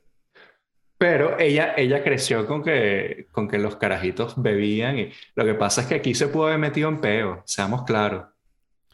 Pero 0.97 1.37
ella, 1.39 1.73
ella 1.77 2.03
creció 2.03 2.47
con 2.47 2.63
que, 2.63 3.27
con 3.31 3.47
que 3.47 3.59
los 3.59 3.75
carajitos 3.75 4.33
bebían 4.41 4.97
y 4.99 5.11
lo 5.35 5.45
que 5.45 5.53
pasa 5.53 5.81
es 5.81 5.87
que 5.87 5.95
aquí 5.95 6.15
se 6.15 6.27
pudo 6.27 6.47
haber 6.47 6.59
metido 6.59 6.89
en 6.89 6.99
peo, 7.01 7.43
seamos 7.45 7.83
claros. 7.83 8.25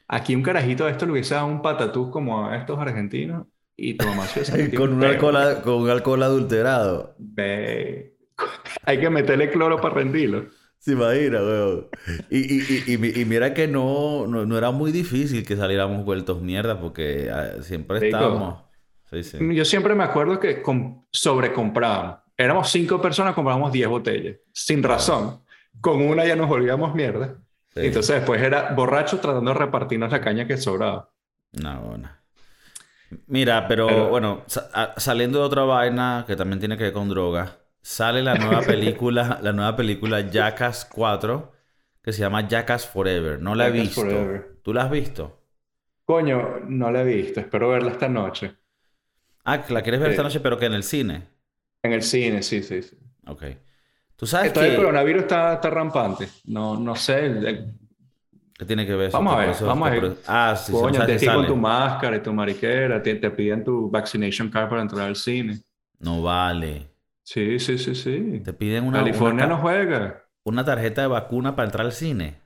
Aquí 0.08 0.36
un 0.36 0.44
carajito 0.44 0.86
de 0.86 0.92
esto 0.92 1.06
le 1.06 1.14
hubiese 1.14 1.34
dado 1.36 1.48
un 1.48 1.62
patatús 1.62 2.10
como 2.12 2.48
a 2.48 2.58
estos 2.58 2.78
argentinos 2.80 3.48
y 3.76 3.96
tu 3.96 4.06
mamá 4.06 4.28
se 4.28 4.44
Con 4.76 4.94
un, 4.94 5.00
peo. 5.00 5.10
alcohol, 5.10 5.62
con 5.64 5.74
un 5.76 5.90
alcohol 5.90 6.24
adulterado. 6.24 7.16
Ve. 7.18 8.16
Hay 8.86 9.00
que 9.00 9.10
meterle 9.10 9.50
cloro 9.52 9.80
para 9.80 9.96
rendirlo. 9.96 10.48
Se 10.80 10.92
imagina, 10.92 11.40
weón. 11.42 11.88
Y, 12.30 12.40
y, 12.40 12.84
y, 12.88 12.94
y, 12.94 12.98
mi- 12.98 13.10
y 13.16 13.26
mira 13.26 13.54
que 13.54 13.68
no, 13.70 14.28
no, 14.28 14.46
no 14.46 14.58
era 14.58 14.72
muy 14.72 14.92
difícil 14.92 15.46
que 15.46 15.56
saliéramos 15.56 16.04
vueltos 16.04 16.42
mierda 16.42 16.80
porque 16.82 17.30
ah, 17.32 17.62
siempre 17.62 18.00
estábamos. 18.00 18.64
Sí, 19.14 19.24
sí. 19.24 19.56
Yo 19.56 19.64
siempre 19.66 19.96
me 19.96 20.04
acuerdo 20.04 20.40
que 20.40 20.62
com- 20.62 21.06
sobrecomprábamos. 21.12 22.18
Éramos 22.36 22.70
cinco 22.72 23.00
personas, 23.02 23.36
comprábamos 23.36 23.72
10 23.72 23.88
botellas. 23.88 24.38
Sin 24.52 24.82
razón. 24.84 25.42
Con 25.80 26.02
una 26.02 26.26
ya 26.26 26.36
nos 26.36 26.48
volvíamos 26.50 26.96
mierda. 26.96 27.36
Sí. 27.74 27.82
Entonces 27.86 28.16
después 28.18 28.42
era 28.42 28.72
borracho 28.74 29.20
tratando 29.20 29.52
de 29.54 29.58
repartirnos 29.60 30.12
la 30.12 30.20
caña 30.22 30.48
que 30.48 30.58
sobraba. 30.58 31.10
No, 31.54 31.82
bueno. 31.82 32.10
Mira, 33.28 33.68
pero, 33.68 33.88
Pero- 33.88 34.10
bueno, 34.10 34.44
sa- 34.48 34.94
saliendo 34.98 35.40
de 35.40 35.46
otra 35.46 35.64
vaina 35.64 36.24
que 36.28 36.36
también 36.36 36.60
tiene 36.60 36.78
que 36.78 36.86
ver 36.86 36.94
con 36.94 37.10
drogas, 37.10 37.58
sale 37.82 38.24
la 38.24 38.36
nueva 38.36 38.62
película, 38.68 39.40
la 39.42 39.52
nueva 39.54 39.76
película 39.76 40.22
Jackass 40.22 40.86
4, 40.86 41.52
que 42.02 42.12
se 42.14 42.22
llama 42.22 42.48
Jackass 42.48 42.88
Forever. 42.88 43.40
No 43.40 43.54
la 43.56 43.68
he 43.68 43.72
visto. 43.72 44.02
Forever. 44.02 44.58
¿Tú 44.64 44.74
la 44.74 44.84
has 44.84 44.92
visto? 44.92 45.40
Coño, 46.06 46.60
no 46.68 46.92
la 46.92 47.02
he 47.02 47.06
visto. 47.06 47.40
Espero 47.40 47.70
verla 47.70 47.92
esta 47.92 48.10
noche. 48.10 48.56
Ah, 49.46 49.64
la 49.70 49.82
quieres 49.82 50.00
ver 50.02 50.12
esta 50.12 50.22
Sí. 50.22 50.28
noche, 50.28 50.40
pero 50.40 50.58
que 50.58 50.66
en 50.66 50.74
el 50.74 50.84
cine. 50.84 51.24
En 51.84 51.94
el 51.94 52.02
cine, 52.04 52.42
sí, 52.44 52.64
sí, 52.64 52.82
sí. 52.82 52.98
Ok. 53.28 53.44
Tú 54.16 54.26
sabes 54.26 54.48
Esto 54.48 54.62
del 54.62 54.72
que... 54.72 54.78
coronavirus 54.78 55.24
está, 55.24 55.54
está 55.56 55.70
rampante. 55.70 56.30
No, 56.46 56.80
no 56.80 56.96
sé. 56.96 57.26
el- 57.26 57.46
el- 57.46 57.74
¿Qué 58.58 58.66
tiene 58.66 58.86
que 58.86 58.94
ver 58.96 59.08
eso? 59.10 59.18
Vamos 59.18 59.34
a 59.34 59.38
ver, 59.38 59.50
eso- 59.50 59.66
vamos 59.66 59.88
a 59.88 59.92
ver. 59.92 60.16
Ah, 60.28 60.56
sí, 60.56 60.72
coño, 60.72 61.06
te 61.06 61.20
si 61.20 61.26
con 61.26 61.36
sale. 61.36 61.48
tu 61.48 61.56
máscara 61.58 62.16
y 62.18 62.22
tu 62.22 62.32
mariquera. 62.32 63.02
Te, 63.02 63.16
te 63.16 63.32
piden 63.32 63.64
tu 63.64 63.90
vaccination 63.90 64.50
card 64.50 64.70
para 64.70 64.82
entrar 64.84 65.08
al 65.08 65.16
cine. 65.16 65.60
No 66.00 66.22
vale. 66.22 66.88
Sí, 67.24 67.60
sí, 67.60 67.78
sí, 67.78 67.96
sí. 67.96 68.42
Te 68.46 68.54
piden 68.54 68.86
una, 68.86 69.00
California 69.00 69.46
una, 69.46 69.56
no 69.56 69.62
juega. 69.62 70.24
una 70.44 70.64
tarjeta 70.64 71.02
de 71.02 71.08
vacuna 71.08 71.56
para 71.56 71.66
entrar 71.66 71.86
al 71.86 71.92
cine. 71.94 72.40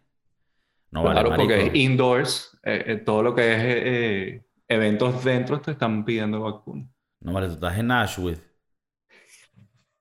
No 0.91 1.03
vale, 1.03 1.21
Claro, 1.21 1.35
porque 1.35 1.67
es 1.67 1.75
indoors. 1.75 2.57
eh, 2.63 2.83
eh, 2.87 2.95
todo 2.97 3.21
lo 3.21 3.35
que 3.35 3.53
es 3.53 3.59
eh, 3.59 3.81
eh, 3.85 4.46
eventos 4.67 5.23
dentro 5.23 5.61
te 5.61 5.71
están 5.71 6.05
pidiendo 6.05 6.41
vacuna. 6.41 6.87
No 7.21 7.33
vale, 7.33 7.47
tú 7.47 7.53
estás 7.53 7.77
en 7.77 7.91
Ashwood. 7.91 8.37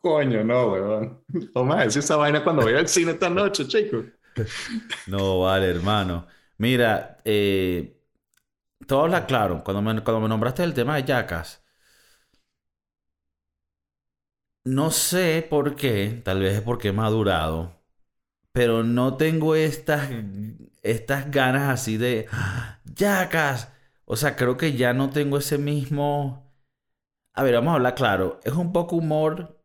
Coño, 0.00 0.44
no, 0.44 0.68
weón. 0.72 1.24
Toma, 1.52 1.84
es 1.84 1.96
esa 1.96 2.16
vaina 2.16 2.42
cuando 2.44 2.62
voy 2.62 2.74
al 2.74 2.88
cine 2.88 3.12
esta 3.12 3.28
noche, 3.28 3.66
chico. 3.66 4.04
no, 5.06 5.40
vale, 5.40 5.66
hermano. 5.68 6.26
Mira, 6.58 7.20
eh, 7.24 8.00
todo 8.86 9.02
habla 9.04 9.26
claro. 9.26 9.62
Cuando 9.64 9.82
me, 9.82 10.02
cuando 10.04 10.20
me 10.22 10.28
nombraste 10.28 10.64
el 10.64 10.74
tema 10.74 10.96
de 10.96 11.04
Yacas, 11.04 11.64
no 14.64 14.90
sé 14.90 15.46
por 15.48 15.76
qué, 15.76 16.20
tal 16.24 16.40
vez 16.40 16.56
es 16.56 16.62
porque 16.62 16.88
he 16.88 16.92
madurado, 16.92 17.82
pero 18.52 18.82
no 18.84 19.16
tengo 19.16 19.54
estas, 19.56 20.10
estas 20.82 21.30
ganas 21.30 21.70
así 21.70 21.96
de 21.98 22.28
Yacas. 22.86 23.72
O 24.06 24.16
sea, 24.16 24.36
creo 24.36 24.56
que 24.56 24.72
ya 24.76 24.92
no 24.94 25.10
tengo 25.10 25.38
ese 25.38 25.58
mismo. 25.58 26.52
A 27.34 27.42
ver, 27.44 27.54
vamos 27.56 27.72
a 27.72 27.76
hablar 27.76 27.94
claro. 27.94 28.40
Es 28.44 28.54
un 28.54 28.72
poco 28.72 28.96
humor. 28.96 29.62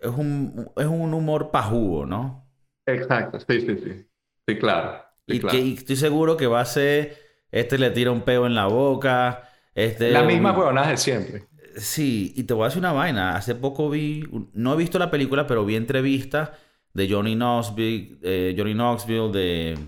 Es 0.00 0.10
un, 0.10 0.70
es 0.76 0.86
un 0.86 1.14
humor 1.14 1.50
pajugo, 1.52 2.06
¿no? 2.06 2.50
Exacto, 2.86 3.38
sí, 3.40 3.60
sí, 3.60 3.76
sí. 3.78 4.06
Sí, 4.46 4.58
claro. 4.58 5.04
y, 5.26 5.40
claro. 5.40 5.58
que, 5.58 5.60
y 5.60 5.74
estoy 5.74 5.96
seguro 5.96 6.36
que 6.36 6.46
va 6.46 6.60
a 6.60 6.64
ser. 6.64 7.18
Este 7.50 7.78
le 7.78 7.90
tira 7.90 8.10
un 8.12 8.22
peo 8.22 8.46
en 8.46 8.54
la 8.54 8.66
boca. 8.66 9.48
Este, 9.74 10.12
La 10.12 10.22
misma 10.22 10.52
un- 10.52 10.58
huevonada 10.58 10.90
de 10.90 10.96
siempre. 10.96 11.48
Sí, 11.76 12.32
y 12.36 12.44
te 12.44 12.54
voy 12.54 12.64
a 12.64 12.66
decir 12.66 12.80
una 12.80 12.92
vaina. 12.92 13.36
Hace 13.36 13.54
poco 13.54 13.88
vi, 13.90 14.24
no 14.52 14.74
he 14.74 14.76
visto 14.76 14.98
la 14.98 15.10
película, 15.10 15.46
pero 15.46 15.64
vi 15.64 15.76
entrevistas 15.76 16.50
de 16.92 17.08
Johnny 17.08 17.34
Knoxville, 17.36 18.18
eh, 18.22 18.54
Johnny 18.56 18.74
Knoxville, 18.74 19.30
de 19.32 19.78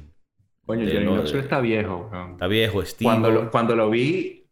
Coño, 0.67 0.85
Johnny 0.85 1.05
Knoxville 1.05 1.33
de- 1.35 1.41
está 1.41 1.61
viejo. 1.61 2.11
está 2.33 2.47
viejo, 2.47 2.85
Steve. 2.85 3.09
Cuando 3.11 3.31
lo, 3.31 3.51
cuando 3.51 3.77
lo 3.77 3.91
vi, 3.91 4.47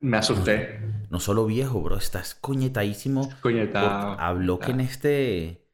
me 0.00 0.16
asusté. 0.18 0.80
No 1.10 1.20
solo 1.20 1.46
viejo, 1.46 1.80
bro, 1.82 1.96
estás 1.96 2.34
coñetadísimo. 2.34 3.28
Está... 3.32 4.14
habló 4.14 4.58
que 4.58 4.72
en 4.72 4.80
este, 4.80 5.66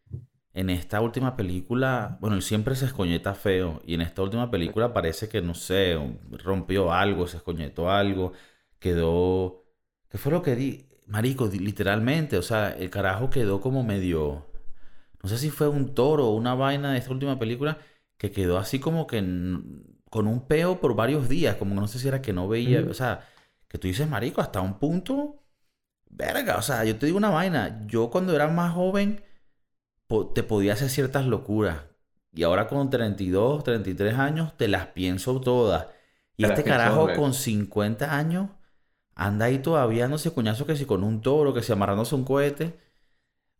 en 0.54 0.70
esta 0.70 1.00
última 1.00 1.36
película, 1.36 2.18
bueno, 2.20 2.36
él 2.36 2.42
siempre 2.42 2.74
se 2.74 2.86
escoñeta 2.86 3.34
feo, 3.34 3.80
y 3.86 3.94
en 3.94 4.02
esta 4.02 4.22
última 4.22 4.50
película 4.50 4.92
parece 4.92 5.28
que, 5.28 5.40
no 5.40 5.54
sé, 5.54 5.98
rompió 6.44 6.92
algo, 6.92 7.26
se 7.26 7.38
escoñetó 7.38 7.90
algo, 7.90 8.32
quedó, 8.78 9.64
¿qué 10.10 10.18
fue 10.18 10.32
lo 10.32 10.42
que 10.42 10.54
di? 10.56 10.88
Marico, 11.06 11.46
literalmente, 11.46 12.36
o 12.38 12.42
sea, 12.42 12.70
el 12.70 12.90
carajo 12.90 13.30
quedó 13.30 13.60
como 13.60 13.82
medio, 13.82 14.46
no 15.22 15.28
sé 15.28 15.38
si 15.38 15.50
fue 15.50 15.68
un 15.68 15.94
toro 15.94 16.28
o 16.28 16.36
una 16.36 16.54
vaina 16.54 16.92
de 16.92 16.98
esta 16.98 17.12
última 17.12 17.38
película, 17.38 17.78
que 18.22 18.32
quedó 18.32 18.58
así 18.58 18.80
como 18.80 19.08
que 19.08 19.18
en- 19.18 20.00
con 20.10 20.28
un 20.28 20.48
peo 20.48 20.80
por 20.80 20.96
varios 20.96 21.28
días, 21.28 21.56
como 21.58 21.74
que 21.76 21.82
no 21.82 21.88
sé 21.88 22.00
si 22.00 22.08
era 22.08 22.22
que 22.22 22.32
no 22.34 22.48
veía, 22.48 22.82
o 22.90 22.94
sea, 22.94 23.26
que 23.68 23.78
tú 23.78 23.88
dices, 23.88 24.08
marico, 24.08 24.40
hasta 24.42 24.62
un 24.62 24.78
punto, 24.80 25.44
verga, 26.10 26.56
o 26.58 26.62
sea, 26.62 26.84
yo 26.84 26.98
te 26.98 27.06
digo 27.06 27.18
una 27.18 27.30
vaina, 27.30 27.82
yo 27.86 28.10
cuando 28.10 28.34
era 28.36 28.48
más 28.48 28.74
joven 28.74 29.22
po- 30.06 30.28
te 30.32 30.42
podía 30.42 30.74
hacer 30.74 30.90
ciertas 30.90 31.26
locuras, 31.26 31.82
y 32.34 32.42
ahora 32.44 32.68
con 32.68 32.90
32, 32.90 33.64
33 33.64 34.14
años 34.14 34.56
te 34.56 34.68
las 34.68 34.88
pienso 34.88 35.40
todas, 35.40 35.86
y 36.36 36.44
Te 36.44 36.48
este 36.48 36.64
carajo 36.64 37.12
con 37.12 37.34
50 37.34 38.16
años 38.16 38.50
anda 39.14 39.46
ahí 39.46 39.58
todavía 39.60 40.02
dándose 40.04 40.32
coñazo 40.34 40.66
que 40.66 40.76
si 40.76 40.86
con 40.86 41.04
un 41.04 41.22
toro, 41.22 41.54
que 41.54 41.62
si 41.62 41.72
amarrándose 41.72 42.14
un 42.14 42.24
cohete. 42.24 42.78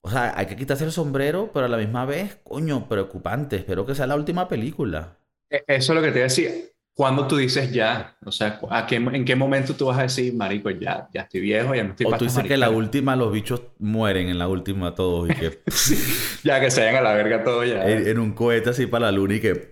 O 0.03 0.11
sea, 0.11 0.33
hay 0.37 0.47
que 0.47 0.55
quitarse 0.57 0.85
el 0.85 0.93
sombrero, 0.93 1.51
pero 1.53 1.67
a 1.67 1.69
la 1.69 1.77
misma 1.77 2.05
vez, 2.05 2.39
coño, 2.45 2.89
preocupante. 2.89 3.57
Espero 3.57 3.87
que 3.87 3.95
sea 3.97 4.07
la 4.07 4.17
última 4.17 4.49
película. 4.49 5.19
E- 5.51 5.65
Eso 5.67 5.93
es 5.93 5.97
lo 5.97 6.03
que 6.03 6.13
te 6.13 6.21
decía. 6.21 6.51
Cuando 6.95 7.27
tú 7.27 7.37
dices 7.37 7.73
ya, 7.73 8.17
o 8.25 8.31
sea, 8.31 8.61
¿a 8.71 8.87
qué, 8.87 8.97
¿en 8.97 9.25
qué 9.25 9.35
momento 9.35 9.75
tú 9.75 9.87
vas 9.87 9.99
a 9.99 10.03
decir, 10.03 10.35
marico, 10.35 10.71
ya, 10.71 11.09
ya 11.13 11.23
estoy 11.23 11.41
viejo, 11.41 11.75
ya 11.75 11.85
no 11.85 11.91
estoy 11.91 12.07
O 12.07 12.11
tú 12.17 12.25
dices 12.25 12.45
que 12.45 12.57
la 12.57 12.67
maricadas"? 12.67 12.77
última, 12.77 13.17
los 13.17 13.33
bichos 13.33 13.63
mueren 13.79 14.29
en 14.29 14.39
la 14.39 14.49
última 14.49 14.95
todos 14.95 15.31
y 15.31 15.35
que 15.35 15.63
Ya 16.45 16.61
que 16.61 16.71
se 16.71 16.81
vayan 16.81 16.97
a 16.97 17.01
la 17.03 17.15
verga 17.15 17.45
todo 17.45 17.65
ya. 17.65 17.83
en, 17.85 18.07
en 18.09 18.19
un 18.19 18.33
cohete 18.33 18.71
así 18.71 18.87
para 18.87 19.07
la 19.07 19.13
luna 19.13 19.35
y 19.35 19.41
que... 19.41 19.69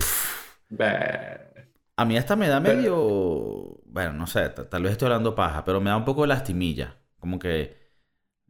A 1.97 2.05
mí 2.05 2.17
hasta 2.17 2.37
me 2.37 2.49
da 2.49 2.61
medio... 2.61 3.81
Bueno, 3.85 4.13
no 4.15 4.27
sé, 4.27 4.49
ta- 4.51 4.69
tal 4.69 4.83
vez 4.83 4.93
estoy 4.93 5.07
hablando 5.07 5.35
paja, 5.35 5.65
pero 5.65 5.81
me 5.81 5.91
da 5.91 5.97
un 5.97 6.05
poco 6.05 6.23
de 6.23 6.29
lastimilla. 6.29 6.97
Como 7.19 7.39
que... 7.39 7.77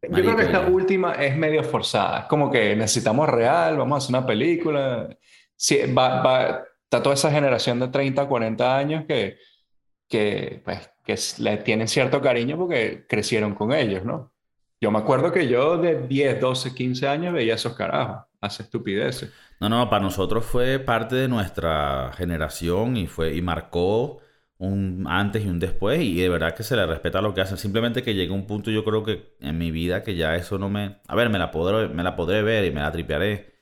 Yo 0.03 0.24
creo 0.24 0.36
que 0.36 0.42
esta 0.44 0.62
ya. 0.62 0.66
última 0.66 1.12
es 1.14 1.36
medio 1.36 1.62
forzada. 1.62 2.20
Es 2.20 2.24
como 2.26 2.51
que 2.51 2.74
necesitamos 2.76 3.28
real, 3.28 3.76
vamos 3.78 3.96
a 3.96 3.98
hacer 3.98 4.16
una 4.16 4.26
película. 4.26 5.09
Sí, 5.57 5.80
va, 5.92 6.22
va, 6.22 6.64
está 6.84 7.03
toda 7.03 7.14
esa 7.14 7.30
generación 7.30 7.80
de 7.80 7.88
30, 7.88 8.26
40 8.26 8.76
años 8.76 9.05
que, 9.07 9.38
que, 10.09 10.62
pues, 10.64 10.90
que 11.05 11.16
le 11.42 11.59
tienen 11.59 11.88
cierto 11.88 12.20
cariño 12.20 12.57
porque 12.57 13.07
crecieron 13.09 13.55
con 13.55 13.72
ellos, 13.72 14.05
¿no? 14.05 14.32
Yo 14.80 14.90
me 14.90 14.98
acuerdo 14.98 15.32
que 15.32 15.46
yo 15.48 15.76
de 15.78 16.07
10, 16.07 16.40
12, 16.40 16.74
15 16.74 17.09
años 17.09 17.34
veía 17.34 17.55
esos 17.55 17.74
carajos, 17.74 18.26
hace 18.40 18.62
estupideces. 18.62 19.30
No, 19.61 19.68
no, 19.68 19.90
para 19.90 20.03
nosotros 20.03 20.46
fue 20.46 20.78
parte 20.78 21.16
de 21.16 21.28
nuestra 21.28 22.12
generación 22.16 22.96
y 22.96 23.07
fue 23.07 23.34
y 23.34 23.42
marcó 23.42 24.20
un 24.61 25.06
antes 25.08 25.42
y 25.44 25.48
un 25.48 25.58
después 25.58 26.02
y 26.02 26.20
de 26.20 26.28
verdad 26.28 26.54
que 26.54 26.62
se 26.62 26.76
le 26.76 26.86
respeta 26.86 27.22
lo 27.22 27.32
que 27.32 27.40
hacen. 27.40 27.56
Simplemente 27.56 28.02
que 28.02 28.14
llegue 28.14 28.30
un 28.30 28.46
punto 28.46 28.70
yo 28.70 28.84
creo 28.84 29.02
que 29.02 29.34
en 29.40 29.56
mi 29.56 29.70
vida 29.70 30.02
que 30.02 30.16
ya 30.16 30.36
eso 30.36 30.58
no 30.58 30.68
me... 30.68 31.00
A 31.08 31.16
ver, 31.16 31.30
me 31.30 31.38
la 31.38 31.50
podré, 31.50 31.88
me 31.88 32.02
la 32.02 32.14
podré 32.14 32.42
ver 32.42 32.66
y 32.66 32.70
me 32.70 32.82
la 32.82 32.92
tripearé. 32.92 33.54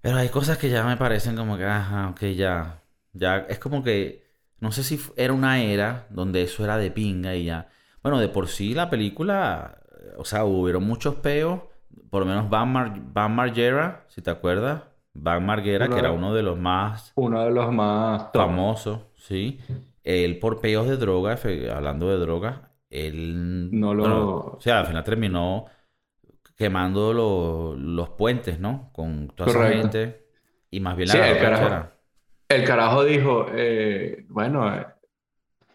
Pero 0.00 0.16
hay 0.16 0.28
cosas 0.28 0.58
que 0.58 0.70
ya 0.70 0.84
me 0.84 0.96
parecen 0.96 1.34
como 1.34 1.58
que, 1.58 1.64
ajá, 1.64 2.10
ok, 2.10 2.20
ya. 2.36 2.82
Ya 3.12 3.38
es 3.48 3.58
como 3.58 3.82
que... 3.82 4.22
No 4.60 4.70
sé 4.70 4.84
si 4.84 4.98
era 5.16 5.32
una 5.32 5.60
era 5.60 6.06
donde 6.08 6.42
eso 6.42 6.64
era 6.64 6.78
de 6.78 6.92
pinga 6.92 7.34
y 7.34 7.46
ya. 7.46 7.68
Bueno, 8.00 8.20
de 8.20 8.28
por 8.28 8.46
sí 8.48 8.74
la 8.74 8.90
película... 8.90 9.80
O 10.18 10.24
sea, 10.24 10.44
hubieron 10.44 10.84
muchos 10.84 11.16
peos. 11.16 11.62
Por 12.10 12.20
lo 12.20 12.26
menos 12.26 12.48
Van, 12.48 12.72
Mar 12.72 12.92
Van 13.12 13.34
Margera, 13.34 14.04
si 14.08 14.22
te 14.22 14.30
acuerdas. 14.30 14.82
Van 15.14 15.44
Margera, 15.44 15.86
Uno 15.86 15.94
que 15.94 16.00
era 16.00 16.10
uno 16.10 16.34
de 16.34 16.42
los 16.42 16.58
más 16.58 17.12
Uno 17.14 17.44
de 17.44 17.50
los 17.50 17.72
más 17.72 18.30
famosos, 18.34 19.00
¿sí? 19.28 19.60
Él 20.04 20.38
por 20.38 20.60
peos 20.60 20.88
de 20.88 20.96
droga, 20.96 21.38
hablando 21.74 22.08
de 22.10 22.18
droga, 22.18 22.74
él... 22.90 23.80
No 23.80 23.92
lo- 23.94 24.04
bueno, 24.08 24.38
o 24.58 24.60
sea, 24.60 24.80
al 24.80 24.86
final 24.86 25.04
terminó 25.04 25.66
quemando 26.56 27.12
lo- 27.14 27.76
los 27.76 28.10
puentes, 28.10 28.60
¿no? 28.60 28.90
Con 28.94 29.28
toda 29.30 29.48
esa 29.48 29.58
Correcto. 29.58 29.88
gente. 29.90 30.26
Y 30.70 30.80
más 30.80 30.96
bien 30.96 31.08
la 31.08 31.14
Sí, 31.14 31.18
el 31.18 31.38
carajo. 31.38 31.90
El 32.48 32.64
carajo 32.64 33.04
dijo, 33.04 33.46
eh, 33.52 34.24
bueno, 34.28 34.74
eh, 34.74 34.86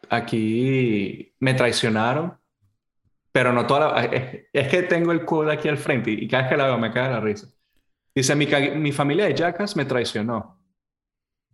aquí 0.10 1.36
me 1.40 1.54
traicionaron, 1.54 2.38
pero 3.32 3.54
no 3.54 3.68
toda 3.68 3.94
la... 3.94 4.06
Es, 4.06 4.48
es 4.54 4.68
que 4.70 4.84
tengo 4.84 5.12
el 5.12 5.26
quote 5.26 5.54
aquí 5.54 5.70
al 5.70 5.78
frente 5.78 6.12
y 6.12 6.28
cada 6.28 6.44
vez 6.44 6.52
que 6.52 6.58
la 6.58 6.66
veo 6.68 6.78
me 6.80 6.92
cae 6.94 7.12
la 7.12 7.20
risa. 7.22 7.48
Dice, 8.16 8.36
mi, 8.36 8.48
mi 8.78 8.92
familia 8.92 9.26
de 9.26 9.36
Jackass 9.36 9.76
me 9.78 9.86
traicionó. 9.86 10.60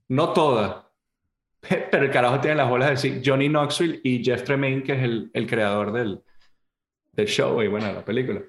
No 0.10 0.34
toda, 0.34 0.85
pero 1.92 2.06
el 2.06 2.12
carajo 2.12 2.40
tiene 2.40 2.58
las 2.58 2.70
bolas 2.70 2.88
de 2.90 2.96
decir 2.96 3.22
Johnny 3.26 3.48
Knoxville 3.50 4.02
y 4.04 4.24
Jeff 4.24 4.44
Tremaine, 4.44 4.84
que 4.84 4.94
es 4.94 5.04
el, 5.04 5.30
el 5.34 5.48
creador 5.48 5.92
del, 5.92 6.22
del 7.14 7.28
show 7.28 7.62
y 7.62 7.68
bueno, 7.68 7.88
de 7.88 7.94
la 7.94 8.06
película. 8.06 8.42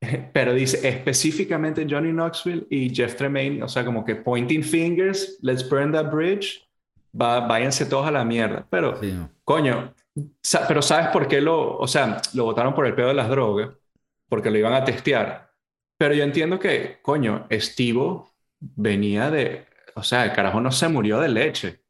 Pero 0.32 0.54
dice 0.54 0.88
específicamente 0.88 1.86
Johnny 1.88 2.10
Knoxville 2.10 2.66
y 2.70 2.94
Jeff 2.94 3.16
Tremaine, 3.16 3.62
o 3.62 3.68
sea, 3.68 3.84
como 3.84 4.04
que 4.04 4.16
pointing 4.16 4.62
fingers, 4.62 5.38
let's 5.42 5.68
burn 5.68 5.92
that 5.92 6.10
bridge, 6.10 6.66
va, 7.18 7.40
váyanse 7.46 7.84
todos 7.86 8.06
a 8.06 8.10
la 8.10 8.24
mierda. 8.24 8.66
Pero, 8.70 8.98
coño, 9.44 9.92
sa- 10.42 10.66
pero 10.66 10.80
¿sabes 10.80 11.08
por 11.08 11.28
qué 11.28 11.40
lo, 11.40 11.76
o 11.76 11.86
sea, 11.86 12.20
lo 12.34 12.44
votaron 12.44 12.74
por 12.74 12.86
el 12.86 12.94
pedo 12.94 13.08
de 13.08 13.14
las 13.14 13.28
drogas? 13.28 13.70
Porque 14.28 14.50
lo 14.50 14.56
iban 14.58 14.72
a 14.72 14.84
testear. 14.84 15.50
Pero 15.98 16.14
yo 16.14 16.24
entiendo 16.24 16.58
que, 16.58 16.98
coño, 17.02 17.46
Estivo 17.50 18.30
venía 18.58 19.30
de, 19.30 19.66
o 19.96 20.02
sea, 20.02 20.24
el 20.24 20.32
carajo 20.32 20.60
no 20.62 20.72
se 20.72 20.88
murió 20.88 21.20
de 21.20 21.28
leche. 21.28 21.80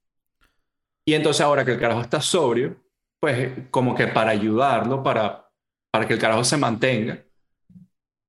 Y 1.05 1.15
entonces 1.15 1.41
ahora 1.41 1.65
que 1.65 1.73
el 1.73 1.81
carajo 1.81 2.01
está 2.01 2.21
sobrio, 2.21 2.77
pues 3.19 3.69
como 3.71 3.95
que 3.95 4.07
para 4.09 4.31
ayudarlo, 4.31 5.03
para, 5.03 5.51
para 5.91 6.07
que 6.07 6.15
el 6.15 6.21
carajo 6.21 6.45
se 6.45 6.57
mantenga, 6.57 7.23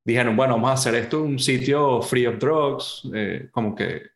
dijeron, 0.03 0.36
bueno, 0.36 0.55
vamos 0.55 0.72
a 0.72 0.74
hacer 0.74 0.95
esto 0.95 1.22
un 1.22 1.39
sitio 1.39 2.01
free 2.01 2.26
of 2.28 2.39
drugs, 2.39 3.09
eh, 3.13 3.49
como 3.51 3.76
que 3.76 4.11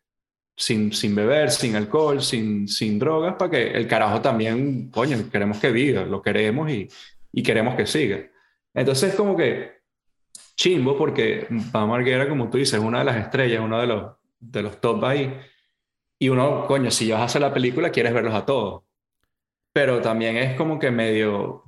sin, 0.56 0.92
sin 0.92 1.14
beber, 1.14 1.50
sin 1.50 1.76
alcohol, 1.76 2.20
sin, 2.22 2.66
sin 2.66 2.98
drogas, 2.98 3.36
para 3.36 3.50
que 3.50 3.70
el 3.72 3.86
carajo 3.86 4.20
también, 4.20 4.90
coño, 4.90 5.30
queremos 5.30 5.58
que 5.58 5.70
viva, 5.70 6.02
lo 6.04 6.22
queremos 6.22 6.70
y, 6.70 6.88
y 7.32 7.42
queremos 7.42 7.74
que 7.76 7.86
siga. 7.86 8.26
Entonces, 8.74 9.14
como 9.14 9.36
que 9.36 9.76
chimbo, 10.56 10.96
porque 10.96 11.46
Pam 11.70 11.90
Marguera, 11.90 12.28
como 12.28 12.48
tú 12.50 12.58
dices, 12.58 12.74
es 12.74 12.84
una 12.84 13.00
de 13.00 13.04
las 13.04 13.16
estrellas, 13.16 13.60
uno 13.62 13.80
de 13.80 13.86
los, 13.86 14.12
de 14.40 14.62
los 14.62 14.80
top 14.80 15.04
ahí. 15.04 15.38
Y 16.18 16.28
uno, 16.28 16.66
coño, 16.66 16.90
si 16.90 17.10
vas 17.10 17.20
a 17.20 17.24
hacer 17.24 17.42
la 17.42 17.52
película, 17.52 17.90
quieres 17.90 18.14
verlos 18.14 18.34
a 18.34 18.44
todos. 18.46 18.82
Pero 19.72 20.00
también 20.00 20.36
es 20.38 20.56
como 20.56 20.78
que 20.78 20.90
medio, 20.90 21.64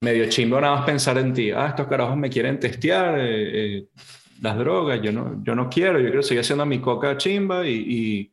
medio 0.00 0.28
chimbo 0.28 0.60
nada 0.60 0.76
más 0.76 0.86
pensar 0.86 1.18
en 1.18 1.32
ti. 1.32 1.50
Ah, 1.50 1.68
estos 1.68 1.88
carajos 1.88 2.16
me 2.16 2.30
quieren 2.30 2.60
testear 2.60 3.18
eh, 3.18 3.78
eh, 3.78 3.86
las 4.40 4.56
drogas. 4.56 5.00
Yo 5.02 5.10
no, 5.12 5.42
yo 5.42 5.54
no 5.56 5.68
quiero, 5.68 5.98
yo 5.98 6.06
quiero 6.06 6.22
seguir 6.22 6.42
haciendo 6.42 6.64
mi 6.66 6.80
coca 6.80 7.16
chimba 7.16 7.66
y, 7.66 7.72
y, 7.74 8.32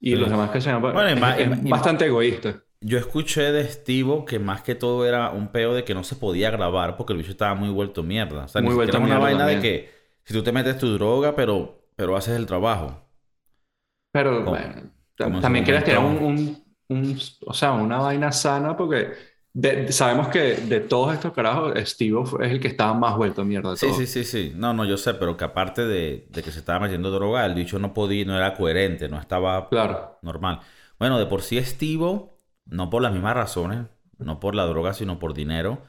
y 0.00 0.10
Sí. 0.10 0.16
los 0.16 0.28
demás 0.28 0.50
que 0.50 0.60
sean. 0.60 0.82
Bueno, 0.82 1.08
y 1.08 1.12
es, 1.42 1.48
es 1.50 1.64
bastante 1.64 2.06
egoísta. 2.06 2.60
Yo 2.80 2.98
escuché 2.98 3.52
de 3.52 3.62
Estivo 3.62 4.24
que 4.26 4.38
más 4.38 4.60
que 4.62 4.74
todo 4.74 5.06
era 5.06 5.30
un 5.30 5.48
peo 5.48 5.72
de 5.72 5.84
que 5.84 5.94
no 5.94 6.04
se 6.04 6.16
podía 6.16 6.50
grabar 6.50 6.96
porque 6.96 7.12
el 7.14 7.18
bicho 7.20 7.30
estaba 7.30 7.54
muy 7.54 7.70
vuelto 7.70 8.02
mierda. 8.02 8.44
O 8.44 8.48
sea, 8.48 8.60
Muy 8.60 8.74
vuelto 8.74 8.96
es 8.96 9.02
una 9.02 9.06
mierda 9.18 9.22
vaina 9.22 9.46
de 9.46 9.60
que 9.60 9.90
si 10.24 10.34
tú 10.34 10.42
te 10.42 10.52
metes 10.52 10.76
tu 10.76 10.92
droga, 10.92 11.34
pero, 11.34 11.86
pero 11.96 12.16
haces 12.16 12.36
el 12.36 12.44
trabajo. 12.46 13.00
Pero 14.14 14.44
bueno, 14.44 15.40
también 15.40 15.64
quieres 15.64 15.82
tener 15.82 15.98
un, 15.98 16.56
un, 16.88 17.18
o 17.44 17.52
sea, 17.52 17.72
una 17.72 17.98
vaina 17.98 18.30
sana 18.30 18.76
porque 18.76 19.12
sabemos 19.88 20.28
que 20.28 20.54
de 20.54 20.78
todos 20.78 21.14
estos 21.14 21.32
carajos, 21.32 21.74
Steve 21.84 22.22
es 22.42 22.52
el 22.52 22.60
que 22.60 22.68
estaba 22.68 22.94
más 22.94 23.16
vuelto 23.16 23.42
a 23.42 23.44
mierda. 23.44 23.72
De 23.72 23.76
sí, 23.76 23.88
sí, 23.92 24.06
sí, 24.06 24.22
sí. 24.22 24.52
No, 24.54 24.72
no, 24.72 24.84
yo 24.84 24.96
sé, 24.96 25.14
pero 25.14 25.36
que 25.36 25.42
aparte 25.42 25.84
de, 25.84 26.28
de, 26.30 26.42
que 26.44 26.52
se 26.52 26.60
estaba 26.60 26.78
metiendo 26.78 27.10
droga, 27.10 27.44
el 27.44 27.56
dicho 27.56 27.80
no 27.80 27.92
podía, 27.92 28.24
no 28.24 28.36
era 28.36 28.54
coherente, 28.54 29.08
no 29.08 29.18
estaba 29.18 29.68
claro. 29.68 30.20
normal. 30.22 30.60
Bueno, 31.00 31.18
de 31.18 31.26
por 31.26 31.42
sí 31.42 31.60
Steve, 31.64 32.22
no 32.66 32.90
por 32.90 33.02
las 33.02 33.12
mismas 33.12 33.34
razones, 33.34 33.88
no 34.18 34.38
por 34.38 34.54
la 34.54 34.64
droga, 34.66 34.94
sino 34.94 35.18
por 35.18 35.34
dinero, 35.34 35.82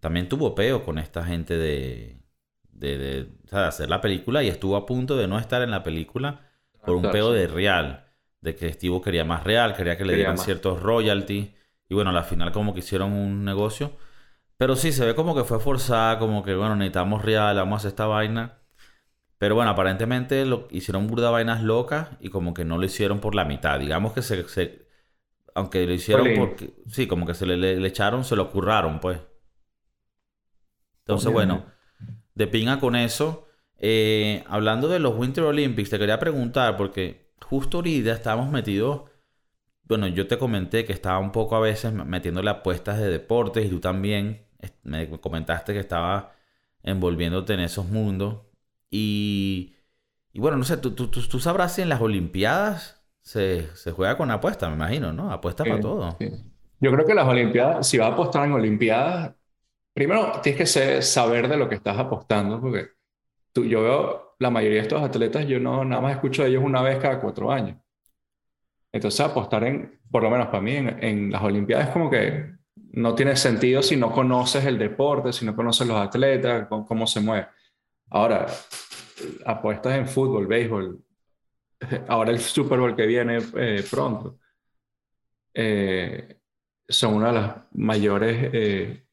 también 0.00 0.30
tuvo 0.30 0.54
peo 0.54 0.82
con 0.82 0.98
esta 0.98 1.24
gente 1.24 1.58
de, 1.58 2.22
de, 2.70 2.96
de, 2.96 3.28
hacer 3.50 3.90
la 3.90 4.00
película 4.00 4.42
y 4.42 4.48
estuvo 4.48 4.76
a 4.76 4.86
punto 4.86 5.14
de 5.18 5.28
no 5.28 5.38
estar 5.38 5.60
en 5.60 5.70
la 5.70 5.82
película 5.82 6.45
por 6.86 6.96
un 6.96 7.10
peo 7.10 7.32
de 7.32 7.46
real, 7.48 8.06
de 8.40 8.54
que 8.54 8.72
Steve 8.72 9.00
quería 9.02 9.24
más 9.24 9.44
real, 9.44 9.74
quería 9.74 9.98
que 9.98 10.04
le 10.04 10.14
dieran 10.14 10.38
ciertos 10.38 10.82
royalties 10.82 11.48
y 11.88 11.94
bueno, 11.94 12.10
al 12.10 12.24
final 12.24 12.52
como 12.52 12.72
que 12.72 12.80
hicieron 12.80 13.12
un 13.12 13.44
negocio. 13.44 13.92
Pero 14.56 14.74
sí, 14.74 14.92
se 14.92 15.04
ve 15.04 15.14
como 15.14 15.34
que 15.34 15.44
fue 15.44 15.60
forzada, 15.60 16.18
como 16.18 16.42
que 16.42 16.54
bueno, 16.54 16.76
necesitamos 16.76 17.22
real, 17.22 17.56
vamos 17.56 17.74
a 17.74 17.78
hacer 17.78 17.88
esta 17.90 18.06
vaina. 18.06 18.58
Pero 19.38 19.54
bueno, 19.54 19.70
aparentemente 19.70 20.46
lo, 20.46 20.66
hicieron 20.70 21.06
burda 21.06 21.30
vainas 21.30 21.62
locas 21.62 22.08
y 22.20 22.30
como 22.30 22.54
que 22.54 22.64
no 22.64 22.78
lo 22.78 22.86
hicieron 22.86 23.20
por 23.20 23.34
la 23.34 23.44
mitad. 23.44 23.78
Digamos 23.78 24.14
que 24.14 24.22
se... 24.22 24.86
aunque 25.54 25.86
lo 25.86 25.92
hicieron 25.92 26.28
porque... 26.36 26.72
Sí, 26.88 27.06
como 27.06 27.26
que 27.26 27.34
se 27.34 27.44
le, 27.44 27.86
echaron, 27.86 28.24
se 28.24 28.34
lo 28.34 28.50
curraron, 28.50 28.98
pues. 28.98 29.20
Entonces, 31.00 31.30
bueno, 31.30 31.66
de 32.34 32.46
pinga 32.46 32.80
con 32.80 32.96
eso. 32.96 33.45
Eh, 33.78 34.44
hablando 34.48 34.88
de 34.88 34.98
los 34.98 35.16
Winter 35.16 35.44
Olympics, 35.44 35.90
te 35.90 35.98
quería 35.98 36.18
preguntar, 36.18 36.76
porque 36.76 37.30
justo 37.40 37.78
ahorita 37.78 38.12
estábamos 38.12 38.50
metidos 38.50 39.02
bueno, 39.88 40.08
yo 40.08 40.26
te 40.26 40.38
comenté 40.38 40.84
que 40.84 40.92
estaba 40.92 41.18
un 41.18 41.32
poco 41.32 41.56
a 41.56 41.60
veces 41.60 41.92
metiéndole 41.92 42.50
apuestas 42.50 42.98
de 42.98 43.08
deportes 43.08 43.66
y 43.66 43.68
tú 43.68 43.80
también 43.80 44.46
me 44.82 45.08
comentaste 45.20 45.72
que 45.72 45.78
estaba 45.78 46.32
envolviéndote 46.82 47.54
en 47.54 47.60
esos 47.60 47.86
mundos. 47.86 48.40
Y, 48.90 49.76
y 50.32 50.40
bueno, 50.40 50.56
no 50.56 50.64
sé, 50.64 50.76
tú, 50.78 50.92
tú, 50.92 51.08
tú, 51.08 51.40
sabrás 51.40 51.74
si 51.74 51.82
en 51.82 51.88
las 51.88 52.00
Olimpiadas 52.00 53.04
se, 53.22 53.68
se 53.76 53.92
juega 53.92 54.16
con 54.16 54.30
apuestas, 54.30 54.70
me 54.70 54.76
imagino, 54.76 55.12
¿no? 55.12 55.30
Apuesta 55.30 55.64
para 55.64 55.80
todo. 55.80 56.16
Yo 56.80 56.92
creo 56.92 57.06
que 57.06 57.14
las 57.14 57.28
Olimpiadas, 57.28 57.86
si 57.86 57.98
vas 57.98 58.10
a 58.10 58.12
apostar 58.12 58.46
en 58.46 58.52
Olimpiadas, 58.52 59.34
primero 59.94 60.32
tienes 60.42 60.72
que 60.72 61.02
saber 61.02 61.48
de 61.48 61.56
lo 61.56 61.68
que 61.68 61.76
estás 61.76 61.98
apostando, 61.98 62.60
porque 62.60 62.95
tú, 63.56 63.64
yo 63.64 63.82
veo 63.82 64.36
la 64.38 64.50
mayoría 64.50 64.78
de 64.78 64.82
estos 64.82 65.02
atletas, 65.02 65.46
yo 65.46 65.58
no 65.58 65.82
nada 65.82 66.02
más 66.02 66.12
escucho 66.12 66.42
de 66.42 66.50
ellos 66.50 66.62
una 66.62 66.82
vez 66.82 66.98
cada 66.98 67.18
cuatro 67.18 67.50
años. 67.50 67.78
Entonces 68.92 69.20
apostar 69.20 69.64
en, 69.64 69.98
por 70.10 70.22
lo 70.22 70.30
menos 70.30 70.48
para 70.48 70.60
mí, 70.60 70.76
en, 70.76 71.32
las 71.32 71.42
Olimpiadas 71.42 71.88
como 71.88 72.10
que 72.10 72.52
no 72.92 73.14
tiene 73.14 73.34
sentido 73.34 73.82
si 73.82 73.96
no 73.96 74.12
conoces 74.12 74.66
el 74.66 74.78
deporte, 74.78 75.32
si 75.32 75.46
no 75.46 75.56
conoces 75.56 75.86
los 75.86 75.96
atletas, 75.96 76.68
cómo, 76.68 77.06
se 77.06 77.20
mueve. 77.20 77.48
Ahora, 78.10 78.46
apuestas 79.46 79.96
en 79.96 80.06
fútbol, 80.06 80.46
béisbol, 80.46 81.02
ahora 82.08 82.30
el 82.30 82.38
Super 82.38 82.78
Bowl 82.78 82.94
que 82.94 83.06
viene 83.06 83.38
eh, 83.56 83.84
pronto, 83.90 84.38
eh, 85.54 86.40
son 86.88 87.14
una 87.14 87.28
de 87.28 87.32
las 87.32 87.56
mayores, 87.72 88.50
eh, 88.52 89.06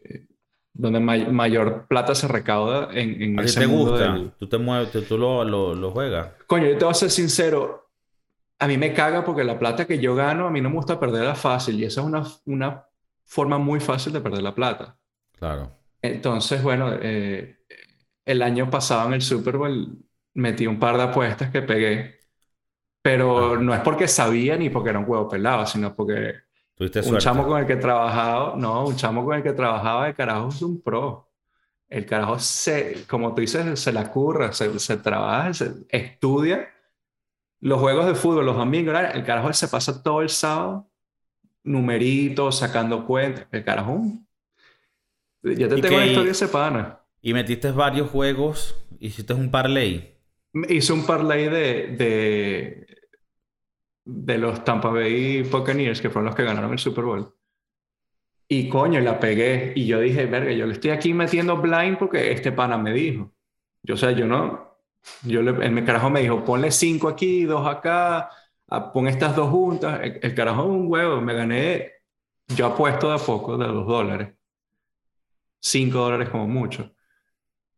donde 0.74 0.99
mayor 0.99 1.88
plata 1.88 2.15
se 2.15 2.28
recauda 2.28 2.89
en, 2.91 3.21
en 3.21 3.39
¿A 3.39 3.43
ese 3.43 3.61
te 3.61 3.65
gusta? 3.67 4.34
¿Tú 4.38 4.49
te 4.49 4.57
mueves, 4.57 4.91
tú, 5.07 5.17
lo, 5.17 5.43
lo, 5.43 5.76
lo 5.76 5.91
juegas? 5.91 6.30
Coño, 6.47 6.67
yo 6.67 6.78
te 6.78 6.86
voy 6.86 6.91
a 6.91 6.95
ser 6.95 7.11
sincero, 7.11 7.91
a 8.59 8.67
mí 8.67 8.78
me 8.78 8.93
caga 8.93 9.24
porque 9.24 9.43
la 9.43 9.59
plata 9.59 9.86
que 9.86 9.99
yo 9.99 10.15
gano, 10.15 10.47
a 10.47 10.51
mí 10.51 10.61
no 10.61 10.69
me 10.69 10.76
gusta 10.76 10.99
perderla 10.99 11.36
fácil 11.36 11.80
y 11.80 11.86
esa 11.86 12.01
es 12.01 12.07
una, 12.07 12.24
una 12.45 12.86
forma 13.26 13.57
muy 13.57 13.80
fácil 13.80 14.13
de 14.13 14.21
perder 14.21 14.41
la 14.41 14.55
plata. 14.55 14.97
Claro. 15.38 15.71
Entonces, 16.01 16.61
bueno, 16.63 16.91
eh, 17.01 17.59
el 18.26 18.41
año 18.41 18.69
pasado 18.69 19.07
en 19.07 19.13
el 19.13 19.21
Super 19.21 19.57
Bowl 19.57 19.97
metí 20.34 20.65
un 20.67 20.80
par 20.80 20.97
de 20.97 21.03
apuestas 21.03 21.51
que 21.51 21.61
pegué, 21.61 22.19
pero 23.01 23.59
no 23.59 23.74
es 23.74 23.82
porque 23.82 24.07
sabía 24.07 24.57
ni 24.57 24.69
porque 24.69 24.89
era 24.89 24.99
un 24.99 25.05
huevo 25.07 25.30
pelado, 25.30 25.65
sino 25.65 25.95
porque 25.95 26.34
un 26.80 27.17
chamo 27.17 27.45
con 27.45 27.59
el 27.59 27.67
que 27.67 27.76
trabajaba, 27.76 28.55
no, 28.57 28.88
un 28.88 28.95
chamo 28.95 29.24
con 29.24 29.36
el 29.36 29.43
que 29.43 29.53
trabajaba 29.53 30.07
de 30.07 30.13
carajo 30.13 30.49
es 30.49 30.61
un 30.61 30.82
pro. 30.82 31.30
El 31.88 32.05
carajo 32.05 32.39
se, 32.39 33.05
como 33.07 33.36
tú 33.36 33.41
dices, 33.41 33.80
se 33.80 33.91
la 33.91 34.09
curra, 34.09 34.51
se, 34.51 34.80
se 34.80 34.97
trabaja, 34.97 35.53
se 35.53 35.71
estudia 35.89 36.69
los 37.63 37.80
juegos 37.80 38.07
de 38.07 38.15
fútbol, 38.15 38.45
los 38.45 38.57
domingos, 38.57 38.93
el 39.13 39.24
carajo 39.24 39.53
se 39.53 39.69
pasa 39.69 40.03
todo 40.03 40.21
el 40.21 40.28
sábado 40.30 40.89
numeritos, 41.63 42.59
sacando 42.59 43.05
cuentas. 43.05 43.47
El 43.51 43.63
carajo. 43.63 44.01
Ya 45.43 45.69
te 45.69 45.82
tengo 45.82 45.95
una 45.95 46.05
historia 46.05 46.32
ese 46.32 46.49
pana. 46.49 46.99
Y 47.21 47.34
metiste 47.34 47.71
varios 47.71 48.09
juegos, 48.09 48.76
hiciste 48.99 49.34
un 49.34 49.49
parlay. 49.49 50.17
Hice 50.67 50.91
un 50.91 51.05
parlay 51.05 51.45
de, 51.45 51.88
de, 51.97 52.88
de 54.06 54.38
los 54.38 54.64
Tampa 54.64 54.89
Bay 54.89 55.43
Buccaneers, 55.43 56.01
que 56.01 56.10
fueron 56.10 56.28
los 56.28 56.36
que 56.36 56.43
ganaron 56.43 56.72
el 56.72 56.80
Super 56.80 57.04
Bowl. 57.04 57.34
Y 58.47 58.70
coño, 58.70 58.99
la 58.99 59.20
pegué. 59.20 59.74
Y 59.76 59.86
yo 59.86 59.99
dije, 59.99 60.26
verga, 60.26 60.51
yo 60.51 60.66
le 60.66 60.74
estoy 60.74 60.91
aquí 60.91 61.14
metiendo 61.14 61.58
blind 61.58 61.97
porque 61.97 62.32
este 62.32 62.51
pana 62.51 62.78
me 62.78 62.93
dijo. 62.93 63.34
Yo, 63.82 63.95
o 63.95 63.97
sea, 63.97 64.12
yo 64.12 64.28
no, 64.28 64.78
yo 65.24 65.41
le, 65.41 65.66
el 65.66 65.86
carajo 65.86 66.10
me 66.10 66.22
dijo, 66.22 66.43
ponle 66.43 66.72
cinco 66.72 67.08
aquí, 67.08 67.43
dos 67.43 67.68
acá, 67.68 68.30
pon 68.93 69.08
estas 69.08 69.36
dos 69.36 69.49
juntas. 69.49 69.99
El, 70.22 70.36
carajo 70.36 70.66
un 70.66 70.89
huevo, 70.89 71.22
me 71.22 71.34
gané, 71.34 71.91
yo 72.47 72.68
apuesto 72.68 73.10
de 73.10 73.16
a 73.16 73.18
poco, 73.18 73.58
de 73.58 73.68
dos 73.68 73.88
dólares. 73.88 74.34
Cinco 75.60 75.99
dólares 75.99 76.30
como 76.30 76.47
mucho. 76.47 76.93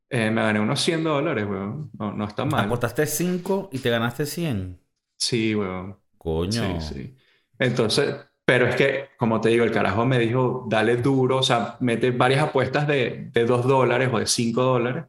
Eh, 0.10 0.30
me 0.32 0.42
gané 0.42 0.60
unos 0.60 0.80
100 0.82 1.04
dólares, 1.04 1.46
weón. 1.48 1.92
No, 1.98 2.14
no 2.14 2.26
está 2.26 2.46
mal. 2.46 2.66
Aportaste 2.66 3.06
5 3.06 3.70
y 3.72 3.80
te 3.80 3.90
ganaste 3.90 4.26
100. 4.26 4.80
Sí, 5.18 5.56
weón. 5.56 5.98
Coño. 6.26 6.82
Sí, 6.82 6.94
sí. 6.94 7.18
Entonces, 7.60 8.16
pero 8.44 8.68
es 8.68 8.76
que, 8.76 9.10
como 9.16 9.40
te 9.40 9.50
digo, 9.50 9.64
el 9.64 9.72
carajo 9.72 10.06
me 10.06 10.18
dijo, 10.18 10.66
dale 10.68 10.98
duro, 10.98 11.38
o 11.38 11.44
sea, 11.44 11.78
mete 11.82 12.10
varias 12.10 12.42
apuestas 12.42 12.88
de, 12.88 13.30
de 13.32 13.46
2 13.46 13.68
dólares 13.68 14.10
o 14.12 14.18
de 14.18 14.26
5 14.26 14.62
dólares 14.64 15.06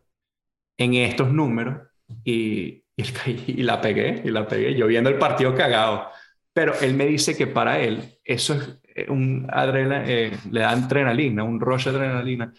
en 0.77 0.93
estos 0.95 1.33
números 1.33 1.89
y, 2.23 2.85
y, 2.97 3.63
la 3.63 3.81
pegué, 3.81 4.21
y 4.25 4.31
la 4.31 4.47
pegué, 4.47 4.75
yo 4.75 4.87
viendo 4.87 5.09
el 5.09 5.19
partido 5.19 5.55
cagado. 5.55 6.09
Pero 6.53 6.75
él 6.81 6.93
me 6.93 7.07
dice 7.07 7.35
que 7.35 7.47
para 7.47 7.81
él 7.81 8.19
eso 8.23 8.55
es 8.55 8.79
eh, 8.95 9.11
un 9.11 9.47
adrenalina, 9.51 10.05
eh, 10.07 10.39
le 10.51 10.61
da 10.61 10.71
adrenalina, 10.71 11.45
un 11.45 11.61
rush 11.61 11.85
de 11.85 11.91
adrenalina, 11.91 12.53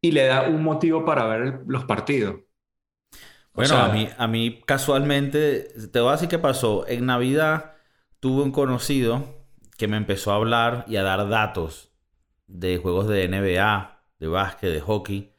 y 0.00 0.12
le 0.12 0.26
da 0.26 0.42
un 0.48 0.62
motivo 0.62 1.04
para 1.04 1.26
ver 1.26 1.62
los 1.66 1.84
partidos. 1.86 2.36
Bueno, 3.52 3.76
a, 3.76 3.88
mí, 3.88 4.08
a 4.16 4.26
mí 4.28 4.62
casualmente, 4.64 5.68
te 5.92 6.00
voy 6.00 6.10
a 6.10 6.12
decir 6.12 6.28
qué 6.28 6.38
pasó. 6.38 6.86
En 6.88 7.06
Navidad 7.06 7.74
tuve 8.20 8.42
un 8.42 8.52
conocido 8.52 9.24
que 9.76 9.88
me 9.88 9.96
empezó 9.96 10.32
a 10.32 10.36
hablar 10.36 10.84
y 10.88 10.96
a 10.96 11.02
dar 11.02 11.28
datos 11.28 11.90
de 12.46 12.78
juegos 12.78 13.08
de 13.08 13.28
NBA, 13.28 14.02
de 14.18 14.26
básquet, 14.26 14.72
de 14.72 14.80
hockey. 14.80 15.32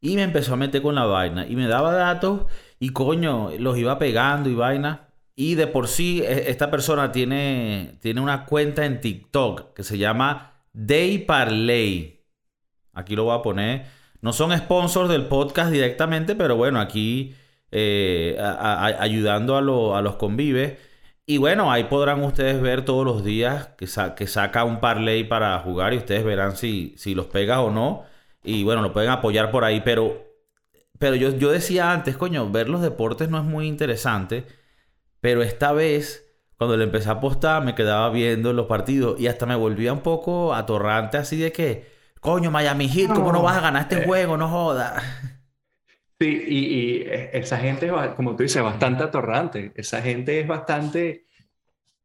Y 0.00 0.16
me 0.16 0.22
empezó 0.22 0.54
a 0.54 0.56
meter 0.56 0.82
con 0.82 0.94
la 0.94 1.04
vaina. 1.04 1.46
Y 1.46 1.56
me 1.56 1.66
daba 1.66 1.92
datos 1.92 2.46
y 2.78 2.90
coño, 2.90 3.50
los 3.58 3.78
iba 3.78 3.98
pegando 3.98 4.50
y 4.50 4.54
vaina. 4.54 5.08
Y 5.36 5.54
de 5.54 5.66
por 5.66 5.88
sí, 5.88 6.22
e, 6.22 6.50
esta 6.50 6.70
persona 6.70 7.12
tiene, 7.12 7.98
tiene 8.00 8.20
una 8.20 8.46
cuenta 8.46 8.84
en 8.84 9.00
TikTok 9.00 9.74
que 9.74 9.82
se 9.82 9.98
llama 9.98 10.62
Day 10.72 11.18
Parley. 11.18 12.24
Aquí 12.92 13.16
lo 13.16 13.24
voy 13.24 13.38
a 13.38 13.42
poner. 13.42 13.86
No 14.20 14.32
son 14.32 14.56
sponsors 14.56 15.10
del 15.10 15.26
podcast 15.26 15.70
directamente, 15.70 16.34
pero 16.34 16.56
bueno, 16.56 16.80
aquí 16.80 17.34
eh, 17.70 18.38
ayudando 18.40 19.56
a, 19.56 20.00
los 20.00 20.16
convives. 20.16 20.78
Y 21.26 21.38
bueno, 21.38 21.72
ahí 21.72 21.84
podrán 21.84 22.22
ustedes 22.22 22.60
ver 22.60 22.84
todos 22.84 23.04
los 23.04 23.24
días 23.24 23.68
que, 23.78 23.86
que 24.16 24.26
saca 24.26 24.64
un 24.64 24.80
parlay 24.80 25.24
para 25.24 25.58
jugar 25.60 25.94
y 25.94 25.98
ustedes 25.98 26.24
verán 26.24 26.56
si, 26.56 26.94
si 26.98 27.14
los 27.14 27.26
pega 27.26 27.60
o 27.60 27.70
no. 27.70 28.04
Y 28.42 28.62
bueno, 28.64 28.82
lo 28.82 28.92
pueden 28.92 29.10
apoyar 29.10 29.50
por 29.50 29.64
ahí, 29.64 29.80
pero 29.84 30.34
pero 30.98 31.16
yo, 31.16 31.30
yo 31.30 31.50
decía 31.50 31.92
antes, 31.92 32.16
coño, 32.16 32.50
ver 32.50 32.68
los 32.68 32.80
deportes 32.80 33.28
no 33.28 33.38
es 33.38 33.44
muy 33.44 33.66
interesante. 33.66 34.46
Pero 35.20 35.42
esta 35.42 35.72
vez, 35.72 36.24
cuando 36.56 36.76
le 36.76 36.84
empecé 36.84 37.08
a 37.08 37.12
apostar, 37.12 37.64
me 37.64 37.74
quedaba 37.74 38.10
viendo 38.10 38.52
los 38.52 38.66
partidos 38.66 39.20
y 39.20 39.26
hasta 39.26 39.46
me 39.46 39.56
volvía 39.56 39.92
un 39.92 40.00
poco 40.00 40.54
atorrante, 40.54 41.16
así 41.18 41.36
de 41.36 41.52
que, 41.52 41.92
coño, 42.20 42.50
Miami 42.50 42.88
Heat, 42.88 43.12
¿cómo 43.14 43.32
no 43.32 43.42
vas 43.42 43.56
a 43.56 43.60
ganar 43.60 43.82
este 43.82 44.02
eh. 44.02 44.06
juego? 44.06 44.36
No 44.36 44.48
jodas. 44.48 45.02
Sí, 46.24 46.42
y, 46.48 47.06
esa 47.32 47.58
gente, 47.58 47.90
como 48.16 48.34
tú 48.34 48.44
dices, 48.44 48.62
bastante 48.62 49.04
atorrante. 49.04 49.72
Esa 49.74 50.00
gente 50.00 50.40
es 50.40 50.46
bastante. 50.46 51.26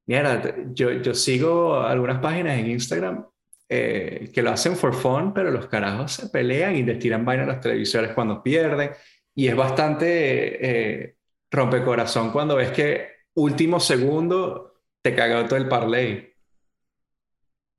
Mira, 0.07 0.55
yo, 0.73 0.91
yo 0.91 1.13
sigo 1.13 1.79
algunas 1.79 2.19
páginas 2.19 2.59
en 2.59 2.67
Instagram 2.67 3.25
eh, 3.69 4.29
que 4.33 4.41
lo 4.41 4.49
hacen 4.51 4.75
for 4.75 4.93
fun, 4.93 5.33
pero 5.33 5.51
los 5.51 5.67
carajos 5.67 6.11
se 6.11 6.27
pelean 6.27 6.75
y 6.75 6.83
les 6.83 6.99
tiran 6.99 7.23
vaina 7.23 7.43
a 7.43 7.45
los 7.45 7.61
televisores 7.61 8.11
cuando 8.11 8.43
pierden. 8.43 8.91
Y 9.33 9.47
es 9.47 9.55
bastante 9.55 11.05
eh, 11.05 11.15
rompecorazón 11.49 12.31
cuando 12.31 12.57
ves 12.57 12.71
que 12.71 13.07
último 13.35 13.79
segundo 13.79 14.81
te 15.01 15.15
cagó 15.15 15.45
todo 15.47 15.55
el 15.55 15.69
parlay. 15.69 16.33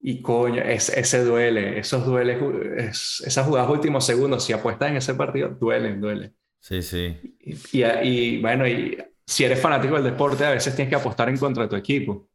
Y 0.02 0.22
coño, 0.22 0.62
ese 0.62 1.24
duele, 1.24 1.78
esos 1.78 2.06
duele, 2.06 2.38
esas 2.88 3.46
jugadas 3.46 3.70
últimos 3.70 4.06
segundos, 4.06 4.42
si 4.44 4.52
apuestas 4.54 4.90
en 4.90 4.96
ese 4.96 5.14
partido, 5.14 5.50
duelen, 5.50 6.00
duelen. 6.00 6.34
Sí, 6.58 6.82
sí. 6.82 7.16
Y, 7.38 7.84
y, 7.84 8.40
bueno, 8.40 8.66
y 8.66 8.96
si 9.26 9.44
eres 9.44 9.60
fanático 9.60 9.94
del 9.94 10.04
deporte, 10.04 10.44
a 10.44 10.50
veces 10.50 10.74
tienes 10.74 10.90
que 10.90 10.96
apostar 10.96 11.28
en 11.28 11.36
contra 11.36 11.64
de 11.64 11.68
tu 11.68 11.76
equipo. 11.76 12.28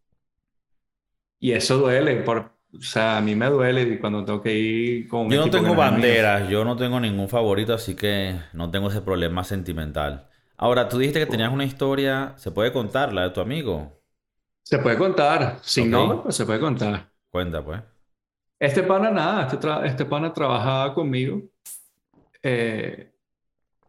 Y 1.39 1.51
eso 1.51 1.77
duele, 1.77 2.17
por, 2.17 2.55
o 2.73 2.81
sea, 2.81 3.17
a 3.17 3.21
mí 3.21 3.35
me 3.35 3.47
duele 3.47 3.99
cuando 3.99 4.23
tengo 4.23 4.41
que 4.41 4.53
ir 4.53 5.07
con... 5.07 5.29
yo 5.29 5.45
no 5.45 5.51
tengo 5.51 5.75
banderas, 5.75 6.47
yo 6.49 6.63
no 6.65 6.75
tengo 6.77 6.99
ningún 6.99 7.29
favorito, 7.29 7.73
así 7.73 7.95
que 7.95 8.35
no 8.53 8.69
tengo 8.69 8.89
ese 8.89 9.01
problema 9.01 9.43
sentimental. 9.43 10.29
Ahora, 10.57 10.87
tú 10.87 10.97
dijiste 10.99 11.19
que 11.19 11.25
tenías 11.25 11.51
una 11.51 11.65
historia, 11.65 12.33
¿se 12.37 12.51
puede 12.51 12.71
contar 12.71 13.11
la 13.11 13.23
de 13.23 13.29
tu 13.31 13.41
amigo? 13.41 14.01
Se 14.63 14.79
puede 14.79 14.97
contar, 14.97 15.59
si 15.61 15.85
no, 15.85 16.23
pues 16.23 16.35
se 16.35 16.45
puede 16.45 16.59
contar. 16.59 17.14
Cuenta, 17.35 17.61
pues. 17.61 17.81
Este 18.57 18.81
pana 18.81 19.11
nada, 19.11 19.49
este, 19.51 19.67
este 19.83 20.05
pana 20.05 20.31
trabajaba 20.31 20.93
conmigo 20.93 21.41
eh, 22.41 23.11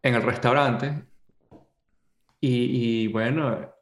en 0.03 0.15
el 0.17 0.23
restaurante 0.25 1.05
y, 2.41 3.07
bueno, 3.07 3.73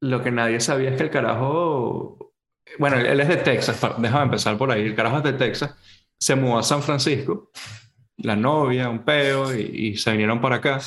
lo 0.00 0.22
que 0.22 0.30
nadie 0.30 0.60
sabía 0.60 0.88
es 0.88 0.96
que 0.96 1.02
el 1.02 1.10
carajo, 1.10 2.32
bueno, 2.78 2.96
él 2.96 3.20
es 3.20 3.28
de 3.28 3.36
Texas, 3.36 3.78
déjame 3.98 4.24
empezar 4.24 4.56
por 4.56 4.70
ahí, 4.70 4.80
el 4.80 4.94
carajo 4.94 5.18
es 5.18 5.24
de 5.24 5.34
Texas, 5.34 5.76
se 6.18 6.34
mudó 6.34 6.60
a 6.60 6.62
San 6.62 6.82
Francisco, 6.82 7.50
la 8.16 8.34
novia, 8.34 8.88
un 8.88 9.04
peo, 9.04 9.54
y, 9.54 9.88
y 9.88 9.96
se 9.98 10.10
vinieron 10.12 10.40
para 10.40 10.56
acá 10.56 10.80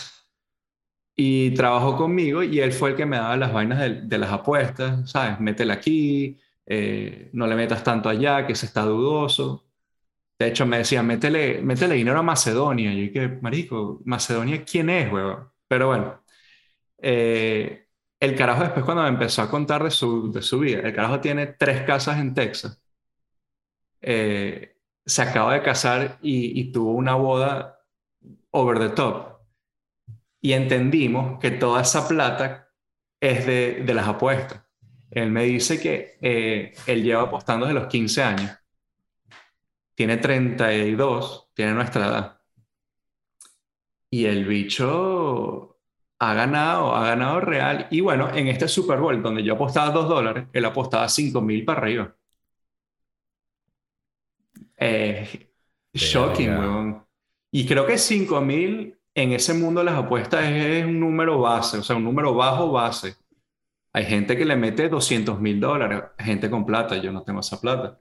y 1.15 1.51
trabajó 1.51 1.95
conmigo 1.95 2.41
y 2.41 2.59
él 2.59 2.71
fue 2.71 2.89
el 2.89 2.95
que 2.95 3.05
me 3.05 3.17
daba 3.17 3.38
las 3.38 3.53
vainas 3.53 3.78
de, 3.78 4.01
de 4.01 4.17
las 4.17 4.32
apuestas, 4.32 5.11
¿sabes? 5.11 5.39
Métela 5.39 5.76
aquí, 5.76 6.39
eh, 6.66 7.30
no 7.34 7.47
le 7.47 7.55
metas 7.55 7.84
tanto 7.84 8.09
allá, 8.09 8.45
que 8.47 8.55
se 8.55 8.66
está 8.68 8.84
dudoso. 8.84 9.66
De 10.39 10.47
hecho, 10.47 10.66
me 10.66 10.80
decían, 10.80 11.07
métele, 11.07 11.61
métele 11.61 11.95
dinero 11.95 12.20
a 12.20 12.24
Macedonia. 12.24 12.93
Y 12.93 12.97
yo 12.97 13.22
dije, 13.22 13.39
marico, 13.41 14.01
¿Macedonia 14.05 14.66
quién 14.66 14.89
es, 14.89 15.11
huevón? 15.11 15.51
Pero 15.68 15.88
bueno, 15.88 16.24
eh, 16.99 17.88
el 18.20 18.36
carajo 18.36 18.63
después 18.63 18.86
cuando 18.86 19.03
me 19.03 19.09
empezó 19.09 19.41
a 19.43 19.49
contar 19.51 19.84
de 19.84 19.91
su, 19.91 20.32
de 20.32 20.41
su 20.41 20.59
vida, 20.59 20.80
el 20.82 20.93
carajo 20.95 21.22
tiene 21.22 21.47
tres 21.47 21.84
casas 21.84 22.20
en 22.20 22.34
Texas. 22.34 22.82
Eh, 24.01 24.78
se 25.05 25.22
acaba 25.22 25.53
de 25.53 25.61
casar 25.63 26.20
y, 26.22 26.59
y 26.59 26.72
tuvo 26.72 26.91
una 26.93 27.16
boda 27.16 27.80
over 28.51 28.80
the 28.80 28.89
top. 28.89 29.39
Y 30.41 30.53
entendimos 30.53 31.39
que 31.41 31.51
toda 31.51 31.82
esa 31.82 32.07
plata 32.07 32.70
es 33.20 33.45
de, 33.45 33.84
de 33.86 33.93
las 33.93 34.07
apuestas. 34.07 34.64
Él 35.16 35.32
me 35.32 35.45
dice 35.45 35.80
que 35.80 36.18
eh, 36.22 36.74
él 36.88 37.01
lleva 37.01 37.24
apostando 37.24 37.66
desde 37.66 37.80
los 37.80 37.88
15 37.88 38.22
años. 38.22 38.51
Tiene 39.95 40.18
32, 40.18 41.51
tiene 41.53 41.74
nuestra 41.74 42.05
edad. 42.07 42.41
Y 44.09 44.26
el 44.26 44.43
bicho 44.45 45.80
ha 46.20 46.34
ganado, 46.34 46.93
ha 46.93 47.07
ganado 47.07 47.39
real. 47.39 47.88
Y 47.91 48.01
bueno, 48.01 48.30
en 48.36 48.49
este 48.49 48.68
Super 48.68 48.99
Bowl, 48.99 49.24
donde 49.24 49.41
yo 49.41 49.53
apostaba 49.53 49.89
2 49.91 50.09
dólares, 50.09 50.47
él 50.51 50.66
apostaba 50.66 51.07
5 51.07 51.39
mil 51.39 51.63
para 51.63 51.80
arriba. 51.80 52.13
Eh, 54.76 55.49
shocking, 55.93 56.59
weón. 56.59 57.05
Y 57.51 57.66
creo 57.66 57.88
que 57.88 57.97
5 57.97 58.41
mil 58.41 58.99
en 59.13 59.32
ese 59.32 59.53
mundo 59.53 59.80
de 59.80 59.86
las 59.86 59.97
apuestas 59.97 60.43
es 60.43 60.86
un 60.86 60.99
número 60.99 61.39
base, 61.39 61.78
o 61.78 61.84
sea, 61.84 61.95
un 61.95 62.03
número 62.03 62.34
bajo 62.34 62.70
base. 62.70 63.16
Hay 63.96 64.04
gente 64.04 64.36
que 64.36 64.43
le 64.43 64.58
mete 64.58 64.89
200 64.89 65.39
mil 65.39 65.58
dólares, 65.62 66.04
gente 66.20 66.50
con 66.50 66.66
plata, 66.66 66.98
yo 66.98 67.14
no 67.14 67.24
tengo 67.24 67.39
esa 67.39 67.62
plata. 67.62 67.98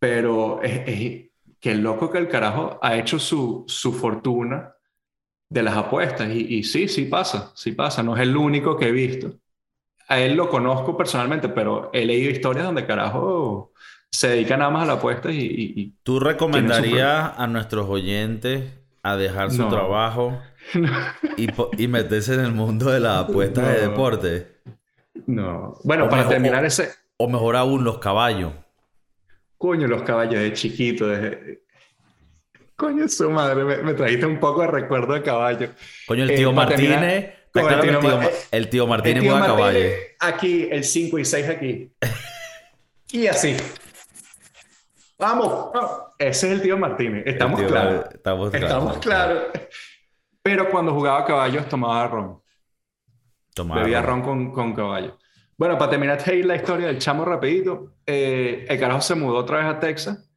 Pero 0.00 0.60
es, 0.64 0.82
es 0.84 1.26
que 1.60 1.70
el 1.70 1.80
loco 1.80 2.10
que 2.10 2.18
el 2.18 2.26
carajo 2.26 2.80
ha 2.82 2.96
hecho 2.96 3.20
su, 3.20 3.64
su 3.68 3.92
fortuna 3.92 4.74
de 5.48 5.62
las 5.62 5.76
apuestas. 5.76 6.28
Y, 6.30 6.56
y, 6.56 6.64
sí, 6.64 6.88
sí 6.88 7.04
pasa, 7.04 7.52
sí 7.54 7.70
pasa. 7.70 8.02
No 8.02 8.16
es 8.16 8.22
el 8.22 8.36
único 8.36 8.76
que 8.76 8.88
he 8.88 8.90
visto. 8.90 9.32
A 10.08 10.18
él 10.18 10.34
lo 10.34 10.48
conozco 10.48 10.96
personalmente, 10.96 11.48
pero 11.50 11.88
he 11.92 12.04
leído 12.04 12.32
historias 12.32 12.66
donde 12.66 12.84
carajo 12.84 13.74
se 14.10 14.30
dedica 14.30 14.56
nada 14.56 14.72
más 14.72 14.82
a 14.82 14.86
la 14.86 14.92
apuesta 14.94 15.30
y... 15.30 15.72
y 15.76 15.94
¿Tú 16.02 16.18
recomendarías 16.18 17.30
a 17.36 17.46
nuestros 17.46 17.88
oyentes 17.88 18.72
a 19.04 19.14
dejar 19.14 19.52
su 19.52 19.68
trabajo 19.68 20.36
y, 21.36 21.46
y, 21.80 21.86
meterse 21.86 22.34
en 22.34 22.40
el 22.40 22.52
mundo 22.52 22.90
de 22.90 22.98
las 22.98 23.18
apuestas 23.28 23.68
de 23.68 23.82
deporte? 23.82 24.55
No. 25.26 25.78
Bueno, 25.84 26.08
para 26.08 26.28
terminar 26.28 26.64
ese. 26.64 26.90
O 27.16 27.28
mejor 27.28 27.56
aún, 27.56 27.84
los 27.84 27.98
caballos. 27.98 28.52
Coño, 29.58 29.86
los 29.86 30.02
caballos 30.02 30.40
de 30.40 30.52
chiquito. 30.52 31.06
Coño, 32.76 33.08
su 33.08 33.30
madre, 33.30 33.64
me, 33.64 33.94
trajiste 33.94 34.26
un 34.26 34.38
poco 34.38 34.60
de 34.60 34.66
recuerdo 34.68 35.14
de 35.14 35.22
caballo. 35.22 35.70
Coño, 36.06 36.24
el 36.24 36.34
tío 36.34 36.52
Martínez. 36.52 37.32
el, 38.50 38.68
tío, 38.68 38.86
Martínez 38.86 39.24
juega 39.24 39.46
caballo. 39.46 39.80
Aquí, 40.20 40.68
el 40.70 40.84
5 40.84 41.18
y 41.18 41.24
6 41.24 41.48
aquí. 41.48 41.92
y 43.12 43.26
así. 43.26 43.56
Vamos. 45.18 45.70
ese 46.18 46.48
es 46.48 46.52
el 46.52 46.62
tío 46.62 46.76
Martínez. 46.76 47.22
Estamos 47.26 47.62
claros. 47.62 48.04
Estamos 48.12 48.50
claros. 48.50 48.70
Estamos 48.70 48.98
claros. 48.98 49.42
Pero 50.42 50.70
cuando 50.70 50.92
jugaba 50.92 51.24
caballos 51.24 51.66
tomaba 51.68 52.06
ron. 52.08 52.42
Bebía 53.64 54.02
ron 54.02 54.22
con, 54.22 54.52
con 54.52 54.74
caballo. 54.74 55.18
Bueno, 55.56 55.78
para 55.78 55.90
terminar 55.90 56.22
la 56.26 56.56
historia 56.56 56.88
del 56.88 56.98
chamo 56.98 57.24
rapidito, 57.24 57.94
eh, 58.04 58.66
el 58.68 58.78
carajo 58.78 59.00
se 59.00 59.14
mudó 59.14 59.38
otra 59.38 59.58
vez 59.58 59.66
a 59.66 59.80
Texas. 59.80 60.30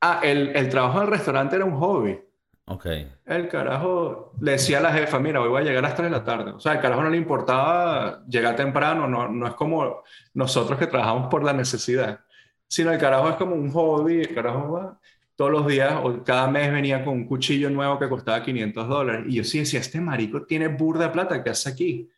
Ah, 0.00 0.20
el, 0.22 0.56
el 0.56 0.68
trabajo 0.68 0.98
en 0.98 1.04
el 1.04 1.10
restaurante 1.10 1.56
era 1.56 1.64
un 1.64 1.78
hobby. 1.78 2.18
Ok. 2.66 2.86
El 3.24 3.48
carajo 3.48 4.32
le 4.40 4.52
decía 4.52 4.78
a 4.78 4.82
la 4.82 4.92
jefa, 4.92 5.18
mira, 5.18 5.40
hoy 5.40 5.48
voy 5.48 5.62
a 5.62 5.64
llegar 5.64 5.84
a 5.84 5.88
las 5.88 5.96
3 5.96 6.10
de 6.10 6.16
la 6.16 6.24
tarde. 6.24 6.50
O 6.50 6.60
sea, 6.60 6.72
el 6.72 6.80
carajo 6.80 7.02
no 7.02 7.10
le 7.10 7.16
importaba 7.16 8.24
llegar 8.26 8.56
temprano, 8.56 9.06
no, 9.08 9.28
no 9.28 9.46
es 9.46 9.54
como 9.54 10.02
nosotros 10.34 10.78
que 10.78 10.86
trabajamos 10.86 11.28
por 11.28 11.44
la 11.44 11.52
necesidad, 11.52 12.20
sino 12.66 12.92
el 12.92 12.98
carajo 12.98 13.30
es 13.30 13.36
como 13.36 13.54
un 13.54 13.70
hobby, 13.70 14.20
el 14.20 14.34
carajo 14.34 14.72
va 14.72 14.98
todos 15.38 15.52
los 15.52 15.68
días 15.68 15.94
o 16.02 16.24
cada 16.24 16.48
mes 16.48 16.72
venía 16.72 17.04
con 17.04 17.14
un 17.14 17.24
cuchillo 17.24 17.70
nuevo 17.70 17.96
que 17.96 18.08
costaba 18.08 18.42
500 18.42 18.88
dólares. 18.88 19.26
Y 19.28 19.36
yo 19.36 19.44
sí 19.44 19.60
decía, 19.60 19.78
este 19.78 20.00
marico 20.00 20.42
tiene 20.42 20.66
burda 20.66 21.12
plata, 21.12 21.44
¿qué 21.44 21.50
hace 21.50 21.70
aquí? 21.70 22.10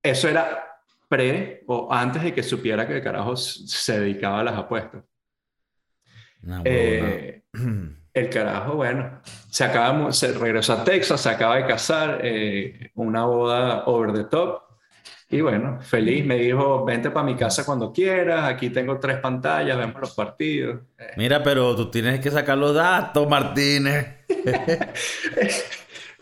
Eso 0.00 0.28
era 0.28 0.80
pre 1.08 1.64
o 1.66 1.92
antes 1.92 2.22
de 2.22 2.32
que 2.32 2.44
supiera 2.44 2.86
que 2.86 2.98
el 2.98 3.02
carajo 3.02 3.34
se 3.34 3.98
dedicaba 3.98 4.38
a 4.38 4.44
las 4.44 4.54
apuestas. 4.54 5.02
Eh, 6.64 7.42
el 8.14 8.30
carajo, 8.30 8.74
bueno, 8.74 9.20
se, 9.50 9.64
acaba, 9.64 10.12
se 10.12 10.32
regresó 10.32 10.74
a 10.74 10.84
Texas, 10.84 11.20
se 11.20 11.30
acaba 11.30 11.56
de 11.56 11.66
casar, 11.66 12.20
eh, 12.22 12.92
una 12.94 13.24
boda 13.24 13.82
over 13.86 14.12
the 14.12 14.22
top. 14.22 14.62
Y 15.30 15.42
bueno, 15.42 15.78
feliz, 15.82 16.24
me 16.24 16.36
dijo, 16.36 16.86
vente 16.86 17.10
para 17.10 17.26
mi 17.26 17.36
casa 17.36 17.66
cuando 17.66 17.92
quieras, 17.92 18.48
aquí 18.48 18.70
tengo 18.70 18.98
tres 18.98 19.18
pantallas, 19.18 19.76
vemos 19.76 20.00
los 20.00 20.14
partidos. 20.14 20.80
Mira, 21.18 21.42
pero 21.42 21.76
tú 21.76 21.90
tienes 21.90 22.18
que 22.20 22.30
sacar 22.30 22.56
los 22.56 22.74
datos, 22.74 23.28
Martínez. 23.28 24.24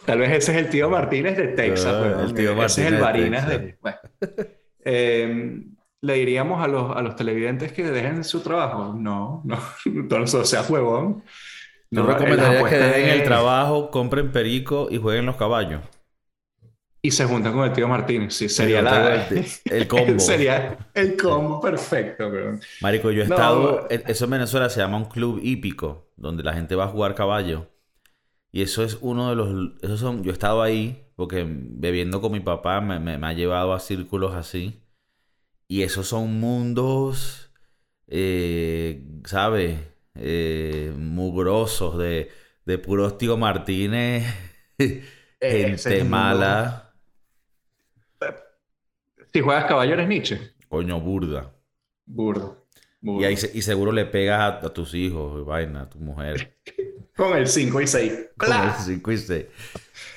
Tal 0.04 0.18
vez 0.18 0.32
ese 0.32 0.52
es 0.52 0.58
el 0.58 0.70
tío 0.70 0.90
Martínez 0.90 1.36
de 1.36 1.48
Texas. 1.48 1.94
Ah, 1.94 2.22
el 2.24 2.34
tío 2.34 2.56
Martínez 2.56 2.78
ese 2.78 2.86
es 2.86 2.92
el 2.92 3.00
Barinas 3.00 3.48
de... 3.48 3.76
Bueno. 3.80 3.98
Em, 4.84 5.76
¿Le 6.00 6.14
diríamos 6.14 6.62
a 6.62 6.68
los, 6.68 6.96
a 6.96 7.00
los 7.00 7.14
televidentes 7.16 7.72
que 7.72 7.84
dejen 7.84 8.24
su 8.24 8.40
trabajo? 8.40 8.92
No, 8.92 9.42
no, 9.44 9.58
no 9.84 10.26
sea 10.26 10.62
huevón. 10.62 11.22
No, 11.90 12.04
recomendaría 12.06 12.64
que 12.64 12.76
dejen 12.76 13.08
el 13.08 13.22
trabajo, 13.22 13.90
compren 13.92 14.32
perico 14.32 14.88
y 14.90 14.98
jueguen 14.98 15.26
los 15.26 15.36
caballos 15.36 15.80
y 17.06 17.12
se 17.12 17.24
juntan 17.24 17.52
con 17.52 17.64
el 17.64 17.72
tío 17.72 17.86
Martínez. 17.86 18.34
Sí, 18.34 18.48
sería 18.48 18.82
la, 18.82 19.28
el, 19.66 19.86
combo. 19.86 20.18
sería 20.18 20.90
el 20.92 21.16
combo 21.16 21.60
perfecto, 21.60 22.28
bro. 22.28 22.58
Marico, 22.80 23.12
yo 23.12 23.22
he 23.22 23.24
estado. 23.24 23.86
Eso 23.88 24.24
en 24.24 24.30
Venezuela 24.32 24.68
se 24.68 24.80
llama 24.80 24.96
un 24.96 25.04
club 25.04 25.38
hípico, 25.40 26.10
donde 26.16 26.42
la 26.42 26.52
gente 26.52 26.74
va 26.74 26.86
a 26.86 26.88
jugar 26.88 27.14
caballo. 27.14 27.70
Y 28.50 28.62
eso 28.62 28.82
es 28.82 28.98
uno 29.02 29.30
de 29.30 29.36
los. 29.36 29.72
Esos 29.82 30.00
son, 30.00 30.24
yo 30.24 30.30
he 30.30 30.32
estado 30.32 30.62
ahí, 30.62 31.06
porque 31.14 31.46
bebiendo 31.48 32.20
con 32.20 32.32
mi 32.32 32.40
papá 32.40 32.80
me, 32.80 32.98
me, 32.98 33.24
ha 33.24 33.32
llevado 33.32 33.72
a 33.72 33.78
círculos 33.78 34.34
así. 34.34 34.82
Y 35.68 35.82
esos 35.82 36.08
son 36.08 36.40
mundos. 36.40 37.52
Eh, 38.08 39.06
¿Sabes? 39.24 39.78
Eh, 40.16 40.92
mugrosos 40.96 41.98
de, 41.98 42.32
de 42.64 42.78
puros 42.78 43.16
tío 43.16 43.36
Martínez. 43.36 44.24
gente 45.40 46.02
mala. 46.02 46.85
Si 49.36 49.42
juegas 49.42 49.66
caballo 49.66 49.92
eres 49.92 50.08
Nietzsche. 50.08 50.40
Coño, 50.66 50.98
burda. 50.98 51.52
Burda. 52.06 52.54
Y, 53.02 53.22
ahí, 53.24 53.34
y 53.52 53.60
seguro 53.60 53.92
le 53.92 54.06
pegas 54.06 54.64
a, 54.64 54.72
tus 54.72 54.94
hijos, 54.94 55.44
vaina, 55.44 55.82
a 55.82 55.90
tu 55.90 55.98
mujer. 55.98 56.56
Con 57.14 57.36
el 57.36 57.46
5 57.46 57.82
y 57.82 57.86
6. 57.86 58.28
Con 58.38 58.50
el 58.50 58.72
5 58.72 59.12
y 59.12 59.18
6. 59.18 59.44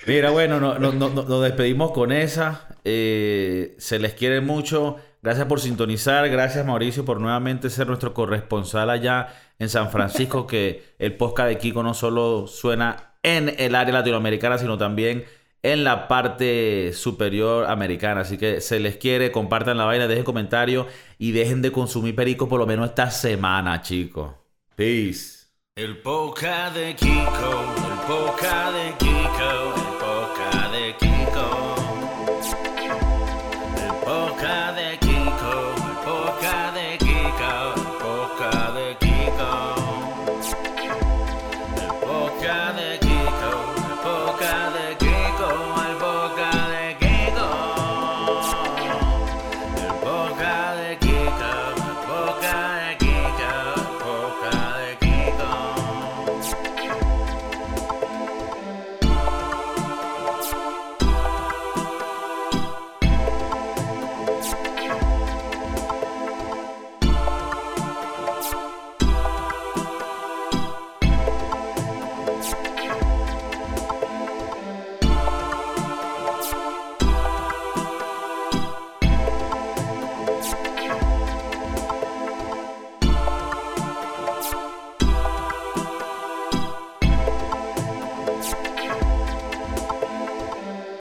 Mira, 0.07 0.29
bueno, 0.29 0.61
nos 0.61 1.41
despedimos 1.41 1.91
con 1.91 2.13
esa. 2.13 2.69
Eh, 2.85 3.75
se 3.77 3.99
les 3.99 4.13
quiere 4.13 4.39
mucho. 4.39 4.95
Gracias 5.21 5.47
por 5.47 5.59
sintonizar. 5.59 6.29
Gracias, 6.29 6.65
Mauricio, 6.65 7.03
por 7.03 7.19
nuevamente 7.19 7.69
ser 7.69 7.87
nuestro 7.87 8.13
corresponsal 8.13 8.89
allá 8.89 9.33
en 9.59 9.67
San 9.67 9.91
Francisco. 9.91 10.47
Que 10.47 10.93
el 10.97 11.17
podcast 11.17 11.49
de 11.49 11.57
Kiko 11.57 11.83
no 11.83 11.93
solo 11.93 12.47
suena 12.47 13.15
en 13.23 13.53
el 13.57 13.75
área 13.75 13.95
latinoamericana, 13.95 14.57
sino 14.57 14.77
también 14.77 15.25
en 15.63 15.83
la 15.83 16.07
parte 16.07 16.93
superior 16.93 17.65
americana. 17.65 18.21
Así 18.21 18.37
que 18.37 18.61
se 18.61 18.79
les 18.79 18.97
quiere, 18.97 19.31
compartan 19.31 19.77
la 19.77 19.85
vaina, 19.85 20.07
dejen 20.07 20.23
comentarios 20.23 20.87
y 21.17 21.31
dejen 21.31 21.61
de 21.61 21.71
consumir 21.71 22.15
perico 22.15 22.47
por 22.47 22.59
lo 22.59 22.65
menos 22.65 22.89
esta 22.89 23.11
semana, 23.11 23.81
chicos. 23.81 24.31
Peace. 24.75 25.39
El 25.75 25.97
poca 25.97 26.71
de 26.71 26.95
Kiko, 26.95 27.75
el 27.87 28.07
poca 28.07 28.71
de 28.71 28.93
Kiko, 28.97 29.98